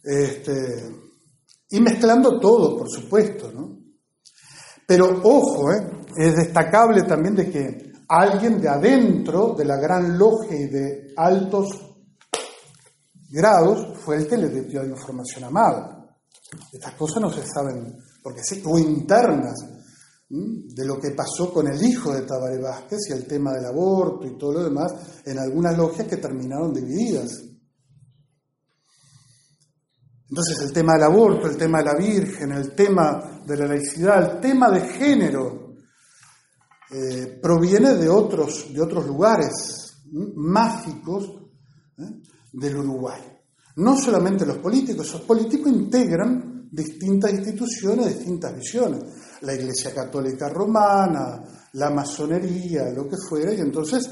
Este, 0.03 0.53
y 1.71 1.81
mezclando 1.81 2.39
todo, 2.39 2.77
por 2.77 2.91
supuesto, 2.91 3.53
¿no? 3.53 3.79
Pero 4.87 5.21
ojo, 5.23 5.73
¿eh? 5.73 6.01
es 6.17 6.37
destacable 6.37 7.03
también 7.03 7.35
de 7.35 7.51
que 7.51 7.93
alguien 8.09 8.61
de 8.61 8.69
adentro 8.69 9.55
de 9.57 9.65
la 9.65 9.77
gran 9.77 10.17
logia 10.19 10.57
y 10.57 10.69
de 10.69 11.13
altos 11.17 11.86
grados 13.29 13.99
fue 13.99 14.17
el 14.17 14.69
dio 14.69 14.83
la 14.83 14.89
información 14.89 15.45
a 15.45 15.47
Amado. 15.49 16.17
Estas 16.73 16.95
cosas 16.95 17.23
no 17.23 17.31
se 17.31 17.47
saben, 17.47 17.97
porque 18.23 18.43
sí, 18.43 18.63
o 18.65 18.79
internas, 18.79 19.55
de 20.29 20.85
lo 20.85 20.99
que 20.99 21.13
pasó 21.13 21.53
con 21.53 21.69
el 21.69 21.81
hijo 21.83 22.13
de 22.13 22.23
Tabaré 22.23 22.61
Vázquez 22.61 22.99
y 23.09 23.13
el 23.13 23.27
tema 23.27 23.53
del 23.53 23.67
aborto 23.67 24.27
y 24.27 24.37
todo 24.37 24.55
lo 24.55 24.65
demás, 24.65 24.93
en 25.25 25.39
algunas 25.39 25.77
logias 25.77 26.09
que 26.09 26.17
terminaron 26.17 26.73
divididas. 26.73 27.45
Entonces 30.29 30.61
el 30.63 30.73
tema 30.73 30.95
del 30.95 31.05
aborto, 31.05 31.47
el 31.47 31.57
tema 31.57 31.79
de 31.79 31.85
la 31.85 31.95
Virgen, 31.95 32.51
el 32.53 32.75
tema 32.75 33.43
de 33.47 33.57
la 33.57 33.67
laicidad, 33.67 34.35
el 34.35 34.41
tema 34.41 34.69
de 34.71 34.81
género, 34.81 35.77
eh, 36.91 37.39
proviene 37.41 37.95
de 37.95 38.09
otros, 38.09 38.73
de 38.73 38.81
otros 38.81 39.07
lugares 39.07 40.03
mágicos 40.13 41.25
¿eh? 41.99 42.23
Del 42.53 42.77
Uruguay. 42.77 43.21
No 43.77 43.97
solamente 43.97 44.47
los 44.47 44.59
políticos, 44.59 45.07
esos 45.07 45.23
políticos 45.23 45.71
integran 45.71 46.69
distintas 46.71 47.33
instituciones, 47.33 48.19
distintas 48.19 48.57
visiones. 48.57 49.03
La 49.43 49.55
Iglesia 49.55 49.95
Católica 49.95 50.49
Romana, 50.49 51.43
la 51.73 51.91
masonería, 51.91 52.91
lo 52.91 53.09
que 53.09 53.17
fuera, 53.17 53.53
y 53.53 53.61
entonces 53.61 54.11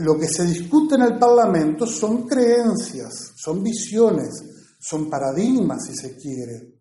lo 0.00 0.18
que 0.18 0.28
se 0.28 0.44
discute 0.44 0.94
en 0.94 1.02
el 1.02 1.18
Parlamento 1.18 1.86
son 1.86 2.26
creencias, 2.26 3.32
son 3.36 3.62
visiones, 3.62 4.30
son 4.78 5.10
paradigmas, 5.10 5.86
si 5.86 5.94
se 5.94 6.16
quiere. 6.16 6.74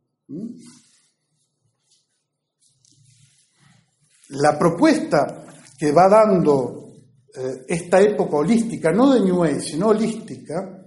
La 4.30 4.58
propuesta 4.58 5.46
que 5.78 5.92
va 5.92 6.08
dando 6.08 6.93
eh, 7.36 7.66
esta 7.68 8.00
época 8.00 8.38
holística, 8.38 8.92
no 8.92 9.12
de 9.14 9.22
New 9.22 9.44
Age, 9.44 9.62
sino 9.62 9.88
holística, 9.88 10.84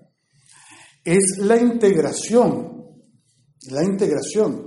es 1.05 1.39
la 1.39 1.57
integración, 1.57 2.85
la 3.71 3.83
integración. 3.83 4.67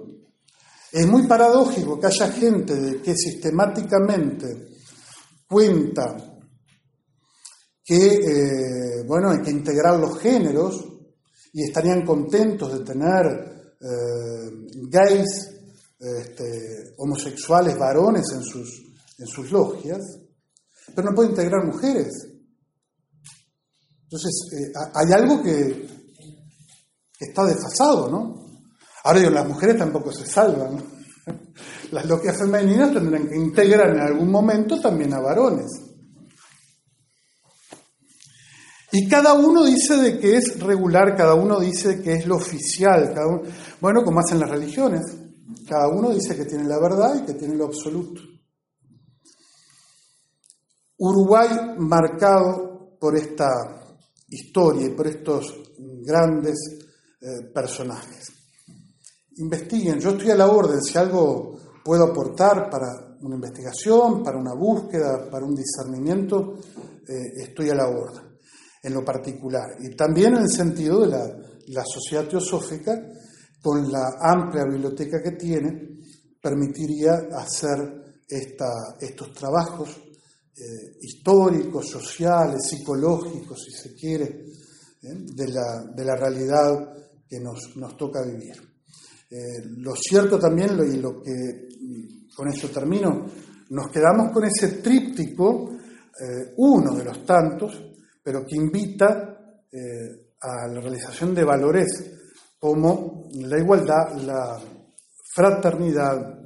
Es 0.91 1.07
muy 1.07 1.27
paradójico 1.27 1.99
que 1.99 2.07
haya 2.07 2.31
gente 2.31 3.01
que 3.03 3.15
sistemáticamente 3.15 4.69
cuenta 5.47 6.15
que, 7.83 8.05
eh, 8.05 9.03
bueno, 9.05 9.31
hay 9.31 9.41
que 9.41 9.51
integrar 9.51 9.99
los 9.99 10.19
géneros 10.19 10.85
y 11.53 11.63
estarían 11.63 12.05
contentos 12.05 12.77
de 12.77 12.85
tener 12.85 13.25
eh, 13.81 14.51
gays, 14.89 15.55
este, 15.99 16.93
homosexuales, 16.97 17.77
varones 17.77 18.25
en 18.33 18.43
sus, 18.43 18.81
en 19.17 19.27
sus 19.27 19.51
logias, 19.51 20.18
pero 20.99 21.11
no 21.11 21.15
puede 21.15 21.29
integrar 21.29 21.65
mujeres. 21.65 22.27
Entonces, 24.03 24.31
eh, 24.51 24.73
hay 24.93 25.13
algo 25.13 25.41
que, 25.41 25.87
está 27.17 27.45
desfasado, 27.45 28.09
¿no? 28.09 28.35
Ahora 29.05 29.19
digo, 29.19 29.31
las 29.31 29.47
mujeres 29.47 29.77
tampoco 29.77 30.11
se 30.11 30.25
salvan. 30.25 30.83
Las 31.91 32.05
logias 32.05 32.37
femeninas 32.37 32.93
tendrán 32.93 33.27
que 33.27 33.35
integrar 33.35 33.89
en 33.89 34.01
algún 34.01 34.29
momento 34.29 34.79
también 34.79 35.13
a 35.13 35.19
varones. 35.19 35.71
Y 38.91 39.07
cada 39.07 39.33
uno 39.33 39.65
dice 39.65 39.95
de 39.97 40.19
que 40.19 40.37
es 40.37 40.59
regular, 40.59 41.15
cada 41.15 41.33
uno 41.33 41.59
dice 41.59 42.01
que 42.01 42.13
es 42.13 42.27
lo 42.27 42.35
oficial, 42.35 43.13
cada 43.13 43.41
bueno, 43.81 44.03
como 44.03 44.19
hacen 44.19 44.39
las 44.39 44.49
religiones, 44.49 45.01
cada 45.67 45.87
uno 45.87 46.11
dice 46.11 46.35
que 46.35 46.45
tiene 46.45 46.65
la 46.65 46.79
verdad 46.79 47.21
y 47.21 47.25
que 47.25 47.33
tiene 47.33 47.55
lo 47.55 47.65
absoluto. 47.65 48.21
Uruguay 50.99 51.75
marcado 51.77 52.97
por 52.99 53.15
esta 53.15 53.47
historia 54.27 54.87
y 54.87 54.89
por 54.89 55.07
estos 55.07 55.55
grandes 56.03 56.57
eh, 57.21 57.45
personajes. 57.53 58.31
Investiguen, 59.37 59.99
yo 59.99 60.11
estoy 60.11 60.31
a 60.31 60.35
la 60.35 60.47
orden, 60.47 60.81
si 60.81 60.97
algo 60.97 61.57
puedo 61.83 62.03
aportar 62.03 62.69
para 62.69 63.17
una 63.21 63.35
investigación, 63.35 64.21
para 64.21 64.37
una 64.37 64.53
búsqueda, 64.53 65.29
para 65.29 65.45
un 65.45 65.55
discernimiento, 65.55 66.55
eh, 67.07 67.43
estoy 67.47 67.69
a 67.69 67.75
la 67.75 67.87
orden, 67.87 68.37
en 68.83 68.93
lo 68.93 69.03
particular. 69.03 69.77
Y 69.79 69.95
también 69.95 70.35
en 70.35 70.43
el 70.43 70.51
sentido 70.51 70.99
de 70.99 71.07
la, 71.07 71.83
sociedad 71.85 72.27
teosófica, 72.27 73.01
con 73.61 73.89
la 73.89 74.17
amplia 74.19 74.65
biblioteca 74.65 75.21
que 75.21 75.31
tiene, 75.31 76.01
permitiría 76.41 77.29
hacer 77.31 78.23
estos 78.27 79.33
trabajos 79.33 80.08
eh, 80.61 80.97
históricos, 81.01 81.87
sociales, 81.87 82.67
psicológicos, 82.69 83.63
si 83.63 83.71
se 83.71 83.95
quiere, 83.95 84.25
¿eh? 85.01 85.15
de, 85.33 85.47
la, 85.47 86.15
realidad 86.17 86.93
que 87.29 87.39
nos, 87.39 87.73
toca 87.97 88.23
vivir. 88.23 88.55
Eh, 89.29 89.63
lo 89.77 89.95
cierto 89.95 90.37
también, 90.37 90.77
y 90.85 90.97
lo 90.97 91.21
que 91.21 91.69
con 92.35 92.49
esto 92.49 92.67
termino, 92.69 93.25
nos 93.69 93.89
quedamos 93.89 94.33
con 94.33 94.43
ese 94.43 94.79
tríptico, 94.81 95.77
uno 96.57 96.95
de 96.95 97.05
los 97.05 97.25
tantos, 97.25 97.81
pero 98.21 98.45
que 98.45 98.57
invita 98.57 99.63
a 100.41 100.67
la 100.67 100.81
realización 100.81 101.33
de 101.33 101.45
valores 101.45 101.87
como 102.59 103.29
la 103.35 103.57
igualdad, 103.57 104.13
la 104.17 104.59
fraternidad, 105.33 106.37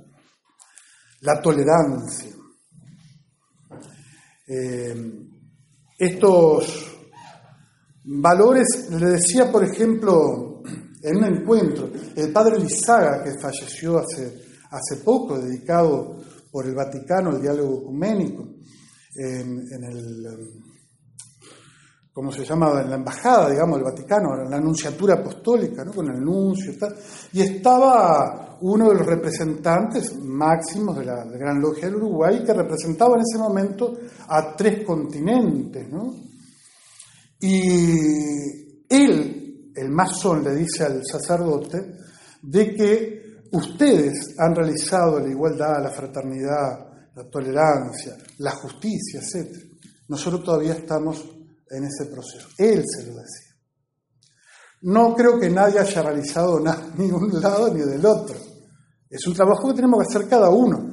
la 1.22 1.42
tolerancia. 1.42 2.43
Eh, 4.48 4.94
estos 5.98 6.94
valores, 8.04 8.90
le 8.92 9.06
decía, 9.12 9.52
por 9.52 9.64
ejemplo, 9.64 10.62
en 11.02 11.18
un 11.18 11.26
encuentro, 11.26 11.90
el 12.16 12.32
padre 12.32 12.60
Lizaga, 12.60 13.24
que 13.24 13.40
falleció 13.40 14.00
hace, 14.00 14.42
hace 14.72 15.04
poco, 15.04 15.40
dedicado 15.40 16.18
por 16.52 16.66
el 16.66 16.76
Vaticano 16.76 17.32
al 17.32 17.42
diálogo 17.42 17.82
ecuménico, 17.82 18.48
en, 19.16 19.84
el, 19.84 20.26
¿cómo 22.14 22.32
se 22.32 22.46
llama? 22.46 22.82
En 22.82 22.90
la 22.90 22.96
embajada, 22.96 23.50
digamos, 23.50 23.78
del 23.78 23.86
Vaticano, 23.86 24.44
en 24.44 24.50
la 24.50 24.58
anunciatura 24.58 25.16
apostólica, 25.16 25.84
¿no? 25.84 25.92
con 25.92 26.08
el 26.10 26.24
nuncio 26.24 26.72
y 26.72 26.78
tal, 26.78 26.96
y 27.34 27.42
estaba 27.42 28.58
uno 28.62 28.90
de 28.90 28.96
los 28.96 29.06
representantes 29.06 30.16
máximos 30.20 30.98
de 30.98 31.06
la, 31.06 31.26
Gran 31.26 31.60
Logia 31.60 31.86
del 31.86 31.96
Uruguay, 31.96 32.44
que 32.46 32.54
representaba 32.54 33.16
en 33.16 33.22
ese 33.22 33.38
momento 33.40 33.94
a 34.28 34.56
tres 34.56 34.86
continentes. 34.86 35.90
¿no? 35.90 36.14
Y 37.40 38.86
él, 38.88 39.72
el 39.76 39.90
masón, 39.90 40.44
le 40.44 40.56
dice 40.56 40.84
al 40.84 41.02
sacerdote 41.04 41.96
de 42.44 42.76
que 42.76 43.24
ustedes 43.52 44.36
han 44.38 44.56
realizado 44.56 45.20
la 45.20 45.30
igualdad, 45.30 45.82
la 45.82 45.90
fraternidad, 45.90 47.10
la 47.16 47.24
tolerancia, 47.30 48.16
la 48.38 48.52
justicia, 48.52 49.20
etc. 49.20 49.50
Nosotros 50.08 50.44
todavía 50.44 50.74
estamos 50.74 51.43
en 51.78 51.86
ese 51.86 52.06
proceso. 52.06 52.48
Él 52.58 52.84
se 52.88 53.06
lo 53.08 53.16
decía. 53.16 53.54
No 54.82 55.16
creo 55.16 55.40
que 55.40 55.50
nadie 55.50 55.80
haya 55.80 56.02
realizado 56.02 56.60
nada, 56.60 56.92
ni 56.98 57.08
de 57.08 57.14
un 57.14 57.42
lado 57.42 57.74
ni 57.74 57.82
del 57.82 58.06
otro. 58.06 58.36
Es 59.10 59.26
un 59.28 59.34
trabajo 59.34 59.70
que 59.70 59.76
tenemos 59.76 60.00
que 60.04 60.10
hacer 60.10 60.28
cada 60.28 60.50
uno, 60.50 60.92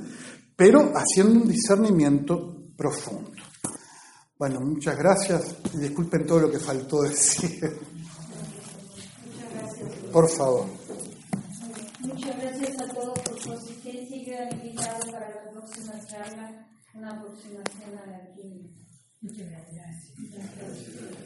pero 0.55 0.93
haciendo 0.95 1.41
un 1.41 1.49
discernimiento 1.49 2.73
profundo. 2.77 3.31
Bueno, 4.39 4.61
muchas 4.61 4.97
gracias 4.97 5.57
y 5.75 5.79
disculpen 5.79 6.25
todo 6.25 6.41
lo 6.41 6.51
que 6.51 6.59
faltó 6.59 7.03
decir. 7.03 7.61
Muchas 9.25 9.53
gracias. 9.53 9.95
Por 10.13 10.29
favor. 10.29 10.67
Muchas 12.01 12.37
gracias 12.39 12.81
a 12.81 12.95
todos 12.95 13.19
por 13.19 13.41
su 13.41 13.53
asistencia 13.53 14.17
y 14.17 14.25
quedan 14.25 14.53
invitados 14.53 15.05
para 15.11 15.29
la 15.29 15.51
próxima 15.51 15.93
charla, 16.07 16.69
una 16.95 17.21
próxima 17.21 17.61
cena 17.79 18.03
de 18.07 18.35
aquí. 19.23 19.27
Muchas 19.27 19.51
gracias. 19.51 21.21